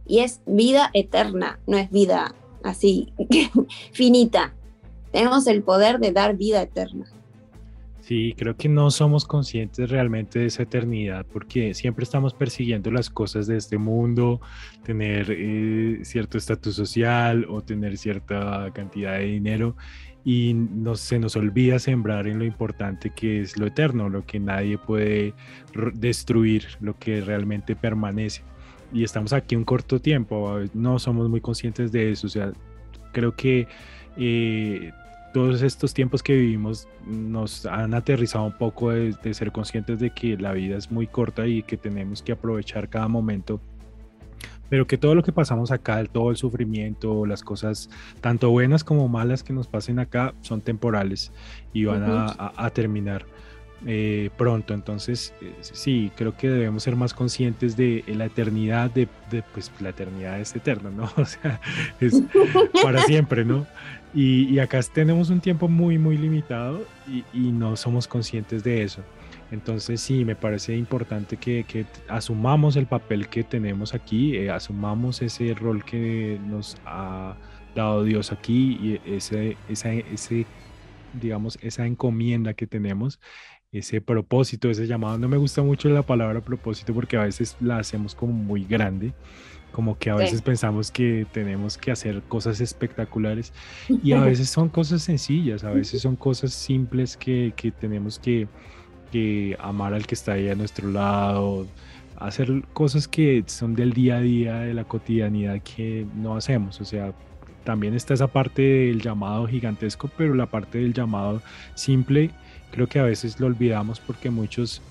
Y 0.05 0.19
es 0.19 0.41
vida 0.45 0.89
eterna, 0.93 1.61
no 1.67 1.77
es 1.77 1.89
vida 1.89 2.35
así 2.63 3.13
finita. 3.91 4.53
Tenemos 5.11 5.47
el 5.47 5.63
poder 5.63 5.99
de 5.99 6.11
dar 6.11 6.37
vida 6.37 6.61
eterna. 6.61 7.05
Sí, 8.01 8.33
creo 8.35 8.57
que 8.57 8.67
no 8.67 8.89
somos 8.89 9.25
conscientes 9.25 9.89
realmente 9.89 10.39
de 10.39 10.47
esa 10.47 10.63
eternidad 10.63 11.25
porque 11.31 11.73
siempre 11.73 12.03
estamos 12.03 12.33
persiguiendo 12.33 12.89
las 12.89 13.09
cosas 13.09 13.45
de 13.45 13.57
este 13.57 13.77
mundo, 13.77 14.41
tener 14.83 15.27
eh, 15.29 15.99
cierto 16.03 16.37
estatus 16.37 16.75
social 16.75 17.45
o 17.47 17.61
tener 17.61 17.97
cierta 17.97 18.71
cantidad 18.73 19.19
de 19.19 19.25
dinero 19.25 19.75
y 20.23 20.55
se 20.95 21.19
nos 21.19 21.35
olvida 21.35 21.79
sembrar 21.79 22.27
en 22.27 22.39
lo 22.39 22.45
importante 22.45 23.11
que 23.11 23.41
es 23.41 23.57
lo 23.57 23.67
eterno, 23.67 24.09
lo 24.09 24.25
que 24.25 24.39
nadie 24.39 24.77
puede 24.77 25.33
destruir, 25.93 26.65
lo 26.79 26.97
que 26.97 27.21
realmente 27.21 27.75
permanece. 27.75 28.43
Y 28.93 29.03
estamos 29.03 29.33
aquí 29.33 29.55
un 29.55 29.63
corto 29.63 29.99
tiempo, 29.99 30.59
no 30.73 30.99
somos 30.99 31.29
muy 31.29 31.41
conscientes 31.41 31.91
de 31.91 32.11
eso, 32.11 32.27
o 32.27 32.29
sea, 32.29 32.51
creo 33.11 33.35
que... 33.35 33.67
Eh, 34.17 34.91
todos 35.33 35.61
estos 35.61 35.93
tiempos 35.93 36.21
que 36.21 36.35
vivimos 36.35 36.87
nos 37.05 37.65
han 37.65 37.93
aterrizado 37.93 38.45
un 38.45 38.57
poco 38.57 38.91
de, 38.91 39.33
ser 39.33 39.51
conscientes 39.51 39.99
de 39.99 40.09
que 40.09 40.37
la 40.37 40.51
vida 40.51 40.77
es 40.77 40.91
muy 40.91 41.07
corta 41.07 41.47
y 41.47 41.63
que 41.63 41.77
tenemos 41.77 42.21
que 42.21 42.33
aprovechar 42.33 42.89
cada 42.89 43.07
momento 43.07 43.61
pero 44.69 44.87
que 44.87 44.97
todo 44.97 45.15
lo 45.15 45.23
que 45.23 45.33
pasamos 45.33 45.69
acá, 45.69 46.01
todo 46.05 46.29
el 46.29 46.37
sufrimiento, 46.37 47.25
las 47.25 47.43
cosas 47.43 47.89
tanto 48.21 48.49
buenas 48.51 48.85
como 48.85 49.09
malas 49.09 49.43
que 49.43 49.51
nos 49.51 49.67
pasen 49.67 49.99
acá 49.99 50.33
son 50.39 50.61
temporales 50.61 51.33
y 51.73 51.83
van 51.83 52.05
a, 52.07 52.69
terminar 52.69 53.25
eh, 53.85 54.29
pronto. 54.37 54.73
Entonces, 54.73 55.33
eh, 55.41 55.53
sí, 55.61 56.11
creo 56.15 56.35
que 56.35 56.49
debemos 56.49 56.83
ser 56.83 56.95
más 56.95 57.13
conscientes 57.13 57.75
de 57.75 58.03
la 58.07 58.25
eternidad, 58.25 58.91
de, 58.91 59.07
de, 59.29 59.43
pues 59.53 59.71
la 59.79 59.89
eternidad 59.89 60.39
es 60.39 60.55
eterna, 60.55 60.89
¿no? 60.89 61.11
O 61.17 61.25
sea, 61.25 61.59
es 61.99 62.21
para 62.83 63.01
siempre, 63.05 63.45
¿no? 63.45 63.65
Y, 64.13 64.59
acá 64.59 64.81
tenemos 64.93 65.29
un 65.29 65.39
tiempo 65.39 65.67
muy, 65.67 65.97
muy 65.97 66.17
limitado 66.17 66.85
y, 67.33 67.51
no 67.51 67.75
somos 67.77 68.07
conscientes 68.07 68.63
de 68.63 68.83
eso. 68.83 69.01
Entonces 69.51 70.01
sí, 70.01 70.25
me 70.25 70.35
parece 70.35 70.75
importante 70.75 71.37
que, 71.37 71.85
asumamos 72.07 72.75
el 72.75 72.87
papel 72.87 73.27
que 73.27 73.43
tenemos 73.43 73.93
aquí, 73.93 74.35
eh, 74.35 74.49
asumamos 74.49 75.21
ese 75.21 75.53
rol 75.53 75.83
que 75.83 76.39
nos 76.45 76.77
ha 76.85 77.35
dado 77.75 78.03
Dios 78.03 78.31
aquí 78.31 78.77
y 78.81 79.13
ese, 79.13 79.57
esa, 79.69 79.93
ese, 79.93 80.45
digamos, 81.13 81.57
esa 81.61 81.85
encomienda 81.85 82.53
que 82.53 82.67
tenemos, 82.67 83.19
ese 83.71 84.01
propósito, 84.01 84.69
ese 84.69 84.87
llamado. 84.87 85.17
No 85.17 85.27
me 85.27 85.37
gusta 85.37 85.61
mucho 85.61 85.89
la 85.89 86.01
palabra 86.01 86.41
propósito 86.41 86.93
porque 86.93 87.17
a 87.17 87.23
veces 87.23 87.55
la 87.59 87.77
hacemos 87.77 88.15
como 88.15 88.33
muy 88.33 88.65
grande 88.65 89.13
como 89.71 89.97
que 89.97 90.09
a 90.09 90.15
veces 90.15 90.41
pensamos 90.41 90.91
que 90.91 91.25
tenemos 91.31 91.77
que 91.77 91.91
hacer 91.91 92.21
cosas 92.23 92.59
espectaculares 92.61 93.53
y 94.03 94.11
a 94.11 94.21
veces 94.25 94.49
son 94.49 94.69
cosas 94.69 95.01
sencillas, 95.01 95.63
a 95.63 95.71
veces 95.71 96.01
son 96.01 96.15
cosas 96.15 96.53
simples 96.53 97.17
que, 97.17 97.53
que 97.55 97.71
tenemos 97.71 98.19
que, 98.19 98.47
que, 99.11 99.55
amar 99.59 99.93
al 99.93 100.05
que 100.05 100.15
está 100.15 100.33
ahí 100.33 100.49
a 100.49 100.55
nuestro 100.55 100.89
lado, 100.89 101.65
hacer 102.17 102.63
cosas 102.73 103.07
que 103.07 103.43
son 103.47 103.73
del 103.75 103.93
día 103.93 104.17
a 104.17 104.21
día, 104.21 104.59
de 104.59 104.73
la 104.73 104.83
cotidianidad 104.83 105.61
que 105.61 106.05
no 106.15 106.35
hacemos. 106.35 106.81
O 106.81 106.85
sea, 106.85 107.13
también 107.63 107.93
está 107.93 108.13
esa 108.13 108.27
parte 108.27 108.61
del 108.61 109.01
llamado 109.01 109.47
gigantesco, 109.47 110.09
pero 110.17 110.33
la 110.33 110.47
parte 110.47 110.79
del 110.79 110.93
llamado 110.93 111.41
simple 111.75 112.31
creo 112.71 112.87
que 112.87 112.99
a 112.99 113.03
veces 113.03 113.39
lo 113.39 113.47
olvidamos 113.47 113.99
porque 113.99 114.29
muchos 114.29 114.81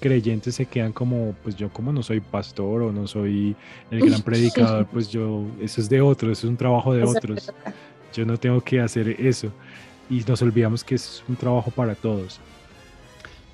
creyentes 0.00 0.56
se 0.56 0.66
quedan 0.66 0.92
como, 0.92 1.34
pues 1.42 1.56
yo 1.56 1.70
como 1.70 1.92
no 1.92 2.02
soy 2.02 2.20
pastor 2.20 2.82
o 2.82 2.92
no 2.92 3.06
soy 3.06 3.56
el 3.90 4.00
gran 4.00 4.20
predicador, 4.24 4.86
pues 4.86 5.08
yo, 5.10 5.46
eso 5.60 5.80
es 5.80 5.88
de 5.88 6.00
otros, 6.00 6.38
eso 6.38 6.46
es 6.46 6.50
un 6.50 6.56
trabajo 6.56 6.92
de 6.92 7.04
otros. 7.04 7.52
Yo 8.12 8.26
no 8.26 8.36
tengo 8.36 8.60
que 8.60 8.80
hacer 8.80 9.08
eso. 9.08 9.50
Y 10.10 10.20
nos 10.28 10.42
olvidamos 10.42 10.84
que 10.84 10.96
es 10.96 11.22
un 11.28 11.36
trabajo 11.36 11.70
para 11.70 11.94
todos. 11.94 12.40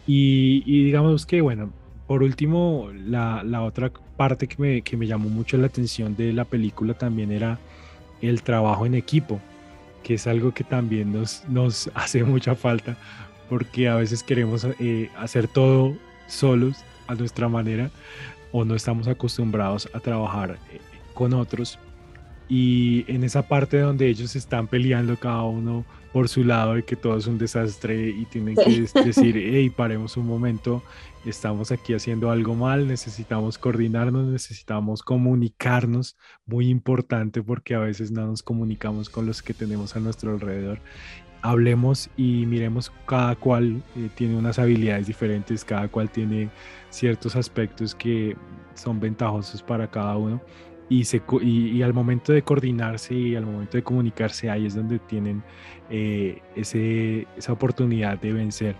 Y, 0.06 0.84
digamos 0.84 1.26
que, 1.26 1.42
bueno, 1.42 1.70
por 2.06 2.22
último, 2.22 2.88
la, 2.94 3.44
la 3.44 3.62
otra 3.62 3.92
parte 4.16 4.48
que 4.48 4.56
me, 4.60 4.80
que 4.80 4.96
me, 4.96 5.06
llamó 5.06 5.28
mucho 5.28 5.58
la 5.58 5.66
atención 5.66 6.16
de 6.16 6.32
la 6.32 6.46
película 6.46 6.94
también 6.94 7.30
era 7.30 7.58
el 8.22 8.42
trabajo 8.42 8.86
en 8.86 8.94
equipo, 8.94 9.38
que 10.02 10.14
es 10.14 10.26
algo 10.26 10.52
que 10.52 10.64
también 10.64 11.12
nos, 11.12 11.44
nos 11.48 11.90
hace 11.94 12.24
mucha 12.24 12.54
falta, 12.54 12.96
porque 13.48 13.88
a 13.88 13.96
veces 13.96 14.22
queremos 14.22 14.66
eh, 14.78 15.10
hacer 15.16 15.48
todo 15.48 15.96
solos 16.26 16.76
a 17.06 17.14
nuestra 17.14 17.48
manera 17.48 17.90
o 18.52 18.64
no 18.64 18.74
estamos 18.74 19.08
acostumbrados 19.08 19.88
a 19.92 20.00
trabajar 20.00 20.58
eh, 20.72 20.80
con 21.14 21.34
otros. 21.34 21.78
Y 22.48 23.04
en 23.08 23.24
esa 23.24 23.42
parte 23.42 23.78
donde 23.78 24.08
ellos 24.08 24.34
están 24.34 24.68
peleando 24.68 25.16
cada 25.16 25.42
uno 25.42 25.84
por 26.12 26.28
su 26.28 26.44
lado 26.44 26.74
de 26.74 26.82
que 26.82 26.96
todo 26.96 27.18
es 27.18 27.26
un 27.26 27.36
desastre 27.36 28.08
y 28.08 28.24
tienen 28.24 28.56
que 28.56 28.88
decir, 29.04 29.36
hey, 29.52 29.68
paremos 29.68 30.16
un 30.16 30.26
momento, 30.26 30.82
estamos 31.26 31.70
aquí 31.70 31.92
haciendo 31.92 32.30
algo 32.30 32.54
mal, 32.54 32.88
necesitamos 32.88 33.58
coordinarnos, 33.58 34.26
necesitamos 34.26 35.02
comunicarnos, 35.02 36.16
muy 36.46 36.70
importante 36.70 37.42
porque 37.42 37.74
a 37.74 37.80
veces 37.80 38.10
no 38.10 38.26
nos 38.26 38.42
comunicamos 38.42 39.10
con 39.10 39.26
los 39.26 39.42
que 39.42 39.52
tenemos 39.52 39.96
a 39.96 40.00
nuestro 40.00 40.32
alrededor 40.32 40.80
hablemos 41.42 42.10
y 42.16 42.46
miremos 42.46 42.92
cada 43.06 43.34
cual 43.36 43.82
eh, 43.96 44.08
tiene 44.14 44.36
unas 44.36 44.58
habilidades 44.58 45.06
diferentes, 45.06 45.64
cada 45.64 45.88
cual 45.88 46.10
tiene 46.10 46.48
ciertos 46.90 47.36
aspectos 47.36 47.94
que 47.94 48.36
son 48.74 49.00
ventajosos 49.00 49.62
para 49.62 49.90
cada 49.90 50.16
uno 50.16 50.40
y, 50.88 51.04
se, 51.04 51.22
y, 51.42 51.82
al 51.82 51.92
momento 51.92 52.32
de 52.32 52.42
coordinarse 52.42 53.14
y 53.14 53.36
al 53.36 53.44
momento 53.44 53.76
de 53.76 53.82
comunicarse 53.82 54.50
ahí 54.50 54.66
es 54.66 54.74
donde 54.74 54.98
tienen 54.98 55.42
eh, 55.90 56.40
ese, 56.56 57.26
esa 57.36 57.52
oportunidad 57.52 58.18
de 58.18 58.32
vencer. 58.32 58.76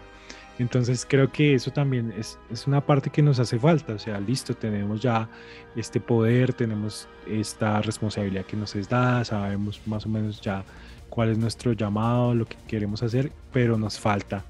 Entonces 0.59 1.07
creo 1.09 1.31
que 1.31 1.55
eso 1.55 1.71
también 1.71 2.13
es, 2.19 2.39
es, 2.51 2.67
una 2.67 2.81
parte 2.81 3.11
que 3.11 3.23
nos 3.23 3.39
hace 3.39 3.59
falta, 3.61 3.95
o 3.95 3.99
sea, 3.99 4.19
listo, 4.19 4.55
tenemos 4.55 5.01
ya 5.01 5.29
este 5.77 6.01
poder, 6.01 6.53
tenemos 6.53 7.09
esta 7.29 7.81
responsabilidad 7.81 8.45
que 8.45 8.57
nos 8.57 8.75
es 8.75 8.89
dada, 8.89 9.25
sabemos 9.25 9.81
más 9.87 10.05
o 10.05 10.09
menos 10.09 10.41
ya 10.41 10.65
cuál 11.19 11.31
es 11.31 11.39
nuestro 11.39 11.73
llamado, 11.73 12.33
lo 12.33 12.47
que 12.47 12.57
queremos 12.69 13.03
hacer, 13.03 13.33
pero 13.53 13.77
nos 13.77 13.99
falta 13.99 14.45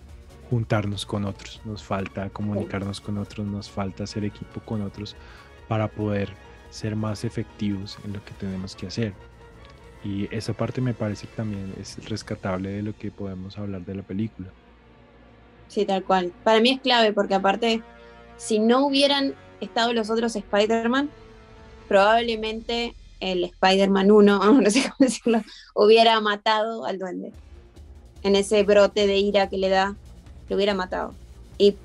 juntarnos 0.50 1.06
con 1.06 1.24
otros, 1.24 1.62
nos 1.64 1.82
falta 1.82 2.28
comunicarnos 2.28 3.00
con 3.00 3.16
otros, 3.16 3.46
nos 3.46 3.70
falta 3.70 4.04
hacer 4.04 4.22
equipo 4.26 4.60
con 4.60 4.82
otros 4.82 5.16
para 5.66 5.88
poder 5.88 6.28
ser 6.68 6.94
más 6.94 7.24
efectivos 7.24 7.96
en 8.04 8.12
lo 8.12 8.22
que 8.22 8.32
tenemos 8.32 8.76
que 8.76 8.86
hacer. 8.86 9.14
Y 10.04 10.28
esa 10.30 10.52
parte 10.52 10.82
me 10.82 10.92
parece 10.92 11.26
que 11.26 11.36
también 11.36 11.72
es 11.80 12.06
rescatable 12.06 12.68
de 12.68 12.82
lo 12.82 12.94
que 12.94 13.10
podemos 13.10 13.56
hablar 13.56 13.86
de 13.86 13.94
la 13.94 14.02
película. 14.02 14.48
Sí, 15.68 15.86
tal 15.86 16.04
cual. 16.04 16.34
Para 16.44 16.60
mí 16.60 16.72
es 16.72 16.82
clave 16.82 17.14
porque 17.14 17.34
aparte, 17.34 17.80
si 18.36 18.58
no 18.58 18.84
hubieran 18.84 19.32
estado 19.62 19.94
los 19.94 20.10
otros 20.10 20.36
Spider-Man, 20.36 21.08
probablemente 21.88 22.94
el 23.20 23.44
Spider-Man 23.44 24.10
1, 24.10 24.52
no 24.60 24.70
sé 24.70 24.82
cómo 24.82 24.96
decirlo, 24.98 25.42
hubiera 25.74 26.20
matado 26.20 26.84
al 26.84 26.98
duende. 26.98 27.32
En 28.22 28.36
ese 28.36 28.62
brote 28.64 29.06
de 29.06 29.18
ira 29.18 29.48
que 29.48 29.58
le 29.58 29.68
da, 29.68 29.94
lo 30.48 30.56
hubiera 30.56 30.74
matado. 30.74 31.14
Y 31.56 31.76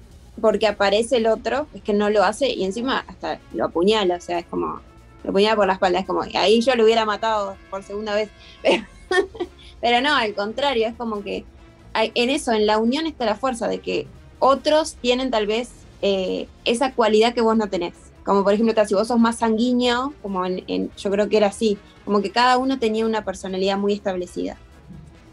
porque 0.41 0.67
aparece 0.67 1.17
el 1.17 1.27
otro, 1.27 1.67
es 1.73 1.81
que 1.83 1.93
no 1.93 2.09
lo 2.09 2.23
hace 2.23 2.49
y 2.49 2.63
encima 2.63 3.05
hasta 3.07 3.39
lo 3.53 3.65
apuñala, 3.65 4.15
o 4.15 4.21
sea, 4.21 4.39
es 4.39 4.45
como, 4.45 4.81
lo 5.23 5.29
apuñala 5.29 5.55
por 5.55 5.67
la 5.67 5.73
espalda, 5.73 5.99
es 5.99 6.07
como, 6.07 6.21
ahí 6.21 6.61
yo 6.61 6.75
lo 6.75 6.83
hubiera 6.83 7.05
matado 7.05 7.55
por 7.69 7.83
segunda 7.83 8.15
vez. 8.15 8.29
Pero, 9.81 10.01
no, 10.01 10.15
al 10.15 10.33
contrario, 10.33 10.87
es 10.87 10.95
como 10.95 11.21
que 11.23 11.45
en 11.93 12.29
eso, 12.29 12.51
en 12.51 12.65
la 12.65 12.77
unión 12.79 13.05
está 13.05 13.25
la 13.25 13.35
fuerza 13.35 13.67
de 13.67 13.79
que 13.79 14.07
otros 14.39 14.95
tienen 14.95 15.29
tal 15.29 15.45
vez 15.45 15.69
eh, 16.01 16.47
esa 16.65 16.93
cualidad 16.93 17.33
que 17.33 17.41
vos 17.41 17.55
no 17.55 17.67
tenés. 17.67 17.93
Como 18.25 18.43
por 18.43 18.53
ejemplo, 18.53 18.73
si 18.85 18.93
vos 18.93 19.07
sos 19.07 19.19
más 19.19 19.37
sanguíneo, 19.37 20.13
como 20.21 20.45
en, 20.45 20.91
yo 20.97 21.11
creo 21.11 21.27
que 21.29 21.37
era 21.37 21.47
así, 21.47 21.77
como 22.05 22.21
que 22.21 22.31
cada 22.31 22.57
uno 22.57 22.79
tenía 22.79 23.05
una 23.05 23.25
personalidad 23.25 23.77
muy 23.77 23.93
establecida. 23.93 24.57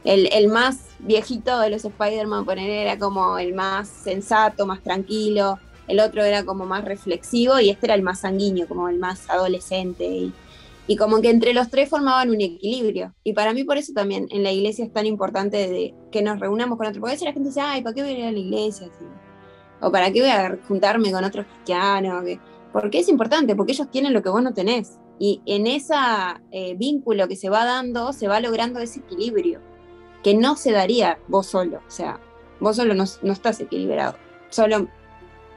El, 0.05 0.29
el 0.33 0.49
más 0.49 0.79
viejito 0.99 1.59
de 1.61 1.71
los 1.71 1.85
Spider-Man, 1.85 2.45
poner, 2.45 2.71
era 2.71 2.99
como 2.99 3.39
el 3.39 3.55
más 3.55 3.89
sensato, 3.89 4.67
más 4.67 4.83
tranquilo, 4.83 5.59
el 5.91 6.01
otro 6.01 6.23
era 6.23 6.45
como 6.45 6.67
más 6.67 6.85
reflexivo 6.85 7.59
y 7.59 7.69
este 7.69 7.87
era 7.87 7.95
el 7.95 8.03
más 8.03 8.21
sanguíneo, 8.21 8.69
como 8.69 8.89
el 8.89 8.99
más 8.99 9.29
adolescente. 9.29 10.07
Y, 10.07 10.33
y 10.87 10.97
como 10.97 11.21
que 11.21 11.31
entre 11.31 11.53
los 11.53 11.69
tres 11.69 11.89
formaban 11.89 12.31
un 12.31 12.41
equilibrio. 12.41 13.13
Y 13.25 13.33
para 13.33 13.53
mí 13.53 13.65
por 13.65 13.77
eso 13.77 13.93
también 13.93 14.27
en 14.31 14.43
la 14.43 14.53
iglesia 14.53 14.85
es 14.85 14.93
tan 14.93 15.07
importante 15.07 15.57
de 15.69 15.95
que 16.11 16.23
nos 16.23 16.39
reunamos 16.39 16.79
con 16.79 16.87
otros. 16.87 17.01
Porque 17.01 17.13
a 17.13 17.15
veces 17.15 17.27
la 17.27 17.33
gente 17.33 17.49
dice, 17.49 17.61
ay, 17.61 17.83
¿para 17.83 17.95
qué 17.95 18.03
voy 18.03 18.13
a 18.13 18.19
ir 18.19 18.25
a 18.25 18.33
la 18.33 18.39
iglesia? 18.39 18.89
O 19.81 19.91
¿para 19.91 20.13
qué 20.13 20.21
voy 20.21 20.31
a 20.31 20.59
juntarme 20.69 21.11
con 21.11 21.25
otros 21.25 21.47
cristianos? 21.47 22.25
Porque 22.73 23.01
es 23.01 23.09
importante, 23.09 23.57
porque 23.57 23.73
ellos 23.73 23.91
tienen 23.91 24.13
lo 24.13 24.23
que 24.23 24.29
vos 24.29 24.43
no 24.43 24.55
tenés. 24.55 24.99
Y 25.19 25.43
en 25.47 25.67
ese 25.67 25.95
eh, 26.51 26.75
vínculo 26.77 27.29
que 27.29 27.37
se 27.37 27.51
va 27.51 27.65
dando, 27.65 28.13
se 28.13 28.29
va 28.29 28.41
logrando 28.41 28.81
ese 28.81 29.01
equilibrio, 29.01 29.61
que 30.23 30.35
no 30.35 30.57
se 30.57 30.73
daría 30.73 31.19
vos 31.29 31.47
solo. 31.47 31.79
O 31.87 31.91
sea, 31.91 32.21
vos 32.61 32.77
solo 32.77 32.95
no, 32.95 33.05
estás 33.05 33.61
equilibrado. 33.61 34.17
Solo 34.51 34.89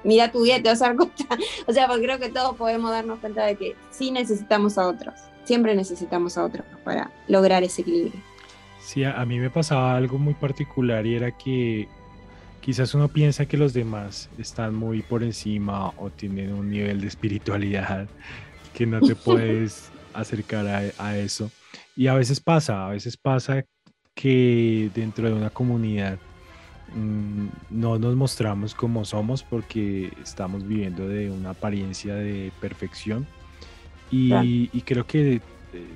mira 0.03 0.32
tu 0.32 0.43
vida 0.43 0.57
y 0.57 0.64
te 0.64 0.70
vas 0.70 0.82
a 0.82 0.88
dar 0.88 0.95
cuenta. 0.97 1.38
O 1.68 1.74
sea, 1.74 1.88
porque 1.88 2.03
creo 2.03 2.20
que 2.20 2.30
todos 2.30 2.55
podemos 2.55 2.91
darnos 2.91 3.20
cuenta 3.20 3.45
de 3.45 3.55
que 3.55 3.76
sí 3.91 4.11
necesitamos 4.11 4.78
a 4.78 4.88
otros. 4.88 5.14
Siempre 5.43 5.76
necesitamos 5.76 6.38
a 6.38 6.45
otros 6.45 6.66
para 6.84 7.11
lograr 7.28 7.64
ese 7.64 7.82
equilibrio. 7.82 8.20
Sí, 8.82 9.03
a 9.03 9.24
mí 9.26 9.39
me 9.39 9.49
pasaba 9.49 9.95
algo 9.95 10.18
muy 10.18 10.34
particular 10.34 11.05
y 11.05 11.16
era 11.16 11.32
que 11.32 11.88
quizás 12.64 12.93
uno 12.95 13.09
piensa 13.09 13.45
que 13.45 13.57
los 13.57 13.74
demás 13.74 14.30
están 14.38 14.74
muy 14.74 15.01
por 15.01 15.22
encima 15.22 15.89
o 15.97 16.09
tienen 16.09 16.53
un 16.53 16.70
nivel 16.70 17.01
de 17.01 17.07
espiritualidad 17.07 18.07
que 18.74 18.86
no 18.86 19.01
te 19.01 19.16
puedes 19.28 19.91
acercar 20.14 20.93
a, 20.97 21.18
eso. 21.18 21.51
Y 21.95 22.07
a 22.07 22.14
veces 22.14 22.39
pasa, 22.39 22.86
a 22.88 22.89
veces 22.89 23.18
pasa 23.18 23.66
que 24.16 24.89
dentro 24.95 25.28
de 25.28 25.34
una 25.34 25.49
comunidad 25.49 26.20
mm, 26.95 27.47
no 27.72 27.99
nos 27.99 28.16
mostramos 28.16 28.74
como 28.74 29.03
somos 29.03 29.43
porque 29.43 30.14
estamos 30.24 30.66
viviendo 30.66 31.07
de 31.07 31.32
una 31.32 31.49
apariencia 31.49 32.16
de 32.16 32.51
perfección. 32.61 33.28
Y, 34.09 34.70
y 34.72 34.82
creo 34.82 35.05
que 35.07 35.36
eh, 35.36 35.41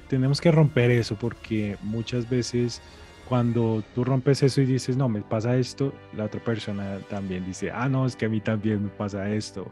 tenemos 0.09 0.41
que 0.41 0.51
romper 0.51 0.89
eso 0.89 1.15
porque 1.15 1.78
muchas 1.84 2.28
veces 2.28 2.82
cuando 3.28 3.84
tú 3.93 4.03
rompes 4.03 4.41
eso 4.43 4.61
y 4.61 4.65
dices, 4.65 4.95
no, 4.95 5.09
me 5.09 5.21
pasa 5.21 5.57
esto, 5.57 5.93
la 6.15 6.25
otra 6.25 6.41
persona 6.41 6.99
también 7.09 7.45
dice, 7.45 7.71
ah, 7.71 7.89
no, 7.89 8.05
es 8.05 8.15
que 8.15 8.25
a 8.25 8.30
mí 8.30 8.39
también 8.39 8.84
me 8.84 8.89
pasa 8.89 9.30
esto. 9.30 9.69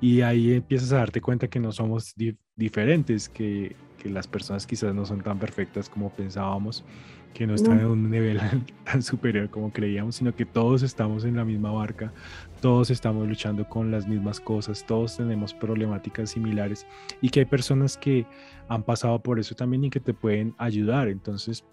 Y 0.00 0.22
ahí 0.22 0.54
empiezas 0.54 0.92
a 0.92 0.96
darte 0.96 1.20
cuenta 1.20 1.48
que 1.48 1.60
no 1.60 1.72
somos 1.72 2.14
diferentes, 2.56 3.28
que, 3.28 3.76
que, 3.98 4.08
las 4.10 4.26
personas 4.26 4.66
quizás 4.66 4.94
no 4.94 5.06
son 5.06 5.22
tan 5.22 5.38
perfectas 5.38 5.88
como 5.88 6.10
pensábamos, 6.10 6.84
que 7.32 7.46
no 7.46 7.54
están 7.54 7.80
en 7.80 7.86
un 7.86 8.10
nivel 8.10 8.40
tan 8.84 9.02
superior 9.02 9.50
como 9.50 9.72
creíamos, 9.72 10.16
sino 10.16 10.34
que 10.34 10.44
todos 10.44 10.82
estamos 10.82 11.24
en 11.24 11.36
la 11.36 11.44
misma 11.44 11.70
barca, 11.70 12.12
todos 12.60 12.90
estamos 12.90 13.28
luchando 13.28 13.68
con 13.68 13.90
las 13.90 14.08
mismas 14.08 14.40
cosas, 14.40 14.84
todos 14.86 15.16
tenemos 15.16 15.54
problemáticas 15.54 16.30
similares 16.30 16.86
y 17.20 17.28
que 17.28 17.40
hay 17.40 17.46
personas 17.46 17.96
que 17.96 18.26
han 18.68 18.82
pasado 18.82 19.22
por 19.22 19.38
eso 19.38 19.54
también 19.54 19.84
y 19.84 19.90
que 19.90 20.00
te 20.00 20.14
pueden 20.14 20.54
ayudar. 20.58 21.08
Entonces, 21.08 21.64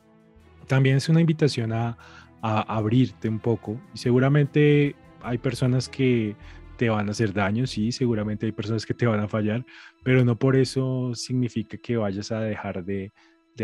también 0.68 0.98
es 0.98 1.10
una 1.10 1.22
invitación 1.22 1.74
a, 1.74 1.98
abrirte 2.42 3.30
un 3.30 3.40
poco 3.40 3.80
y 3.94 3.98
seguramente 3.98 4.98
hay 5.22 5.38
personas 5.38 5.88
que 5.88 6.36
te 6.78 6.90
van 6.90 7.08
a 7.08 7.12
hacer 7.12 7.32
daño, 7.32 7.66
sí, 7.66 7.94
seguramente 7.94 8.46
hay 8.46 8.52
personas 8.52 8.86
que 8.86 8.94
te 8.94 9.06
van 9.06 9.22
a 9.22 9.30
fallar, 9.30 9.66
pero 10.04 10.26
no 10.26 10.38
por 10.38 10.58
eso 10.58 11.16
significa 11.16 11.78
que 11.78 11.96
vayas 11.96 12.34
a 12.34 12.42
dejar 12.42 12.84
de, 12.84 13.14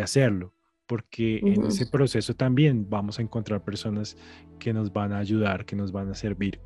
hacerlo, 0.01 0.53
porque 0.87 1.39
en 1.39 1.65
ese 1.65 1.87
proceso 1.87 2.33
también 2.35 2.89
vamos 2.89 3.19
a 3.19 3.21
encontrar 3.21 3.65
personas 3.65 4.15
que 4.59 4.71
nos 4.71 4.93
van 4.93 5.11
a 5.11 5.17
ayudar, 5.17 5.65
que 5.65 5.75
nos 5.75 5.91
van 5.91 6.09
a 6.09 6.13
servir. 6.13 6.61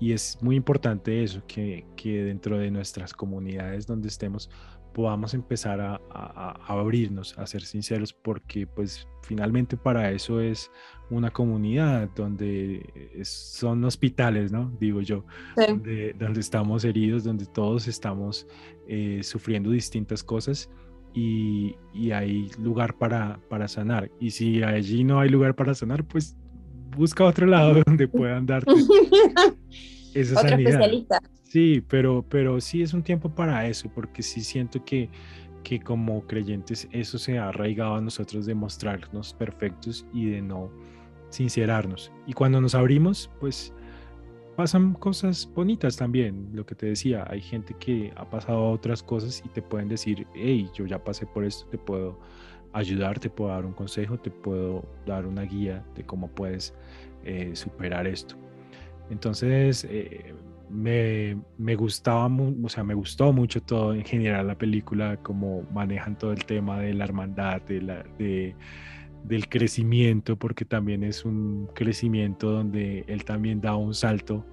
Y 0.00 0.10
es 0.10 0.38
muy 0.42 0.56
importante 0.56 1.22
eso, 1.22 1.46
que, 1.46 1.86
que 1.94 2.24
dentro 2.24 2.58
de 2.58 2.72
nuestras 2.72 3.12
comunidades 3.12 3.86
donde 3.86 4.08
estemos 4.08 4.50
podamos 4.92 5.34
empezar 5.34 5.80
a, 5.80 6.00
abrirnos, 6.66 7.38
a 7.38 7.46
ser 7.46 7.62
sinceros, 7.62 8.12
porque 8.12 8.66
pues 8.66 9.06
finalmente 9.22 9.76
para 9.76 10.10
eso 10.10 10.40
es 10.40 10.70
una 11.10 11.30
comunidad 11.30 12.08
donde 12.14 13.20
son 13.22 13.84
hospitales, 13.84 14.52
¿no? 14.52 14.72
Digo 14.80 15.00
yo, 15.00 15.24
donde, 15.56 16.14
estamos 16.38 16.84
heridos, 16.84 17.24
donde 17.24 17.46
todos 17.46 17.88
estamos 17.88 18.46
eh, 18.88 19.20
sufriendo 19.22 19.70
distintas 19.70 20.22
cosas 20.22 20.70
y, 21.14 21.76
hay 22.12 22.50
lugar 22.58 22.96
para, 22.98 23.40
para 23.48 23.68
sanar. 23.68 24.10
Y 24.18 24.30
si 24.30 24.62
allí 24.62 25.04
no 25.04 25.20
hay 25.20 25.28
lugar 25.28 25.54
para 25.54 25.74
sanar, 25.74 26.04
pues 26.04 26.36
busca 26.96 27.24
otro 27.24 27.46
lado 27.46 27.82
donde 27.86 28.08
puedan 28.08 28.46
darte 28.46 28.72
esa 30.14 30.40
Otro 30.40 30.56
Especialista. 30.56 31.20
Sí, 31.42 31.82
pero, 31.88 32.24
pero 32.28 32.60
sí 32.60 32.82
es 32.82 32.94
un 32.94 33.02
tiempo 33.02 33.28
para 33.34 33.66
eso, 33.66 33.90
porque 33.94 34.22
sí 34.22 34.40
siento 34.40 34.84
que, 34.84 35.10
que 35.62 35.80
como 35.80 36.26
creyentes 36.26 36.88
eso 36.92 37.18
se 37.18 37.38
ha 37.38 37.48
arraigado 37.48 37.96
a 37.96 38.00
nosotros 38.00 38.46
de 38.46 38.54
mostrarnos 38.54 39.34
perfectos 39.34 40.06
y 40.12 40.30
de 40.30 40.42
no 40.42 40.70
sincerarnos. 41.28 42.12
Y 42.26 42.32
cuando 42.32 42.60
nos 42.60 42.74
abrimos, 42.74 43.30
pues 43.40 43.72
pasan 44.56 44.94
cosas 44.94 45.48
bonitas 45.54 45.96
también. 45.96 46.50
Lo 46.52 46.64
que 46.64 46.74
te 46.74 46.86
decía, 46.86 47.26
hay 47.28 47.40
gente 47.40 47.74
que 47.78 48.12
ha 48.16 48.28
pasado 48.28 48.70
otras 48.70 49.02
cosas 49.02 49.42
y 49.44 49.48
te 49.48 49.62
pueden 49.62 49.88
decir, 49.88 50.26
hey, 50.34 50.70
yo 50.74 50.86
ya 50.86 51.02
pasé 51.02 51.26
por 51.26 51.44
esto, 51.44 51.66
te 51.68 51.78
puedo 51.78 52.18
ayudar, 52.72 53.18
te 53.18 53.30
puedo 53.30 53.50
dar 53.50 53.64
un 53.66 53.72
consejo, 53.72 54.18
te 54.18 54.30
puedo 54.30 54.84
dar 55.06 55.26
una 55.26 55.42
guía 55.42 55.84
de 55.94 56.04
cómo 56.04 56.28
puedes 56.28 56.74
eh, 57.24 57.52
superar 57.54 58.06
esto. 58.06 58.36
Entonces, 59.10 59.86
eh, 59.90 60.34
me, 60.72 61.36
me, 61.58 61.76
gustaba, 61.76 62.26
o 62.26 62.68
sea, 62.68 62.82
me 62.82 62.94
gustó 62.94 63.32
mucho 63.32 63.62
todo 63.62 63.92
en 63.94 64.04
general 64.04 64.46
la 64.46 64.56
película, 64.56 65.18
cómo 65.22 65.66
manejan 65.72 66.16
todo 66.16 66.32
el 66.32 66.44
tema 66.44 66.80
de 66.80 66.94
la 66.94 67.04
hermandad, 67.04 67.60
de 67.62 67.82
la, 67.82 68.04
de, 68.18 68.54
del 69.24 69.48
crecimiento, 69.48 70.36
porque 70.36 70.64
también 70.64 71.04
es 71.04 71.24
un 71.24 71.68
crecimiento 71.74 72.50
donde 72.50 73.04
él 73.06 73.24
también 73.24 73.60
da 73.60 73.76
un 73.76 73.94
salto, 73.94 74.46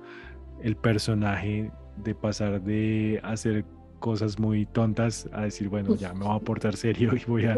el 0.61 0.75
personaje 0.75 1.71
de 2.03 2.15
pasar 2.15 2.61
de 2.61 3.19
hacer 3.23 3.65
cosas 3.99 4.39
muy 4.39 4.65
tontas 4.65 5.29
a 5.33 5.43
decir, 5.43 5.69
bueno, 5.69 5.95
ya 5.95 6.13
me 6.13 6.25
voy 6.25 6.35
a 6.35 6.39
portar 6.43 6.75
serio 6.75 7.11
y 7.15 7.23
voy 7.25 7.45
a 7.45 7.57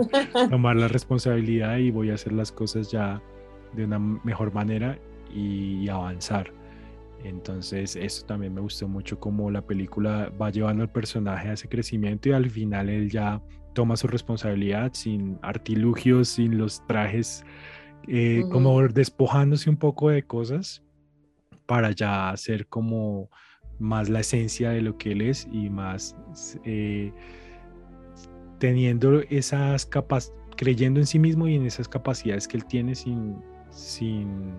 tomar 0.50 0.76
la 0.76 0.88
responsabilidad 0.88 1.78
y 1.78 1.90
voy 1.92 2.12
a 2.12 2.16
hacer 2.16 2.34
las 2.34 2.52
cosas 2.52 2.92
ya 2.92 3.22
de 3.74 3.86
una 3.86 4.00
mejor 4.00 4.54
manera 4.54 5.00
y 5.34 5.88
avanzar. 5.90 6.61
Entonces, 7.24 7.96
eso 7.96 8.26
también 8.26 8.54
me 8.54 8.62
gustó 8.62 8.88
mucho 8.88 9.20
como 9.20 9.52
la 9.52 9.62
película 9.62 10.32
va 10.42 10.50
llevando 10.50 10.84
al 10.84 10.92
personaje 10.92 11.50
a 11.50 11.54
ese 11.54 11.68
crecimiento 11.68 12.30
y 12.30 12.32
al 12.34 12.50
final 12.50 12.90
él 12.90 13.10
ya 13.10 13.42
toma 13.74 13.96
su 13.96 14.08
responsabilidad 14.08 14.92
sin 14.94 15.38
artilugios, 15.42 16.30
sin 16.30 16.58
los 16.58 16.86
trajes, 16.88 17.44
eh, 18.08 18.44
como 18.52 18.88
despojándose 18.88 19.70
un 19.70 19.78
poco 19.78 20.10
de 20.10 20.24
cosas 20.24 20.84
para 21.66 21.92
ya 21.92 22.34
ser 22.36 22.68
como 22.68 23.30
más 23.80 24.10
la 24.10 24.20
esencia 24.20 24.72
de 24.72 24.82
lo 24.82 24.98
que 24.98 25.12
él 25.12 25.22
es 25.22 25.48
y 25.52 25.70
más 25.70 26.16
eh, 26.66 27.12
teniendo 28.60 29.22
esas 29.30 29.86
capacidades, 29.86 30.40
creyendo 30.56 31.00
en 31.00 31.06
sí 31.06 31.18
mismo 31.18 31.48
y 31.48 31.56
en 31.56 31.66
esas 31.66 31.88
capacidades 31.88 32.48
que 32.48 32.58
él 32.58 32.66
tiene 32.66 32.94
sin, 32.94 33.38
sin 33.70 34.54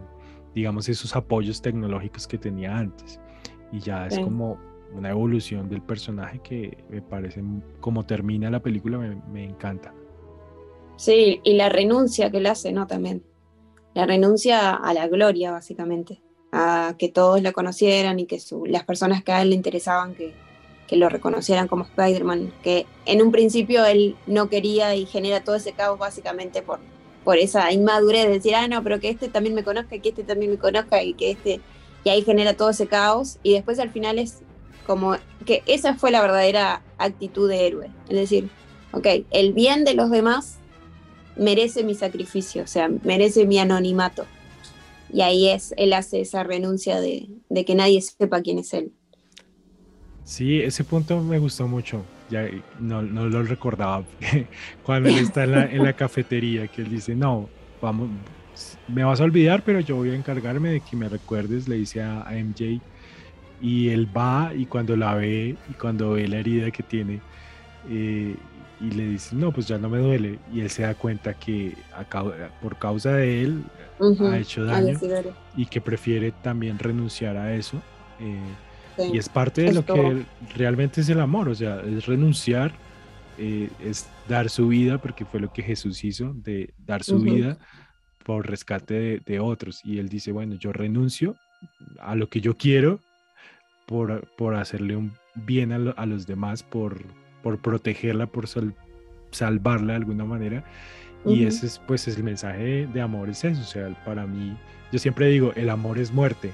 digamos, 0.54 0.88
esos 0.88 1.14
apoyos 1.16 1.62
tecnológicos 1.62 2.26
que 2.26 2.38
tenía 2.38 2.76
antes. 2.76 3.20
Y 3.72 3.80
ya 3.80 4.06
es 4.06 4.18
como 4.18 4.58
una 4.94 5.10
evolución 5.10 5.68
del 5.68 5.82
personaje 5.82 6.40
que 6.40 6.84
me 6.90 7.00
parece, 7.00 7.42
como 7.80 8.04
termina 8.04 8.50
la 8.50 8.60
película, 8.60 8.98
me, 8.98 9.44
encanta. 9.44 9.94
Sí, 10.96 11.40
y 11.42 11.54
la 11.54 11.68
renuncia 11.68 12.30
que 12.30 12.38
él 12.38 12.46
hace, 12.46 12.72
¿no? 12.72 12.86
También. 12.86 13.22
La 13.94 14.06
renuncia 14.06 14.70
a 14.70 14.94
la 14.94 15.08
gloria, 15.08 15.50
básicamente. 15.50 16.20
A 16.52 16.94
que 16.98 17.08
todos 17.08 17.42
lo 17.42 17.52
conocieran 17.52 18.20
y 18.20 18.26
que 18.26 18.38
las 18.66 18.84
personas 18.84 19.24
que 19.24 19.32
a 19.32 19.40
él 19.40 19.50
le 19.50 19.56
interesaban 19.56 20.14
que, 20.14 20.34
que 20.86 20.96
lo 20.96 21.08
reconocieran 21.08 21.66
como 21.66 21.84
Spider-Man. 21.84 22.52
Que 22.62 22.86
en 23.06 23.22
un 23.22 23.32
principio 23.32 23.86
él 23.86 24.16
no 24.26 24.50
quería 24.50 24.94
y 24.94 25.06
genera 25.06 25.42
todo 25.42 25.56
ese 25.56 25.72
caos 25.72 25.98
básicamente 25.98 26.60
por, 26.60 26.80
por 27.24 27.38
esa 27.38 27.72
inmadurez 27.72 28.24
de 28.26 28.32
decir, 28.32 28.54
ah, 28.54 28.68
no, 28.68 28.82
pero 28.82 29.00
que 29.00 29.10
este 29.10 29.28
también 29.28 29.54
me 29.54 29.64
conozca, 29.64 29.98
que 29.98 30.08
este 30.08 30.24
también 30.24 30.50
me 30.50 30.58
conozca 30.58 31.02
y 31.02 31.14
que 31.14 31.30
este. 31.30 31.60
Y 32.04 32.10
ahí 32.10 32.22
genera 32.22 32.54
todo 32.54 32.70
ese 32.70 32.88
caos. 32.88 33.38
Y 33.42 33.52
después 33.52 33.78
al 33.78 33.90
final 33.90 34.18
es 34.18 34.40
como 34.86 35.16
que 35.46 35.62
esa 35.66 35.94
fue 35.94 36.10
la 36.10 36.20
verdadera 36.20 36.82
actitud 36.98 37.48
de 37.48 37.66
héroe. 37.66 37.90
Es 38.08 38.16
decir, 38.16 38.48
ok, 38.92 39.06
el 39.30 39.52
bien 39.52 39.84
de 39.84 39.94
los 39.94 40.10
demás 40.10 40.58
merece 41.36 41.84
mi 41.84 41.94
sacrificio, 41.94 42.62
o 42.62 42.66
sea, 42.66 42.88
merece 43.02 43.46
mi 43.46 43.58
anonimato. 43.58 44.26
Y 45.12 45.20
ahí 45.20 45.48
es, 45.48 45.74
él 45.76 45.92
hace 45.92 46.20
esa 46.20 46.42
renuncia 46.42 47.00
de, 47.00 47.28
que 47.66 47.74
nadie 47.74 48.00
sepa 48.00 48.40
quién 48.40 48.58
es 48.58 48.72
él. 48.72 48.92
Sí, 50.24 50.60
ese 50.60 50.84
punto 50.84 51.20
me 51.20 51.38
gustó 51.38 51.68
mucho. 51.68 52.02
Ya 52.32 52.48
no, 52.80 53.02
lo 53.02 53.42
recordaba 53.42 54.04
cuando 54.82 55.10
él 55.10 55.18
está 55.18 55.44
en 55.44 55.52
la, 55.52 55.64
en 55.66 55.84
la 55.84 55.92
cafetería, 56.02 56.66
que 56.66 56.82
él 56.82 56.88
dice, 56.88 57.14
no, 57.14 57.48
vamos, 57.80 58.08
me 58.88 59.04
vas 59.04 59.20
a 59.20 59.24
olvidar, 59.24 59.62
pero 59.64 59.80
yo 59.80 59.96
voy 59.96 60.10
a 60.10 60.14
encargarme 60.14 60.70
de 60.70 60.80
que 60.80 60.96
me 60.96 61.08
recuerdes, 61.08 61.68
le 61.68 61.76
dice 61.76 62.02
a, 62.02 62.22
a 62.22 62.32
MJ 62.32 62.80
y 63.60 63.90
él 63.90 64.08
va 64.16 64.52
y 64.54 64.66
cuando 64.66 64.96
la 64.96 65.14
ve 65.14 65.56
y 65.70 65.72
cuando 65.74 66.12
ve 66.12 66.26
la 66.26 66.38
herida 66.38 66.70
que 66.70 66.82
tiene 66.82 67.20
eh, 67.88 68.34
y 68.80 68.90
le 68.90 69.08
dice, 69.10 69.36
no, 69.36 69.52
pues 69.52 69.68
ya 69.68 69.78
no 69.78 69.88
me 69.88 69.98
duele. 69.98 70.38
Y 70.52 70.60
él 70.60 70.70
se 70.70 70.82
da 70.82 70.94
cuenta 70.94 71.34
que 71.34 71.76
por 72.60 72.76
causa 72.78 73.12
de 73.12 73.42
él 73.42 73.62
ha 74.20 74.38
hecho 74.38 74.64
daño 74.64 74.98
y 75.56 75.66
que 75.66 75.80
prefiere 75.80 76.32
también 76.42 76.78
renunciar 76.78 77.36
a 77.36 77.54
eso. 77.54 77.80
Eh, 78.18 78.40
y 78.98 79.18
es 79.18 79.28
parte 79.28 79.62
de 79.62 79.72
lo 79.72 79.84
que 79.84 80.24
realmente 80.56 81.00
es 81.00 81.08
el 81.08 81.20
amor, 81.20 81.48
o 81.48 81.54
sea, 81.54 81.80
es 81.80 82.06
renunciar, 82.06 82.72
eh, 83.38 83.68
es 83.82 84.08
dar 84.28 84.50
su 84.50 84.68
vida, 84.68 84.98
porque 84.98 85.24
fue 85.24 85.40
lo 85.40 85.52
que 85.52 85.62
Jesús 85.62 86.04
hizo, 86.04 86.32
de 86.34 86.74
dar 86.78 87.02
su 87.02 87.18
vida 87.18 87.58
por 88.24 88.48
rescate 88.48 88.94
de, 88.94 89.22
de 89.24 89.40
otros. 89.40 89.80
Y 89.84 89.98
él 89.98 90.08
dice, 90.08 90.32
bueno, 90.32 90.54
yo 90.54 90.72
renuncio 90.72 91.36
a 92.00 92.14
lo 92.14 92.28
que 92.28 92.40
yo 92.40 92.56
quiero 92.56 93.00
por, 94.36 94.54
hacerle 94.54 94.96
un 94.96 95.12
bien 95.34 95.72
a, 95.72 96.06
los 96.06 96.26
demás, 96.26 96.62
por, 96.62 96.98
por 97.42 97.58
protegerla, 97.58 98.26
por 98.26 98.46
salvarla 99.30 99.92
de 99.92 99.96
alguna 99.96 100.24
manera. 100.24 100.64
Y 101.24 101.44
ese 101.44 101.66
es 101.66 101.78
pues 101.78 102.08
el 102.08 102.24
mensaje 102.24 102.86
de, 102.86 103.00
amor, 103.00 103.28
es 103.28 103.44
eso. 103.44 103.60
O 103.60 103.64
sea, 103.64 103.88
para 104.04 104.26
mí, 104.26 104.56
yo 104.90 104.98
siempre 104.98 105.28
digo, 105.28 105.52
el 105.54 105.70
amor 105.70 105.98
es 105.98 106.12
muerte. 106.12 106.50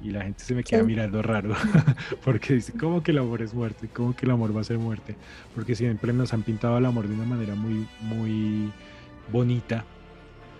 Y 0.00 0.10
la 0.10 0.22
gente 0.22 0.44
se 0.44 0.54
me 0.54 0.62
queda 0.62 0.82
mirando 0.82 1.22
raro, 1.22 1.54
porque 2.24 2.54
dice, 2.54 2.72
¿cómo 2.78 3.02
que 3.02 3.10
el 3.12 3.18
amor 3.18 3.42
es 3.42 3.54
muerte? 3.54 3.88
¿Cómo 3.92 4.14
que 4.14 4.26
el 4.26 4.32
amor 4.32 4.54
va 4.54 4.60
a 4.60 4.64
ser 4.64 4.78
muerte? 4.78 5.16
Porque 5.54 5.74
siempre 5.74 6.12
nos 6.12 6.32
han 6.32 6.42
pintado 6.42 6.78
el 6.78 6.86
amor 6.86 7.08
de 7.08 7.14
una 7.14 7.24
manera 7.24 7.54
muy, 7.54 7.86
muy 8.00 8.70
bonita, 9.32 9.84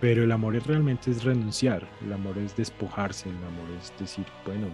pero 0.01 0.25
el 0.25 0.33
amor 0.33 0.57
es, 0.57 0.67
realmente 0.67 1.11
es 1.11 1.25
renunciar, 1.25 1.87
el 2.05 2.13
amor 2.13 2.39
es 2.39 2.57
despojarse, 2.57 3.29
el 3.29 3.37
amor 3.37 3.69
es 3.81 3.93
decir, 3.99 4.25
bueno, 4.47 4.69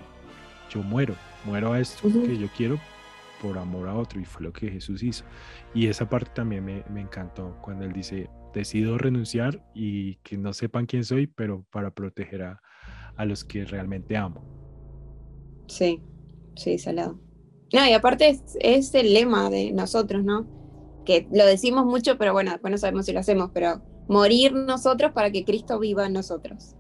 yo 0.70 0.82
muero, 0.82 1.16
muero 1.44 1.72
a 1.72 1.80
esto 1.80 2.08
que 2.08 2.38
yo 2.38 2.48
quiero 2.56 2.78
por 3.42 3.58
amor 3.58 3.88
a 3.88 3.94
otro 3.94 4.20
y 4.20 4.24
fue 4.24 4.42
lo 4.42 4.52
que 4.52 4.70
Jesús 4.70 5.02
hizo. 5.02 5.24
Y 5.74 5.86
esa 5.86 6.08
parte 6.08 6.30
también 6.34 6.64
me, 6.64 6.84
me, 6.90 7.00
encantó 7.00 7.56
cuando 7.62 7.84
él 7.84 7.92
dice, 7.92 8.28
decido 8.52 8.98
renunciar 8.98 9.64
y 9.74 10.16
que 10.16 10.36
no 10.36 10.52
sepan 10.52 10.86
quién 10.86 11.04
soy, 11.04 11.26
pero 11.26 11.64
para 11.70 11.90
proteger 11.90 12.42
a, 12.42 12.62
a 13.20 13.26
los 13.26 13.44
que 13.44 13.66
realmente 13.66 14.16
amo. 14.16 14.40
Sí, 15.66 16.00
sí, 16.56 16.78
salado. 16.78 17.18
No, 17.70 17.86
y 17.86 17.92
aparte 17.92 18.40
es, 18.60 18.94
el 18.94 19.12
lema 19.12 19.50
de 19.50 19.72
nosotros, 19.72 20.24
¿no? 20.24 20.46
Que 21.04 21.28
lo 21.30 21.44
decimos 21.44 21.84
mucho, 21.84 22.16
pero 22.16 22.32
bueno, 22.32 22.50
después 22.50 22.70
no 22.70 22.78
sabemos 22.78 23.04
si 23.04 23.12
lo 23.12 23.20
hacemos, 23.20 23.50
pero 23.52 23.82
morir 24.08 24.54
nosotros 24.54 25.12
para 25.12 25.30
que 25.30 25.44
Cristo 25.44 25.78
viva 25.78 26.06
en 26.06 26.14
nosotros. 26.14 26.76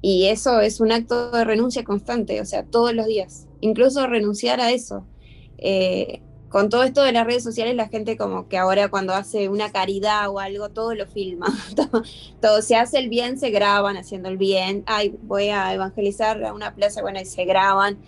Y 0.00 0.26
eso 0.26 0.60
es 0.60 0.80
un 0.80 0.92
acto 0.92 1.32
de 1.32 1.44
renuncia 1.44 1.82
constante, 1.82 2.40
o 2.40 2.44
sea, 2.44 2.64
todos 2.64 2.94
los 2.94 3.06
días. 3.06 3.48
Incluso 3.60 4.06
renunciar 4.06 4.60
a 4.60 4.70
eso. 4.70 5.08
Eh, 5.58 6.22
con 6.52 6.68
todo 6.68 6.82
esto 6.82 7.02
de 7.02 7.12
las 7.12 7.26
redes 7.26 7.42
sociales, 7.42 7.74
la 7.74 7.88
gente 7.88 8.18
como 8.18 8.46
que 8.46 8.58
ahora 8.58 8.88
cuando 8.88 9.14
hace 9.14 9.48
una 9.48 9.72
caridad 9.72 10.28
o 10.28 10.38
algo, 10.38 10.68
todo 10.68 10.94
lo 10.94 11.06
filma. 11.06 11.46
todo, 12.40 12.62
se 12.62 12.76
hace 12.76 12.98
el 12.98 13.08
bien, 13.08 13.38
se 13.38 13.50
graban 13.50 13.96
haciendo 13.96 14.28
el 14.28 14.36
bien. 14.36 14.84
Ay, 14.86 15.16
voy 15.22 15.48
a 15.48 15.72
evangelizar 15.72 16.44
a 16.44 16.52
una 16.52 16.74
plaza, 16.74 17.00
bueno, 17.00 17.20
y 17.20 17.24
se 17.24 17.46
graban. 17.46 17.98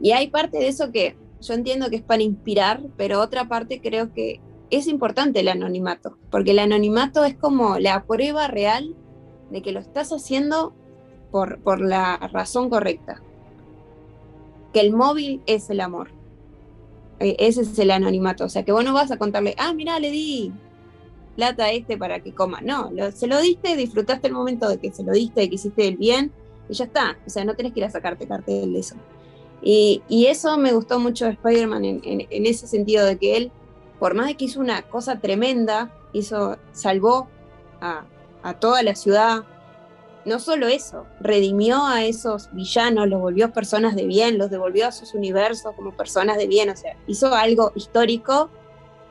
Y 0.00 0.12
hay 0.12 0.28
parte 0.28 0.58
de 0.58 0.68
eso 0.68 0.92
que 0.92 1.16
yo 1.40 1.54
entiendo 1.54 1.88
que 1.88 1.96
es 1.96 2.02
para 2.02 2.22
inspirar, 2.22 2.82
pero 2.96 3.20
otra 3.20 3.48
parte 3.48 3.80
creo 3.80 4.12
que 4.12 4.40
es 4.70 4.86
importante 4.86 5.40
el 5.40 5.48
anonimato, 5.48 6.18
porque 6.30 6.50
el 6.50 6.58
anonimato 6.58 7.24
es 7.24 7.34
como 7.34 7.78
la 7.78 8.04
prueba 8.04 8.48
real 8.48 8.94
de 9.50 9.62
que 9.62 9.72
lo 9.72 9.80
estás 9.80 10.12
haciendo 10.12 10.74
por, 11.30 11.80
la 11.80 12.16
razón 12.32 12.70
correcta. 12.70 13.22
Que 14.72 14.80
el 14.80 14.92
móvil 14.92 15.42
es 15.46 15.70
el 15.70 15.80
amor. 15.80 16.10
E, 17.20 17.36
ese 17.38 17.62
es 17.62 17.78
el 17.78 17.90
anonimato. 17.90 18.44
O 18.44 18.48
sea, 18.48 18.64
que 18.64 18.72
vos 18.72 18.84
no 18.84 18.92
vas 18.92 19.10
a 19.10 19.16
contarle, 19.16 19.54
ah, 19.58 19.72
mira, 19.72 19.98
le 19.98 20.10
di 20.10 20.52
plata 21.36 21.64
a 21.64 21.72
este 21.72 21.96
para 21.96 22.20
que 22.20 22.32
coma. 22.32 22.60
No, 22.60 22.90
se 23.12 23.26
lo 23.26 23.40
diste, 23.40 23.76
disfrutaste 23.76 24.28
el 24.28 24.34
momento 24.34 24.68
de 24.68 24.78
que 24.78 24.92
se 24.92 25.02
lo 25.02 25.12
diste, 25.12 25.42
de 25.42 25.48
que 25.48 25.54
hiciste 25.56 25.88
el 25.88 25.96
bien, 25.96 26.32
y 26.68 26.74
ya 26.74 26.84
está. 26.84 27.18
O 27.26 27.30
sea, 27.30 27.44
no 27.44 27.54
tenés 27.54 27.72
que 27.72 27.80
ir 27.80 27.86
a 27.86 27.90
sacarte 27.90 28.26
cartel 28.26 28.72
de 28.72 28.78
eso. 28.78 28.96
Y, 29.62 30.02
eso 30.10 30.58
me 30.58 30.72
gustó 30.72 30.98
mucho 31.00 31.24
de 31.24 31.32
Spider-Man 31.32 31.84
en, 31.84 32.00
en, 32.04 32.46
ese 32.46 32.66
sentido 32.66 33.06
de 33.06 33.16
que 33.16 33.36
él, 33.36 33.52
por 33.98 34.14
más 34.14 34.26
de 34.26 34.36
que 34.36 34.44
hizo 34.44 34.60
una 34.60 34.82
cosa 34.82 35.20
tremenda, 35.20 35.90
hizo, 36.12 36.58
salvó 36.72 37.28
a, 37.80 38.04
a 38.42 38.54
toda 38.60 38.82
la 38.82 38.94
ciudad, 38.94 39.44
no 40.24 40.38
solo 40.38 40.68
eso, 40.68 41.06
redimió 41.20 41.84
a 41.84 42.04
esos 42.04 42.48
villanos, 42.52 43.08
los 43.08 43.20
volvió 43.20 43.52
personas 43.52 43.94
de 43.94 44.06
bien, 44.06 44.38
los 44.38 44.50
devolvió 44.50 44.86
a 44.86 44.92
sus 44.92 45.14
universos 45.14 45.74
como 45.74 45.92
personas 45.92 46.38
de 46.38 46.46
bien, 46.46 46.70
o 46.70 46.76
sea, 46.76 46.96
hizo 47.06 47.34
algo 47.34 47.72
histórico 47.74 48.50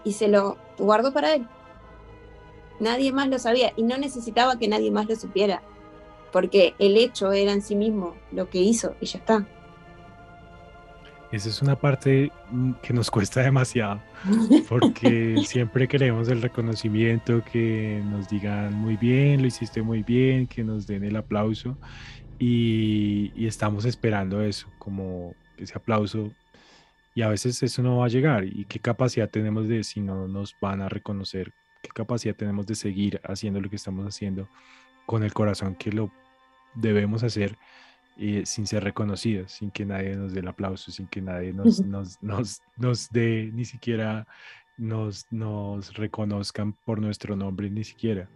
y 0.04 0.14
se 0.14 0.28
lo 0.28 0.58
guardó 0.78 1.14
para 1.14 1.36
él. 1.36 1.48
Nadie 2.80 3.12
más 3.12 3.28
lo 3.28 3.38
sabía 3.38 3.74
y 3.76 3.84
no 3.84 3.98
necesitaba 3.98 4.58
que 4.58 4.68
nadie 4.68 4.92
más 4.92 5.08
lo 5.08 5.16
supiera, 5.16 5.62
porque 6.32 6.74
el 6.80 6.98
hecho 6.98 7.32
era 7.32 7.52
en 7.52 7.62
sí 7.62 7.76
mismo 7.76 8.16
lo 8.32 8.50
que 8.50 8.60
hizo 8.60 8.96
y 9.00 9.06
ya 9.06 9.20
está. 9.20 9.48
Esa 11.34 11.50
es 11.50 11.64
una 11.64 11.76
parte 11.76 12.32
mm, 12.52 12.74
que 12.84 12.94
nos 12.94 13.10
cuesta 13.10 13.42
demasiado, 13.42 14.00
porque 14.70 15.42
siempre 15.48 15.88
queremos 15.88 16.30
el 16.30 16.44
reconocimiento, 16.44 17.44
que 17.44 18.04
nos 18.06 18.30
digan 18.30 18.76
muy 18.76 18.98
bien, 18.98 19.42
lo 19.42 19.48
hiciste 19.48 19.82
muy 19.82 20.04
bien, 20.04 20.46
que 20.46 20.64
nos 20.64 20.86
den 20.86 21.04
el 21.04 21.16
aplauso 21.16 21.76
y, 22.38 23.32
estamos 23.48 23.86
esperando 23.86 24.44
eso, 24.44 24.68
como 24.78 25.34
ese 25.58 25.74
aplauso 25.76 26.32
y 27.16 27.24
a 27.24 27.30
veces 27.30 27.64
eso 27.64 27.82
no 27.82 27.98
va 27.98 28.06
a 28.06 28.10
llegar 28.10 28.46
y 28.46 28.66
qué 28.66 28.78
capacidad 28.78 29.28
tenemos 29.28 29.68
de 29.68 29.84
si 29.84 30.02
no 30.02 30.28
nos 30.28 30.56
van 30.62 30.82
a 30.82 30.90
reconocer, 30.90 31.52
qué 31.82 31.90
capacidad 31.90 32.36
tenemos 32.36 32.68
de 32.68 32.76
seguir 32.76 33.20
haciendo 33.24 33.60
lo 33.60 33.72
que 33.72 33.78
estamos 33.78 34.06
haciendo 34.06 34.48
con 35.08 35.24
el 35.24 35.34
corazón 35.34 35.74
que 35.74 35.92
lo 35.92 36.12
debemos 36.76 37.24
hacer 37.24 37.58
sin 38.46 38.68
ser 38.68 38.84
reconocidos, 38.84 39.52
sin 39.54 39.72
que 39.72 39.86
nadie 39.86 40.16
nos 40.16 40.34
dé 40.34 40.42
el 40.42 40.48
aplauso, 40.48 40.92
sin 40.92 41.08
que 41.08 41.22
nadie 41.22 41.54
nos, 41.54 41.84
nos, 41.86 42.22
nos, 42.22 42.62
nos 42.78 43.10
dé 43.10 43.50
ni 43.54 43.66
siquiera 43.66 44.28
nos, 44.78 45.26
nos 45.32 45.94
reconozcan 45.94 46.74
por 46.86 47.00
nuestro 47.00 47.36
nombre, 47.36 47.70
ni 47.70 47.84
siquiera. 47.84 48.30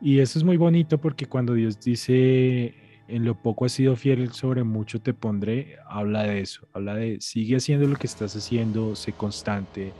Y 0.00 0.18
eso 0.20 0.38
es 0.38 0.44
muy 0.44 0.56
bonito 0.56 0.98
porque 0.98 1.26
cuando 1.26 1.54
Dios 1.54 1.78
dice, 1.80 2.74
en 3.08 3.24
lo 3.24 3.34
poco 3.34 3.66
has 3.66 3.72
sido 3.72 3.96
fiel, 3.96 4.32
sobre 4.32 4.64
mucho 4.64 5.00
te 5.00 5.12
pondré, 5.12 5.76
habla 5.86 6.22
de 6.22 6.40
eso, 6.40 6.66
habla 6.72 6.94
de, 6.94 7.20
sigue 7.20 7.56
haciendo 7.56 7.86
lo 7.86 7.96
que 7.96 8.06
estás 8.06 8.34
haciendo, 8.34 8.96
sé 8.96 9.12
constante, 9.12 9.92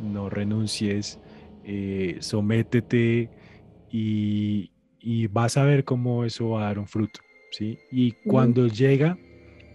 no 0.00 0.30
renuncies, 0.30 1.18
eh, 1.64 2.18
sométete 2.20 3.30
y, 3.90 4.70
y 5.00 5.26
vas 5.26 5.56
a 5.56 5.64
ver 5.64 5.84
cómo 5.84 6.24
eso 6.24 6.50
va 6.50 6.62
a 6.62 6.64
dar 6.66 6.78
un 6.78 6.86
fruto. 6.86 7.20
¿Sí? 7.50 7.78
Y 7.90 8.12
cuando 8.12 8.66
llega, 8.66 9.18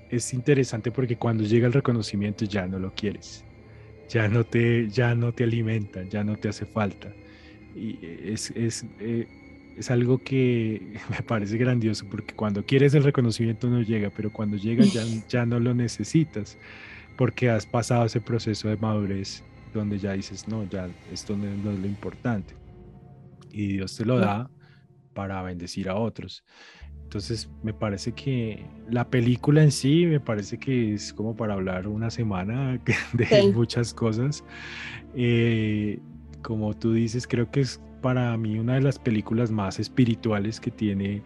es 0.09 0.33
interesante 0.33 0.91
porque 0.91 1.15
cuando 1.15 1.43
llega 1.43 1.67
el 1.67 1.73
reconocimiento 1.73 2.45
ya 2.45 2.67
no 2.67 2.79
lo 2.79 2.93
quieres, 2.93 3.43
ya 4.09 4.27
no 4.27 4.43
te, 4.43 4.89
ya 4.89 5.15
no 5.15 5.33
te 5.33 5.43
alimenta, 5.43 6.03
ya 6.03 6.23
no 6.23 6.37
te 6.37 6.49
hace 6.49 6.65
falta. 6.65 7.11
Y 7.75 7.99
es, 8.03 8.51
es, 8.51 8.85
eh, 8.99 9.27
es 9.77 9.89
algo 9.91 10.19
que 10.19 10.93
me 11.09 11.21
parece 11.23 11.57
grandioso 11.57 12.05
porque 12.09 12.33
cuando 12.33 12.65
quieres 12.65 12.93
el 12.93 13.03
reconocimiento 13.03 13.69
no 13.69 13.81
llega, 13.81 14.09
pero 14.09 14.31
cuando 14.31 14.57
llega 14.57 14.85
ya, 14.85 15.03
ya 15.29 15.45
no 15.45 15.59
lo 15.59 15.73
necesitas. 15.73 16.57
porque 17.17 17.49
has 17.49 17.65
pasado 17.65 18.05
ese 18.05 18.21
proceso 18.21 18.69
de 18.69 18.77
madurez 18.77 19.43
donde 19.73 19.97
ya 19.97 20.13
dices, 20.13 20.47
no, 20.47 20.67
ya 20.69 20.89
esto 21.11 21.35
no, 21.35 21.71
es 21.71 21.79
lo 21.79 21.87
importante. 21.87 22.53
Y 23.51 23.73
Dios 23.73 23.95
te 23.97 24.05
lo 24.05 24.19
da 24.19 24.49
para 25.13 25.41
bendecir 25.41 25.89
a 25.89 25.95
otros. 25.95 26.43
Entonces, 27.03 27.49
me 27.61 27.73
parece 27.73 28.13
que 28.13 28.65
la 28.89 29.09
película 29.09 29.61
en 29.61 29.71
sí, 29.71 30.05
me 30.05 30.19
parece 30.19 30.57
que 30.57 30.95
es 30.95 31.13
como 31.13 31.35
para 31.35 31.53
hablar 31.53 31.87
una 31.87 32.09
semana 32.09 32.79
de 33.13 33.51
muchas 33.53 33.93
cosas. 33.93 34.43
Eh, 35.15 35.99
como 36.41 36.73
tú 36.73 36.93
dices, 36.93 37.27
creo 37.27 37.49
que 37.51 37.61
es 37.61 37.79
para 38.01 38.35
mí 38.37 38.59
una 38.59 38.75
de 38.75 38.81
las 38.81 38.99
películas 38.99 39.51
más 39.51 39.79
espirituales 39.79 40.59
que 40.59 40.71
tiene 40.71 41.23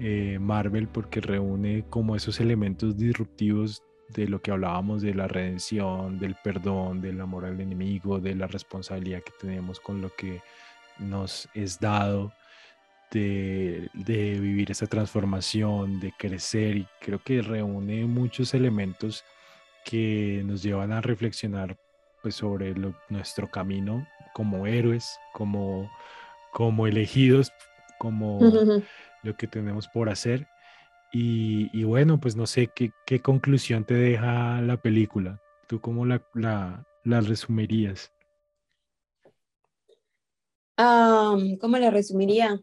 eh, 0.00 0.38
Marvel 0.40 0.88
porque 0.88 1.20
reúne 1.20 1.84
como 1.88 2.16
esos 2.16 2.40
elementos 2.40 2.96
disruptivos 2.96 3.82
de 4.08 4.28
lo 4.28 4.42
que 4.42 4.50
hablábamos 4.50 5.02
de 5.02 5.14
la 5.14 5.28
redención, 5.28 6.18
del 6.18 6.36
perdón, 6.42 7.00
del 7.00 7.20
amor 7.20 7.44
al 7.44 7.60
enemigo, 7.60 8.20
de 8.20 8.34
la 8.34 8.46
responsabilidad 8.46 9.22
que 9.22 9.32
tenemos 9.40 9.80
con 9.80 10.00
lo 10.00 10.14
que 10.14 10.42
nos 10.98 11.48
es 11.54 11.80
dado, 11.80 12.32
de, 13.16 14.38
vivir 14.40 14.70
esa 14.70 14.86
transformación, 14.86 16.00
de 16.00 16.12
crecer 16.18 16.76
y 16.76 16.86
creo 17.00 17.18
que 17.22 17.42
reúne 17.42 18.04
muchos 18.06 18.54
elementos 18.54 19.24
que 19.84 20.42
nos 20.44 20.62
llevan 20.62 20.92
a 20.92 21.00
reflexionar 21.00 21.76
pues, 22.22 22.34
sobre 22.34 22.74
nuestro 23.08 23.50
camino 23.50 24.06
como 24.34 24.66
héroes, 24.66 25.18
como, 25.32 25.90
como 26.52 26.86
elegidos, 26.86 27.52
como 27.98 28.40
lo 29.22 29.36
que 29.36 29.46
tenemos 29.46 29.88
por 29.88 30.08
hacer 30.08 30.46
y, 31.18 31.84
bueno, 31.84 32.20
pues 32.20 32.36
no 32.36 32.46
sé 32.46 32.68
qué, 32.74 32.92
qué, 33.06 33.20
conclusión 33.20 33.84
te 33.84 33.94
deja 33.94 34.60
la 34.60 34.76
película. 34.76 35.40
¿Tú 35.66 35.80
cómo 35.80 36.04
la, 36.04 36.22
la, 36.34 37.20
resumirías? 37.20 38.12
¿Cómo 40.76 41.78
la 41.78 41.90
resumiría? 41.90 42.60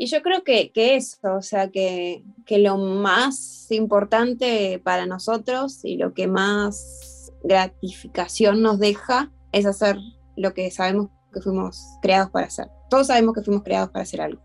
Y 0.00 0.06
yo 0.06 0.22
creo 0.22 0.42
que, 0.44 0.72
eso, 0.74 1.34
o 1.36 1.42
sea, 1.42 1.68
que, 1.68 2.24
que, 2.46 2.56
lo 2.58 2.78
más 2.78 3.70
importante 3.70 4.80
para 4.82 5.04
nosotros 5.04 5.84
y 5.84 5.98
lo 5.98 6.14
que 6.14 6.26
más 6.26 7.30
gratificación 7.44 8.62
nos 8.62 8.78
deja 8.78 9.30
es 9.52 9.66
hacer 9.66 9.98
lo 10.36 10.54
que 10.54 10.70
sabemos 10.70 11.10
que 11.34 11.42
fuimos 11.42 11.82
creados 12.00 12.30
para 12.30 12.46
hacer. 12.46 12.68
Todos 12.88 13.08
sabemos 13.08 13.34
que 13.34 13.42
fuimos 13.42 13.62
creados 13.62 13.90
para 13.90 14.04
hacer 14.04 14.22
algo 14.22 14.40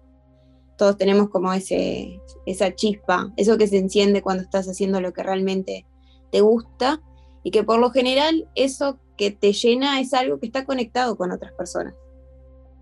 todos 0.77 0.97
tenemos 0.97 1.29
como 1.29 1.53
ese, 1.53 2.19
esa 2.45 2.75
chispa, 2.75 3.31
eso 3.37 3.57
que 3.57 3.67
se 3.67 3.77
enciende 3.77 4.21
cuando 4.21 4.43
estás 4.43 4.67
haciendo 4.67 5.01
lo 5.01 5.13
que 5.13 5.23
realmente 5.23 5.85
te 6.31 6.41
gusta 6.41 7.01
y 7.43 7.51
que 7.51 7.63
por 7.63 7.79
lo 7.79 7.91
general 7.91 8.49
eso 8.55 8.99
que 9.17 9.31
te 9.31 9.53
llena 9.53 10.01
es 10.01 10.13
algo 10.13 10.39
que 10.39 10.47
está 10.47 10.65
conectado 10.65 11.15
con 11.15 11.31
otras 11.31 11.53
personas. 11.53 11.93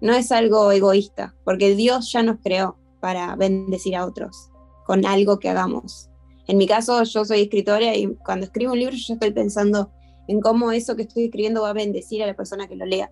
No 0.03 0.13
es 0.13 0.33
algo 0.33 0.69
egoísta, 0.71 1.33
porque 1.45 1.75
Dios 1.75 2.11
ya 2.11 2.23
nos 2.23 2.37
creó 2.43 2.77
para 2.99 3.35
bendecir 3.37 3.95
a 3.95 4.05
otros 4.05 4.49
con 4.85 5.05
algo 5.05 5.39
que 5.39 5.47
hagamos. 5.47 6.09
En 6.45 6.57
mi 6.57 6.67
caso, 6.67 7.01
yo 7.03 7.23
soy 7.23 7.41
escritora 7.41 7.95
y 7.95 8.13
cuando 8.17 8.45
escribo 8.45 8.73
un 8.73 8.79
libro 8.79 8.95
yo 8.97 9.13
estoy 9.13 9.31
pensando 9.31 9.91
en 10.27 10.41
cómo 10.41 10.73
eso 10.73 10.97
que 10.97 11.03
estoy 11.03 11.23
escribiendo 11.23 11.61
va 11.61 11.69
a 11.69 11.73
bendecir 11.73 12.21
a 12.21 12.27
la 12.27 12.35
persona 12.35 12.67
que 12.67 12.75
lo 12.75 12.85
lea. 12.85 13.11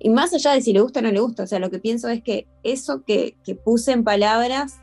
Y 0.00 0.10
más 0.10 0.34
allá 0.34 0.54
de 0.54 0.60
si 0.60 0.72
le 0.72 0.80
gusta 0.80 0.98
o 0.98 1.02
no 1.04 1.12
le 1.12 1.20
gusta, 1.20 1.44
o 1.44 1.46
sea, 1.46 1.60
lo 1.60 1.70
que 1.70 1.78
pienso 1.78 2.08
es 2.08 2.20
que 2.20 2.48
eso 2.64 3.04
que, 3.04 3.36
puse 3.64 3.92
en 3.92 4.02
palabras 4.02 4.80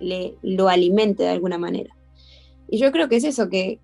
le, 0.00 0.36
lo 0.42 0.68
alimente 0.68 1.22
de 1.22 1.30
alguna 1.30 1.56
manera. 1.56 1.96
Y 2.68 2.78
yo 2.78 2.92
creo 2.92 3.08
que 3.08 3.16
es 3.16 3.24
eso, 3.24 3.48
que 3.48 3.80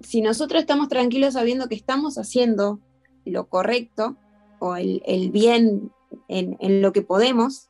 si 0.00 0.20
nosotros 0.20 0.60
estamos 0.60 0.88
tranquilos 0.88 1.34
sabiendo 1.34 1.68
que 1.68 1.74
estamos 1.74 2.16
haciendo 2.16 2.78
lo 3.24 3.48
correcto 3.48 4.16
o 4.58 4.76
el, 4.76 5.30
bien 5.32 5.90
en, 6.28 6.82
lo 6.82 6.92
que 6.92 7.02
podemos, 7.02 7.68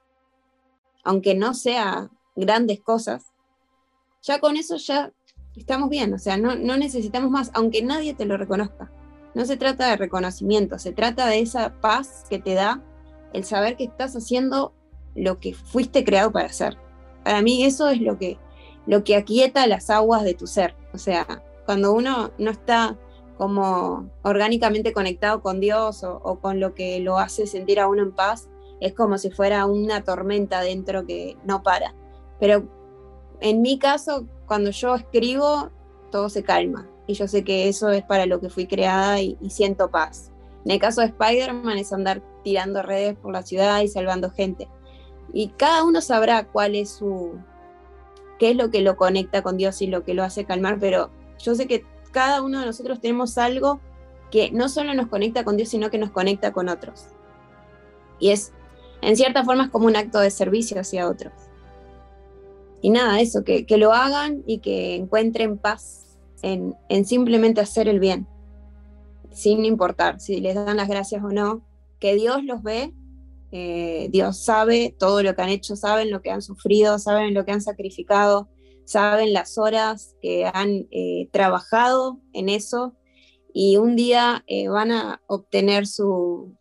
aunque 1.05 1.35
no 1.35 1.55
sea 1.55 2.11
grandes 2.35 2.81
cosas, 2.81 3.27
ya 4.23 4.41
con 4.41 4.57
eso 4.57 4.77
ya 4.77 5.13
estamos 5.57 5.89
bien, 5.89 6.13
o 6.13 6.19
sea, 6.19 6.37
no, 6.37 6.55
no 6.57 6.77
necesitamos 6.77 7.31
más, 7.31 7.51
aunque 7.55 7.83
nadie 7.83 8.15
te 8.15 8.27
lo 8.27 8.37
reconozca. 8.37 8.91
No 9.35 9.45
se 9.45 9.57
trata 9.57 9.89
de 9.91 9.97
reconocimiento, 9.97 10.79
se 10.79 10.93
trata 10.93 11.27
de 11.27 11.41
esa 11.41 11.81
paz 11.81 12.25
que 12.29 12.39
te 12.39 12.55
da 12.55 12.83
el 13.33 13.45
saber 13.45 13.77
que 13.77 13.85
estás 13.85 14.17
haciendo 14.17 14.73
lo 15.15 15.39
que 15.41 15.55
fuiste 15.55 16.05
creado 16.05 16.33
para 16.33 16.47
hacer. 16.47 16.77
Para 17.23 17.43
mí 17.43 17.65
eso 17.65 17.89
es 17.89 18.01
lo 18.01 18.19
que, 18.19 18.39
lo 18.87 19.05
que 19.05 19.17
aquieta 19.17 19.67
las 19.67 19.91
aguas 19.91 20.23
de 20.25 20.35
tu 20.35 20.47
ser. 20.47 20.75
O 20.93 20.99
sea, 20.99 21.43
cuando 21.67 21.93
uno 21.93 22.31
no 22.39 22.51
está 22.51 22.97
como 23.37 24.11
orgánicamente 24.23 24.93
conectado 24.93 25.43
con 25.43 25.61
Dios 25.61 26.03
o, 26.05 26.39
con 26.41 26.61
lo 26.61 26.75
que 26.75 27.01
lo 27.01 27.19
hace 27.19 27.47
sentir 27.47 27.81
a 27.81 27.89
uno 27.89 28.03
en 28.03 28.13
paz, 28.13 28.49
es 28.81 28.95
como 28.95 29.19
si 29.19 29.31
fuera 29.31 29.67
una 29.67 30.05
tormenta 30.05 30.61
dentro 30.61 31.07
que 31.07 31.37
no 31.45 31.63
para. 31.63 31.95
Pero 32.41 32.69
en 33.41 33.63
mi 33.63 33.79
caso, 33.79 34.27
cuando 34.47 34.71
yo 34.71 34.95
escribo, 34.95 35.71
todo 36.11 36.29
se 36.29 36.43
calma 36.43 36.89
y 37.07 37.15
yo 37.15 37.29
sé 37.29 37.45
que 37.45 37.69
eso 37.69 37.91
es 37.91 38.03
para 38.03 38.27
lo 38.27 38.41
que 38.41 38.51
fui 38.51 38.67
creada 38.67 39.21
y, 39.21 39.37
siento 39.49 39.91
paz. 39.91 40.33
En 40.65 40.73
el 40.73 40.81
caso 40.81 41.01
de 41.01 41.09
Spider-Man 41.09 41.79
es 41.79 41.93
andar 41.93 42.23
tirando 42.43 42.83
redes 42.83 43.17
por 43.17 43.33
la 43.33 43.43
ciudad 43.43 43.83
y 43.83 43.89
salvando 43.89 44.31
gente. 44.31 44.69
Y 45.33 45.49
cada 45.51 45.85
uno 45.85 46.01
sabrá 46.01 46.47
cuál 46.49 46.75
es 46.75 46.91
su, 46.91 47.39
qué 48.39 48.51
es 48.51 48.57
lo 48.57 48.71
que 48.71 48.81
lo 48.81 48.97
conecta 48.97 49.43
con 49.43 49.57
Dios 49.57 49.81
y 49.83 49.87
lo 49.87 50.05
que 50.05 50.15
lo 50.15 50.25
hace 50.25 50.45
calmar, 50.45 50.79
pero 50.81 51.11
yo 51.39 51.55
sé 51.55 51.67
que 51.67 51.85
cada 52.17 52.41
uno 52.41 52.61
de 52.61 52.65
nosotros 52.65 52.99
tenemos 52.99 53.37
algo 53.37 53.79
que 54.31 54.51
no 54.51 54.71
solo 54.71 54.95
nos 54.95 55.09
conecta 55.09 55.45
con 55.45 55.59
Dios, 55.59 55.69
sino 55.69 55.91
que 55.91 55.99
nos 55.99 56.11
conecta 56.11 56.51
con 56.51 56.71
otros. 56.71 57.09
Y 58.19 58.31
es, 58.31 58.55
en 59.03 59.17
cierta 59.17 59.45
forma, 59.45 59.65
es 59.65 59.69
como 59.71 59.85
un 59.85 59.97
acto 59.97 60.19
de 60.21 60.31
servicio 60.31 60.81
hacia 60.81 61.11
otros. 61.11 61.35
Y 62.81 62.89
nada, 62.89 63.21
eso, 63.21 63.45
que, 63.45 63.67
que 63.67 63.77
lo 63.77 63.93
hagan 63.93 64.43
y 64.47 64.61
que 64.61 64.95
encuentren 64.95 65.59
paz 65.59 66.17
en, 66.41 67.05
simplemente 67.05 67.61
hacer 67.61 67.87
el 67.87 68.01
bien, 68.01 68.27
sin 69.31 69.67
importar 69.67 70.19
si 70.19 70.41
les 70.41 70.55
dan 70.55 70.79
las 70.79 70.89
gracias 70.89 71.23
o 71.23 71.29
no, 71.29 71.67
que 71.99 72.15
Dios 72.15 72.43
los 72.45 72.63
ve, 72.63 72.95
eh, 73.53 74.09
Dios 74.11 74.43
sabe 74.43 74.97
todo 74.99 75.23
lo 75.23 75.37
que 75.37 75.43
han 75.43 75.51
hecho, 75.51 75.77
saben 75.77 76.11
lo 76.11 76.23
que 76.23 76.31
han 76.31 76.41
sufrido, 76.41 76.99
saben 76.99 77.35
lo 77.35 77.45
que 77.45 77.53
han 77.53 77.61
sacrificado, 77.61 78.49
saben 78.87 79.35
las 79.35 79.59
horas 79.59 80.17
que 80.23 80.51
han 80.53 80.89
eh, 80.91 81.29
trabajado 81.33 82.21
en 82.33 82.49
eso 82.49 82.95
y 83.53 83.77
un 83.77 83.97
día 83.97 84.43
eh, 84.47 84.69
van 84.69 84.93
a 84.93 85.21
obtener 85.27 85.87
su 85.87 86.57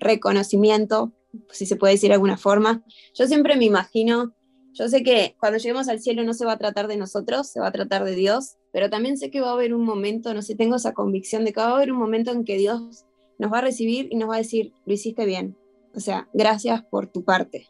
reconocimiento, 0.00 1.12
si 1.50 1.66
se 1.66 1.76
puede 1.76 1.94
decir 1.94 2.08
de 2.08 2.14
alguna 2.14 2.36
forma. 2.36 2.82
Yo 3.14 3.28
siempre 3.28 3.56
me 3.56 3.66
imagino 3.66 4.34
yo 4.72 4.88
sé 4.88 5.02
que 5.02 5.36
cuando 5.38 5.58
lleguemos 5.58 5.88
al 5.88 6.00
cielo 6.00 6.22
no 6.22 6.32
se 6.32 6.44
va 6.44 6.52
a 6.52 6.58
tratar 6.58 6.86
de 6.86 6.96
nosotros, 6.96 7.48
se 7.48 7.60
va 7.60 7.68
a 7.68 7.72
tratar 7.72 8.04
de 8.04 8.14
Dios, 8.14 8.56
pero 8.72 8.88
también 8.88 9.16
sé 9.16 9.30
que 9.30 9.40
va 9.40 9.50
a 9.50 9.54
haber 9.54 9.74
un 9.74 9.84
momento, 9.84 10.32
no 10.32 10.42
sé, 10.42 10.54
tengo 10.54 10.76
esa 10.76 10.92
convicción 10.92 11.44
de 11.44 11.52
que 11.52 11.60
va 11.60 11.68
a 11.68 11.76
haber 11.76 11.92
un 11.92 11.98
momento 11.98 12.30
en 12.30 12.44
que 12.44 12.56
Dios 12.56 13.04
nos 13.38 13.52
va 13.52 13.58
a 13.58 13.62
recibir 13.62 14.08
y 14.10 14.16
nos 14.16 14.30
va 14.30 14.36
a 14.36 14.38
decir, 14.38 14.72
lo 14.86 14.94
hiciste 14.94 15.24
bien. 15.24 15.56
O 15.94 16.00
sea, 16.00 16.28
gracias 16.32 16.84
por 16.84 17.08
tu 17.08 17.24
parte. 17.24 17.66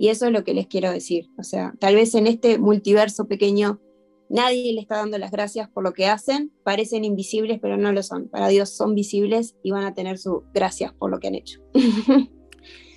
Y 0.00 0.08
eso 0.08 0.24
es 0.24 0.32
lo 0.32 0.44
que 0.44 0.54
les 0.54 0.66
quiero 0.66 0.90
decir. 0.90 1.28
O 1.36 1.42
sea, 1.42 1.74
tal 1.78 1.94
vez 1.94 2.14
en 2.14 2.26
este 2.26 2.58
multiverso 2.58 3.28
pequeño 3.28 3.82
nadie 4.30 4.72
le 4.72 4.80
está 4.80 4.96
dando 4.96 5.18
las 5.18 5.30
gracias 5.30 5.68
por 5.68 5.84
lo 5.84 5.92
que 5.92 6.06
hacen, 6.06 6.50
parecen 6.64 7.04
invisibles, 7.04 7.58
pero 7.60 7.76
no 7.76 7.92
lo 7.92 8.02
son. 8.02 8.26
Para 8.30 8.48
Dios 8.48 8.74
son 8.74 8.94
visibles 8.94 9.56
y 9.62 9.72
van 9.72 9.84
a 9.84 9.92
tener 9.92 10.16
su 10.16 10.44
gracias 10.54 10.94
por 10.94 11.10
lo 11.10 11.18
que 11.18 11.28
han 11.28 11.34
hecho. 11.34 11.60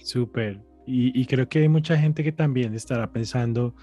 Súper. 0.06 0.62
Y, 0.86 1.26
creo 1.26 1.49
que 1.49 1.60
hay 1.60 1.68
mucha 1.68 1.97
gente 1.97 2.24
que 2.24 2.32
también 2.32 2.74
estará 2.74 3.12
pensando, 3.12 3.76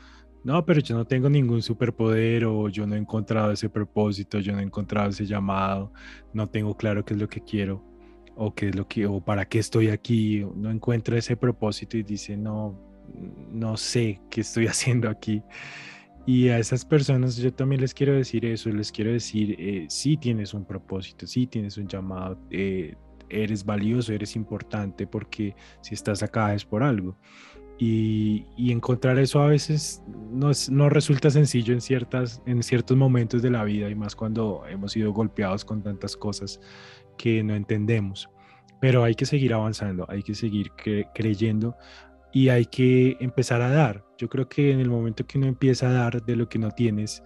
no, 0.42 0.64
pero 0.64 0.80
yo 0.80 0.96
no 0.96 1.06
tengo 1.06 1.28
ningún 1.28 1.60
superpoder 1.60 2.46
o 2.46 2.70
yo 2.70 2.86
no 2.86 2.94
he 2.94 2.98
encontrado 2.98 3.52
ese 3.52 3.68
propósito, 3.68 4.38
yo 4.38 4.54
no 4.54 4.60
he 4.60 4.64
encontrado 4.64 5.10
ese 5.10 5.26
llamado, 5.26 5.92
no 6.32 6.48
tengo 6.48 6.74
claro 6.74 7.04
qué 7.04 7.12
es 7.12 7.20
lo 7.20 7.28
que 7.28 7.42
quiero 7.42 7.84
o 8.34 8.54
qué 8.54 8.70
es 8.70 8.74
lo 8.74 8.88
que 8.88 9.06
o 9.06 9.22
para 9.22 9.46
qué 9.46 9.58
estoy 9.58 9.88
aquí, 9.88 10.42
no 10.56 10.70
encuentro 10.70 11.18
ese 11.18 11.36
propósito 11.36 11.98
y 11.98 12.02
dice, 12.02 12.38
no, 12.38 12.89
no 13.50 13.76
sé 13.76 14.20
qué 14.30 14.42
estoy 14.42 14.66
haciendo 14.68 15.08
aquí. 15.08 15.42
Y 16.26 16.48
a 16.48 16.58
esas 16.58 16.84
personas 16.84 17.36
yo 17.36 17.52
también 17.52 17.80
les 17.80 17.94
quiero 17.94 18.12
decir 18.12 18.44
eso, 18.44 18.70
les 18.70 18.92
quiero 18.92 19.10
decir, 19.10 19.56
eh, 19.58 19.88
tienes 20.20 20.54
un 20.54 20.64
propósito, 20.64 21.26
sí 21.26 21.46
tienes 21.46 21.76
un 21.78 21.88
llamado, 21.88 22.38
eh, 22.50 22.94
eres 23.28 23.64
valioso, 23.64 24.12
eres 24.12 24.36
importante, 24.36 25.06
porque 25.06 25.54
si 25.80 25.94
estás 25.94 26.22
acá 26.22 26.54
es 26.54 26.64
por 26.64 26.82
algo. 26.82 27.16
Y, 27.78 28.44
encontrar 28.70 29.18
eso 29.18 29.40
a 29.40 29.46
veces 29.46 30.02
no, 30.30 30.50
no, 30.70 30.90
resulta 30.90 31.30
sencillo 31.30 31.72
en, 31.72 31.80
ciertas, 31.80 32.42
en 32.44 32.62
ciertos 32.62 32.94
momentos 32.94 33.40
de 33.40 33.50
la 33.50 33.64
vida 33.64 33.88
y 33.88 33.94
más 33.94 34.14
cuando 34.14 34.62
hemos 34.68 34.92
sido 34.92 35.14
golpeados 35.14 35.64
con 35.64 35.82
tantas 35.82 36.14
cosas 36.14 36.60
que 37.16 37.42
no 37.42 37.54
entendemos. 37.54 38.28
Pero 38.82 39.02
hay 39.02 39.14
que 39.14 39.24
seguir 39.24 39.54
avanzando, 39.54 40.04
hay 40.10 40.22
que 40.22 40.34
seguir 40.34 40.72
creyendo 41.14 41.74
y 42.32 42.48
hay 42.48 42.66
que 42.66 43.16
empezar 43.20 43.62
a 43.62 43.70
dar. 43.70 44.04
Yo 44.18 44.28
creo 44.28 44.48
que 44.48 44.72
en 44.72 44.80
el 44.80 44.88
momento 44.88 45.26
que 45.26 45.38
uno 45.38 45.46
empieza 45.46 45.88
a 45.88 45.92
dar 45.92 46.22
de 46.22 46.36
lo 46.36 46.48
que 46.48 46.58
no 46.58 46.70
tienes, 46.70 47.22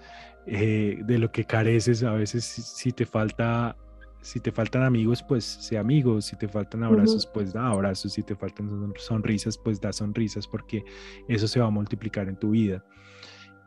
eh, 0.46 0.98
de 1.04 1.18
lo 1.18 1.30
que 1.30 1.44
careces, 1.44 2.02
a 2.02 2.12
veces 2.12 2.44
si, 2.44 2.92
te 2.92 3.04
falta, 3.04 3.76
si 4.20 4.40
te 4.40 4.52
faltan 4.52 4.82
amigos, 4.82 5.22
pues 5.22 5.44
sea 5.44 5.80
amigos, 5.80 6.26
si 6.26 6.36
te 6.36 6.48
faltan 6.48 6.84
abrazos, 6.84 7.26
pues 7.26 7.52
da 7.52 7.68
abrazos, 7.68 8.12
si 8.12 8.22
te 8.22 8.34
faltan 8.34 8.92
sonrisas, 8.96 9.58
pues 9.58 9.80
da 9.80 9.92
sonrisas, 9.92 10.46
porque 10.46 10.84
eso 11.28 11.48
se 11.48 11.60
va 11.60 11.66
a 11.66 11.70
multiplicar 11.70 12.28
en 12.28 12.36
tu 12.36 12.50
vida. 12.50 12.84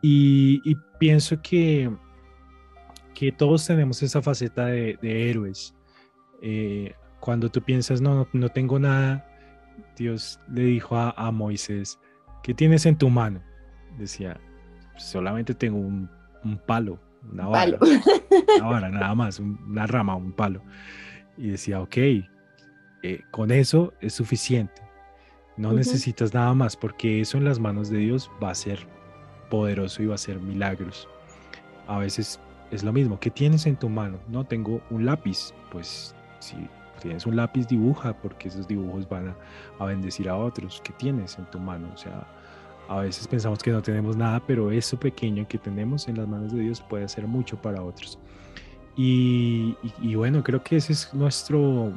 Y, 0.01 0.75
pienso 0.99 1.41
que, 1.41 1.91
que 3.13 3.31
todos 3.31 3.65
tenemos 3.65 4.01
esa 4.03 4.21
faceta 4.21 4.67
de, 4.67 4.97
héroes. 5.01 5.75
Eh, 6.41 6.93
cuando 7.19 7.49
tú 7.49 7.61
piensas, 7.61 7.99
no, 7.99 8.27
no 8.31 8.49
tengo 8.49 8.77
nada, 8.77 9.27
Dios 9.95 10.39
le 10.53 10.63
dijo 10.63 10.95
a, 10.95 11.32
Moisés, 11.32 11.99
¿qué 12.43 12.53
tienes 12.53 12.86
en 12.86 12.97
tu 12.97 13.09
mano? 13.09 13.41
Decía, 13.97 14.39
solamente 14.97 15.53
tengo 15.53 15.78
un, 15.78 16.09
palo, 16.65 16.99
una 17.32 17.47
vara, 17.47 17.78
una 18.57 18.67
vara, 18.67 18.89
nada 18.89 19.15
más, 19.15 19.39
una 19.39 19.88
rama, 19.88 20.15
un 20.15 20.32
palo. 20.32 20.61
Y 21.38 21.49
decía, 21.49 21.82
ok, 21.82 21.97
eh, 21.97 22.23
con 23.32 23.51
eso 23.51 23.93
es 24.01 24.13
suficiente. 24.13 24.82
No 25.57 25.73
necesitas 25.73 26.34
nada 26.34 26.53
más 26.53 26.78
porque 26.78 27.19
eso 27.19 27.38
en 27.38 27.45
las 27.45 27.59
manos 27.59 27.89
de 27.89 27.97
Dios 27.97 28.30
va 28.41 28.51
a 28.51 28.55
ser 28.55 28.88
poderoso 29.49 30.03
y 30.03 30.05
va 30.05 30.15
a 30.15 30.19
ser 30.19 30.39
milagros. 30.39 31.07
A 31.88 31.97
veces 31.97 32.39
es 32.69 32.84
lo 32.84 32.93
mismo. 32.93 33.19
¿Qué 33.19 33.32
tienes 33.32 33.65
en 33.65 33.75
tu 33.75 33.89
mano? 33.89 34.19
No 34.28 34.43
tengo 34.43 34.82
un 34.91 35.05
lápiz. 35.05 35.53
Pues 35.71 36.15
si 36.39 36.55
tienes 36.97 37.25
un 37.25 37.35
lápiz, 37.35 37.67
dibuja, 37.67 38.13
porque 38.13 38.47
esos 38.47 38.67
dibujos 38.67 39.07
van 39.07 39.35
a, 39.79 39.85
bendecir 39.85 40.29
a 40.29 40.35
otros. 40.35 40.81
¿Qué 40.83 40.93
tienes 40.93 41.37
en 41.37 41.45
tu 41.45 41.59
mano? 41.59 41.89
O 41.93 41.97
sea, 41.97 42.27
a 42.89 42.99
veces 42.99 43.27
pensamos 43.27 43.59
que 43.59 43.71
no 43.71 43.81
tenemos 43.81 44.15
nada, 44.15 44.41
pero 44.45 44.71
eso 44.71 44.99
pequeño 44.99 45.47
que 45.47 45.57
tenemos 45.57 46.07
en 46.07 46.17
las 46.17 46.27
manos 46.27 46.53
de 46.53 46.61
Dios 46.61 46.81
puede 46.81 47.05
hacer 47.05 47.27
mucho 47.27 47.61
para 47.61 47.81
otros. 47.83 48.19
Y, 48.95 49.75
bueno, 50.15 50.43
creo 50.43 50.63
que 50.63 50.77
ese 50.77 50.93
es 50.93 51.13
nuestro 51.13 51.91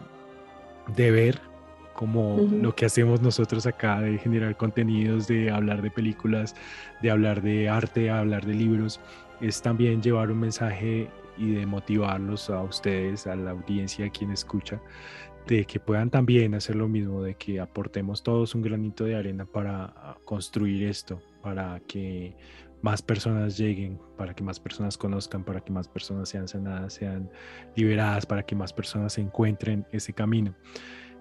deber, 0.94 1.40
como 1.94 2.36
lo 2.60 2.74
que 2.74 2.84
hacemos 2.84 3.22
nosotros 3.22 3.66
acá, 3.66 4.00
de 4.00 4.18
generar 4.18 4.56
contenidos, 4.56 5.26
de 5.26 5.50
hablar 5.50 5.80
de 5.80 5.90
películas, 5.90 6.54
de 7.00 7.10
hablar 7.10 7.40
de 7.40 7.70
arte, 7.70 8.00
de 8.00 8.10
hablar 8.10 8.44
de 8.44 8.54
libros, 8.54 9.00
es 9.40 9.62
también 9.62 10.02
llevar 10.02 10.30
un 10.30 10.40
mensaje 10.40 11.08
y 11.40 11.52
de 11.52 11.66
motivarlos 11.66 12.50
a 12.50 12.62
ustedes, 12.62 13.26
a 13.26 13.34
la 13.34 13.52
audiencia, 13.52 14.06
a 14.06 14.10
quien 14.10 14.30
escucha, 14.30 14.80
de 15.46 15.64
que 15.64 15.80
puedan 15.80 16.10
también 16.10 16.54
hacer 16.54 16.76
lo 16.76 16.86
mismo, 16.86 17.22
de 17.22 17.34
que 17.34 17.58
aportemos 17.60 18.22
todos 18.22 18.54
un 18.54 18.62
granito 18.62 19.04
de 19.04 19.16
arena 19.16 19.46
para 19.46 19.86
ah, 19.96 20.18
construir 20.24 20.86
esto, 20.86 21.20
para 21.42 21.80
que 21.80 22.36
más 22.82 23.02
personas 23.02 23.56
lleguen, 23.56 23.98
para 24.16 24.34
que 24.34 24.42
más 24.42 24.60
personas 24.60 24.98
conozcan, 24.98 25.42
para 25.42 25.60
que 25.60 25.72
más 25.72 25.88
personas 25.88 26.28
sean 26.28 26.46
sanadas, 26.46 26.94
sean 26.94 27.30
liberadas, 27.74 28.26
para 28.26 28.42
que 28.42 28.54
más 28.54 28.72
personas 28.72 29.16
encuentren 29.18 29.86
ese 29.92 30.12
camino. 30.12 30.54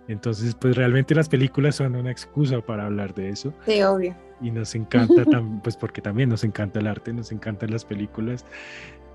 Entonces, 0.09 0.55
pues 0.55 0.76
realmente 0.76 1.13
las 1.13 1.30
películas 1.30 1.76
son 1.76 1.95
una 1.95 2.11
excusa 2.11 2.59
para 2.61 2.88
hablar 2.88 3.13
de 3.13 3.30
eso. 3.30 3.53
Sí, 3.65 3.82
obvio. 3.84 4.15
Y 4.41 4.51
nos 4.51 4.74
encanta, 4.74 5.24
pues 5.63 5.78
porque 5.78 6.01
también 6.01 6.30
nos 6.30 6.43
encanta 6.43 6.80
el 6.80 6.88
arte, 6.88 7.13
nos 7.13 7.32
encantan 7.32 7.72
las 7.72 7.86
películas. 7.86 8.45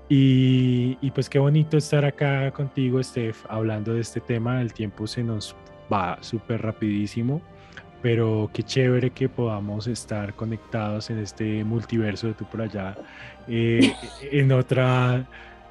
Y, 0.07 1.11
pues 1.11 1.29
qué 1.29 1.39
bonito 1.39 1.77
estar 1.77 2.05
acá 2.05 2.51
contigo, 2.51 3.01
Steph, 3.01 3.43
hablando 3.49 3.93
de 3.93 4.01
este 4.01 4.19
tema. 4.19 4.61
El 4.61 4.73
tiempo 4.73 5.07
se 5.07 5.23
nos 5.23 5.55
va 5.91 6.17
súper 6.21 6.61
rapidísimo, 6.61 7.41
pero 8.01 8.49
qué 8.53 8.61
chévere 8.61 9.09
que 9.09 9.29
podamos 9.29 9.87
estar 9.87 10.35
conectados 10.35 11.09
en 11.09 11.19
este 11.19 11.63
multiverso 11.63 12.27
de 12.27 12.33
tú 12.33 12.45
por 12.45 12.61
allá, 12.61 12.95
eh, 13.47 13.93
en, 14.31 14.51
otra, 14.51 15.25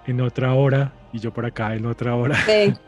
en 0.06 0.20
otra 0.20 0.54
hora 0.54 0.92
y 1.12 1.20
yo 1.20 1.32
por 1.32 1.46
acá 1.46 1.74
en 1.74 1.86
otra 1.86 2.14
hora. 2.14 2.36
Sí. 2.44 2.74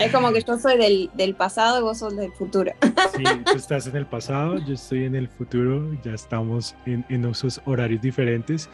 Es 0.00 0.12
como 0.12 0.32
que 0.32 0.42
yo 0.42 0.58
soy 0.58 0.76
del, 0.78 1.10
del, 1.14 1.36
pasado 1.36 1.78
y 1.78 1.82
vos 1.82 1.98
sos 1.98 2.16
del 2.16 2.32
futuro. 2.32 2.72
Sí, 3.16 3.22
tú 3.44 3.56
estás 3.56 3.86
en 3.86 3.94
el 3.94 4.04
pasado, 4.04 4.58
yo 4.58 4.74
estoy 4.74 5.04
en 5.04 5.14
el 5.14 5.28
futuro, 5.28 5.96
ya 6.02 6.12
estamos 6.12 6.74
en, 6.86 7.04
en 7.08 7.24
esos 7.24 7.60
horarios 7.66 8.02
diferentes, 8.02 8.68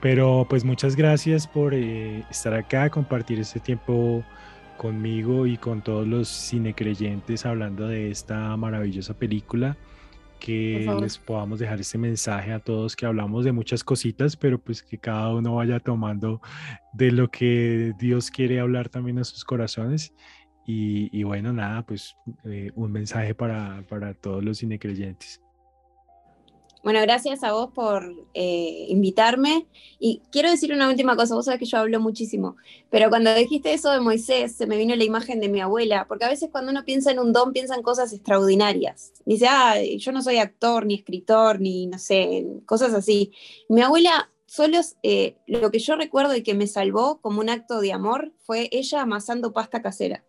pero 0.00 0.46
pues 0.48 0.64
muchas 0.64 0.96
gracias 0.96 1.46
por 1.46 1.74
eh, 1.74 2.24
estar 2.30 2.54
acá, 2.54 2.90
compartir 2.90 3.40
este 3.40 3.60
tiempo 3.60 4.24
conmigo 4.76 5.46
y 5.46 5.56
con 5.56 5.82
todos 5.82 6.06
los 6.06 6.28
cinecreyentes 6.28 7.46
hablando 7.46 7.88
de 7.88 8.10
esta 8.10 8.56
maravillosa 8.56 9.14
película 9.14 9.76
que 10.38 10.86
les 11.00 11.18
podamos 11.18 11.58
dejar 11.58 11.80
este 11.80 11.98
mensaje 11.98 12.52
a 12.52 12.58
todos 12.58 12.94
que 12.94 13.06
hablamos 13.06 13.44
de 13.44 13.52
muchas 13.52 13.82
cositas, 13.82 14.36
pero 14.36 14.58
pues 14.58 14.82
que 14.82 14.98
cada 14.98 15.34
uno 15.34 15.56
vaya 15.56 15.80
tomando 15.80 16.40
de 16.92 17.10
lo 17.10 17.28
que 17.28 17.94
Dios 17.98 18.30
quiere 18.30 18.60
hablar 18.60 18.88
también 18.88 19.18
a 19.18 19.24
sus 19.24 19.44
corazones. 19.44 20.12
Y, 20.68 21.22
bueno, 21.22 21.52
nada, 21.52 21.86
pues 21.86 22.16
eh, 22.44 22.72
un 22.74 22.90
mensaje 22.90 23.36
para, 23.36 23.84
para 23.88 24.14
todos 24.14 24.42
los 24.42 24.58
cinecreyentes. 24.58 25.40
Bueno, 26.86 27.00
gracias 27.00 27.42
a 27.42 27.50
vos 27.50 27.72
por 27.74 28.14
eh, 28.32 28.86
invitarme. 28.90 29.66
Y 29.98 30.22
quiero 30.30 30.48
decir 30.48 30.72
una 30.72 30.88
última 30.88 31.16
cosa, 31.16 31.34
vos 31.34 31.46
sabés 31.46 31.58
que 31.58 31.66
yo 31.66 31.78
hablo 31.78 31.98
muchísimo, 31.98 32.54
pero 32.90 33.08
cuando 33.08 33.34
dijiste 33.34 33.72
eso 33.72 33.90
de 33.90 33.98
Moisés, 33.98 34.54
se 34.54 34.68
me 34.68 34.76
vino 34.76 34.94
la 34.94 35.02
imagen 35.02 35.40
de 35.40 35.48
mi 35.48 35.60
abuela, 35.60 36.06
porque 36.06 36.26
a 36.26 36.28
veces 36.28 36.48
cuando 36.52 36.70
uno 36.70 36.84
piensa 36.84 37.10
en 37.10 37.18
un 37.18 37.32
don, 37.32 37.52
piensa 37.52 37.74
en 37.74 37.82
cosas 37.82 38.12
extraordinarias. 38.12 39.12
Dice, 39.24 39.48
ah, 39.48 39.74
yo 39.98 40.12
no 40.12 40.22
soy 40.22 40.36
actor, 40.36 40.86
ni 40.86 40.94
escritor, 40.94 41.58
ni 41.60 41.88
no 41.88 41.98
sé, 41.98 42.46
cosas 42.66 42.94
así. 42.94 43.32
Mi 43.68 43.82
abuela, 43.82 44.30
solo 44.46 44.78
eh, 45.02 45.38
lo 45.48 45.72
que 45.72 45.80
yo 45.80 45.96
recuerdo 45.96 46.36
y 46.36 46.44
que 46.44 46.54
me 46.54 46.68
salvó 46.68 47.20
como 47.20 47.40
un 47.40 47.50
acto 47.50 47.80
de 47.80 47.92
amor 47.92 48.32
fue 48.44 48.68
ella 48.70 49.02
amasando 49.02 49.52
pasta 49.52 49.82
casera 49.82 50.22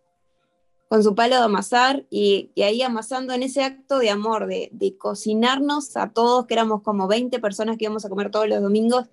con 0.88 1.02
su 1.02 1.14
palo 1.14 1.36
de 1.36 1.42
amasar 1.42 2.06
y, 2.10 2.50
ahí 2.56 2.82
amasando 2.82 3.34
en 3.34 3.42
ese 3.42 3.62
acto 3.62 3.98
de 3.98 4.10
amor, 4.10 4.46
de, 4.46 4.96
cocinarnos 4.98 5.96
a 5.96 6.10
todos, 6.10 6.46
que 6.46 6.54
éramos 6.54 6.82
como 6.82 7.06
20 7.06 7.38
personas 7.40 7.76
que 7.76 7.84
íbamos 7.84 8.04
a 8.04 8.08
comer 8.08 8.30
todos 8.30 8.48
los 8.48 8.62
domingos. 8.62 9.06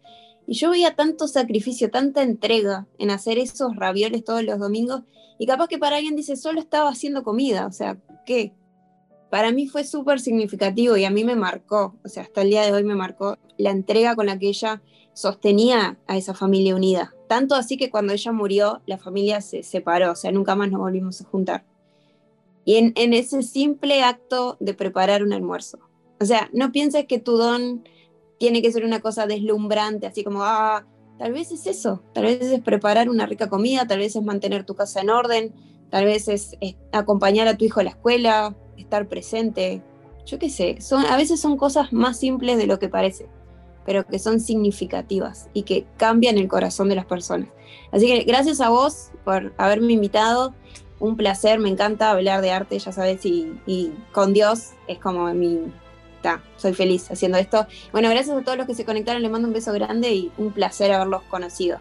Y 0.47 0.53
yo 0.55 0.69
veía 0.69 0.95
tanto 0.95 1.27
sacrificio, 1.27 1.91
tanta 1.91 2.21
entrega 2.21 2.87
en 2.97 3.11
hacer 3.11 3.37
esos 3.37 3.75
ravioles 3.75 4.23
todos 4.23 4.43
los 4.43 4.57
domingos. 4.57 5.01
Y 5.37 5.47
capaz 5.47 5.67
que 5.67 5.77
para 5.77 5.97
alguien 5.97 6.15
dice, 6.15 6.37
solo 6.37 6.61
estaba 6.61 6.89
haciendo 6.89 7.23
comida. 7.23 7.67
O 7.67 7.71
sea, 7.71 7.97
¿qué? 8.25 8.53
Para 9.29 9.51
mí 9.51 9.67
fue 9.67 9.83
súper 9.83 10.21
significativo 10.21 10.95
y 10.95 11.03
a 11.03 11.09
mí 11.09 11.25
me 11.25 11.35
marcó, 11.35 11.95
o 12.05 12.07
sea, 12.07 12.23
hasta 12.23 12.43
el 12.43 12.51
día 12.51 12.61
de 12.61 12.71
hoy 12.71 12.83
me 12.85 12.95
marcó 12.95 13.37
la 13.57 13.71
entrega 13.71 14.15
con 14.15 14.27
la 14.27 14.39
que 14.39 14.47
ella 14.47 14.81
sostenía 15.15 15.97
a 16.07 16.17
esa 16.17 16.35
familia 16.35 16.75
unida. 16.75 17.15
Tanto 17.27 17.55
así 17.55 17.77
que 17.77 17.89
cuando 17.89 18.13
ella 18.13 18.31
murió, 18.31 18.81
la 18.85 18.99
familia 18.99 19.41
se 19.41 19.63
separó, 19.63 20.11
o 20.11 20.15
sea, 20.15 20.31
nunca 20.31 20.55
más 20.55 20.69
nos 20.69 20.81
volvimos 20.81 21.21
a 21.21 21.25
juntar. 21.25 21.65
Y 22.65 22.75
en, 22.75 23.13
ese 23.13 23.41
simple 23.41 24.03
acto 24.03 24.57
de 24.59 24.73
preparar 24.73 25.23
un 25.23 25.33
almuerzo. 25.33 25.79
O 26.19 26.25
sea, 26.25 26.49
no 26.51 26.71
pienses 26.71 27.05
que 27.05 27.19
tu 27.19 27.37
don 27.37 27.87
tiene 28.37 28.61
que 28.61 28.71
ser 28.71 28.83
una 28.83 28.99
cosa 28.99 29.25
deslumbrante, 29.25 30.05
así 30.05 30.23
como, 30.23 30.43
ah, 30.43 30.85
tal 31.17 31.31
vez 31.31 31.51
es 31.51 31.65
eso, 31.65 32.03
tal 32.13 32.25
vez 32.25 32.41
es 32.41 32.61
preparar 32.61 33.09
una 33.09 33.25
rica 33.25 33.47
comida, 33.49 33.87
tal 33.87 33.99
vez 33.99 34.15
es 34.15 34.23
mantener 34.23 34.65
tu 34.65 34.75
casa 34.75 34.99
en 34.99 35.09
orden, 35.09 35.53
tal 35.89 36.05
vez 36.05 36.27
es, 36.27 36.57
acompañar 36.91 37.47
a 37.47 37.55
tu 37.55 37.65
hijo 37.65 37.79
a 37.79 37.83
la 37.83 37.91
escuela, 37.91 38.55
estar 38.77 39.07
presente, 39.07 39.81
yo 40.25 40.39
qué 40.39 40.49
sé, 40.49 40.81
son, 40.81 41.05
a 41.05 41.15
veces 41.15 41.39
son 41.39 41.55
cosas 41.55 41.93
más 41.93 42.19
simples 42.19 42.57
de 42.57 42.67
lo 42.67 42.79
que 42.79 42.89
parece 42.89 43.29
pero 43.85 44.05
que 44.05 44.19
son 44.19 44.39
significativas 44.39 45.49
y 45.53 45.63
que 45.63 45.85
cambian 45.97 46.37
el 46.37 46.47
corazón 46.47 46.89
de 46.89 46.95
las 46.95 47.05
personas. 47.05 47.49
Así 47.91 48.07
que 48.07 48.23
gracias 48.23 48.59
a 48.61 48.69
vos 48.69 49.11
por 49.23 49.53
haberme 49.57 49.93
invitado. 49.93 50.53
Un 50.99 51.17
placer, 51.17 51.59
me 51.59 51.69
encanta 51.69 52.11
hablar 52.11 52.41
de 52.41 52.51
arte, 52.51 52.79
ya 52.79 52.91
sabes, 52.91 53.25
y, 53.25 53.91
con 54.11 54.33
Dios 54.33 54.71
es 54.87 54.97
como 54.97 55.31
mi... 55.33 55.59
Ta, 56.21 56.41
soy 56.57 56.73
feliz 56.73 57.11
haciendo 57.11 57.37
esto. 57.37 57.67
Bueno, 57.91 58.09
gracias 58.09 58.35
a 58.35 58.41
todos 58.41 58.57
los 58.57 58.65
que 58.65 58.73
se 58.73 58.85
conectaron, 58.85 59.21
les 59.21 59.29
mando 59.29 59.47
un 59.47 59.53
beso 59.53 59.71
grande 59.73 60.13
y 60.13 60.31
un 60.37 60.51
placer 60.51 60.91
haberlos 60.91 61.21
conocido. 61.23 61.77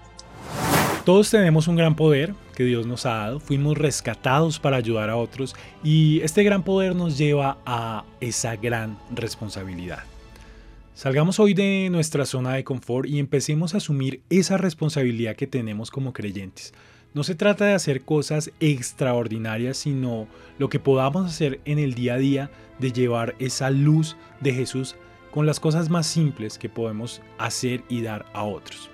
Todos 1.05 1.31
tenemos 1.31 1.69
un 1.69 1.77
gran 1.77 1.95
poder 1.97 2.35
que 2.55 2.65
Dios 2.65 2.87
nos 2.87 3.07
ha 3.07 3.15
dado, 3.15 3.41
fuimos 3.41 3.77
rescatados 3.77 4.59
para 4.59 4.77
ayudar 4.77 5.11
a 5.11 5.17
otros 5.17 5.55
y 5.83 6.21
este 6.23 6.43
gran 6.43 6.63
poder 6.63 6.95
nos 6.95 7.19
lleva 7.19 7.59
a 7.67 8.05
esa 8.21 8.57
gran 8.57 8.99
responsabilidad. 9.11 10.05
Salgamos 10.95 11.41
hoy 11.41 11.55
de 11.55 11.89
nuestra 11.91 12.25
zona 12.25 12.55
de 12.55 12.63
confort 12.63 13.09
y 13.09 13.19
empecemos 13.19 13.75
a 13.75 13.79
asumir 13.79 14.23
esa 14.31 14.59
responsabilidad 14.59 15.35
que 15.35 15.49
tenemos 15.49 15.91
como 15.91 16.13
creyentes. 16.13 16.73
No 17.15 17.25
se 17.25 17.35
trata 17.35 17.65
de 17.65 17.75
hacer 17.75 18.03
cosas 18.03 18.53
extraordinarias, 18.61 19.77
sino 19.77 20.29
lo 20.57 20.69
que 20.69 20.79
podamos 20.79 21.27
hacer 21.27 21.59
en 21.65 21.81
el 21.81 21.95
día 21.95 22.15
a 22.15 22.19
día 22.19 22.51
de 22.79 22.93
llevar 22.93 23.35
esa 23.41 23.71
luz 23.71 24.17
de 24.41 24.55
Jesús 24.55 24.95
con 25.33 25.47
las 25.47 25.59
cosas 25.59 25.91
más 25.91 26.07
simples 26.07 26.59
que 26.59 26.69
podemos 26.69 27.23
hacer 27.39 27.83
y 27.89 28.03
dar 28.03 28.27
a 28.33 28.45
otros. 28.45 28.89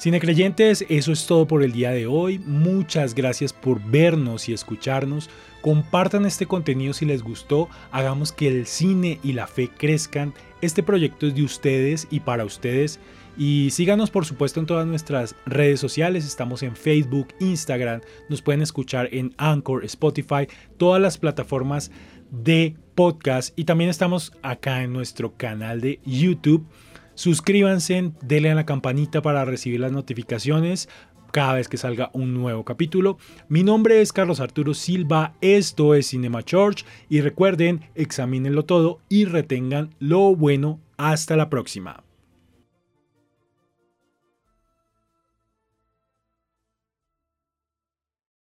Cinecreyentes, 0.00 0.84
eso 0.88 1.12
es 1.12 1.26
todo 1.26 1.46
por 1.46 1.62
el 1.62 1.70
día 1.70 1.90
de 1.90 2.06
hoy. 2.06 2.40
Muchas 2.40 3.14
gracias 3.14 3.52
por 3.52 3.80
vernos 3.80 4.48
y 4.48 4.52
escucharnos. 4.52 5.30
Compartan 5.60 6.24
este 6.24 6.46
contenido 6.46 6.94
si 6.94 7.04
les 7.04 7.22
gustó. 7.22 7.68
Hagamos 7.90 8.30
que 8.30 8.46
el 8.46 8.66
cine 8.66 9.18
y 9.24 9.32
la 9.32 9.48
fe 9.48 9.68
crezcan. 9.68 10.34
Este 10.60 10.82
proyecto 10.82 11.26
es 11.26 11.34
de 11.34 11.42
ustedes 11.42 12.08
y 12.10 12.20
para 12.20 12.44
ustedes. 12.44 12.98
Y 13.36 13.70
síganos 13.70 14.10
por 14.10 14.24
supuesto 14.24 14.58
en 14.58 14.66
todas 14.66 14.86
nuestras 14.86 15.36
redes 15.46 15.78
sociales. 15.78 16.26
Estamos 16.26 16.64
en 16.64 16.74
Facebook, 16.74 17.28
Instagram. 17.38 18.00
Nos 18.28 18.42
pueden 18.42 18.62
escuchar 18.62 19.08
en 19.12 19.32
Anchor, 19.36 19.84
Spotify, 19.84 20.48
todas 20.76 21.00
las 21.00 21.18
plataformas 21.18 21.92
de 22.30 22.76
podcast. 22.96 23.56
Y 23.56 23.64
también 23.64 23.90
estamos 23.90 24.32
acá 24.42 24.82
en 24.82 24.92
nuestro 24.92 25.36
canal 25.36 25.80
de 25.80 26.00
YouTube. 26.04 26.66
Suscríbanse, 27.14 28.12
denle 28.22 28.50
a 28.50 28.54
la 28.56 28.66
campanita 28.66 29.22
para 29.22 29.44
recibir 29.44 29.80
las 29.80 29.92
notificaciones 29.92 30.88
cada 31.30 31.54
vez 31.54 31.68
que 31.68 31.76
salga 31.76 32.10
un 32.12 32.34
nuevo 32.34 32.64
capítulo. 32.64 33.18
Mi 33.48 33.62
nombre 33.62 34.00
es 34.00 34.12
Carlos 34.12 34.40
Arturo 34.40 34.74
Silva, 34.74 35.34
esto 35.40 35.94
es 35.94 36.08
Cinema 36.08 36.42
Church 36.42 36.84
y 37.08 37.20
recuerden, 37.20 37.82
examínenlo 37.94 38.64
todo 38.64 39.00
y 39.08 39.24
retengan 39.24 39.94
lo 39.98 40.34
bueno. 40.34 40.80
Hasta 40.96 41.36
la 41.36 41.48
próxima. 41.48 42.07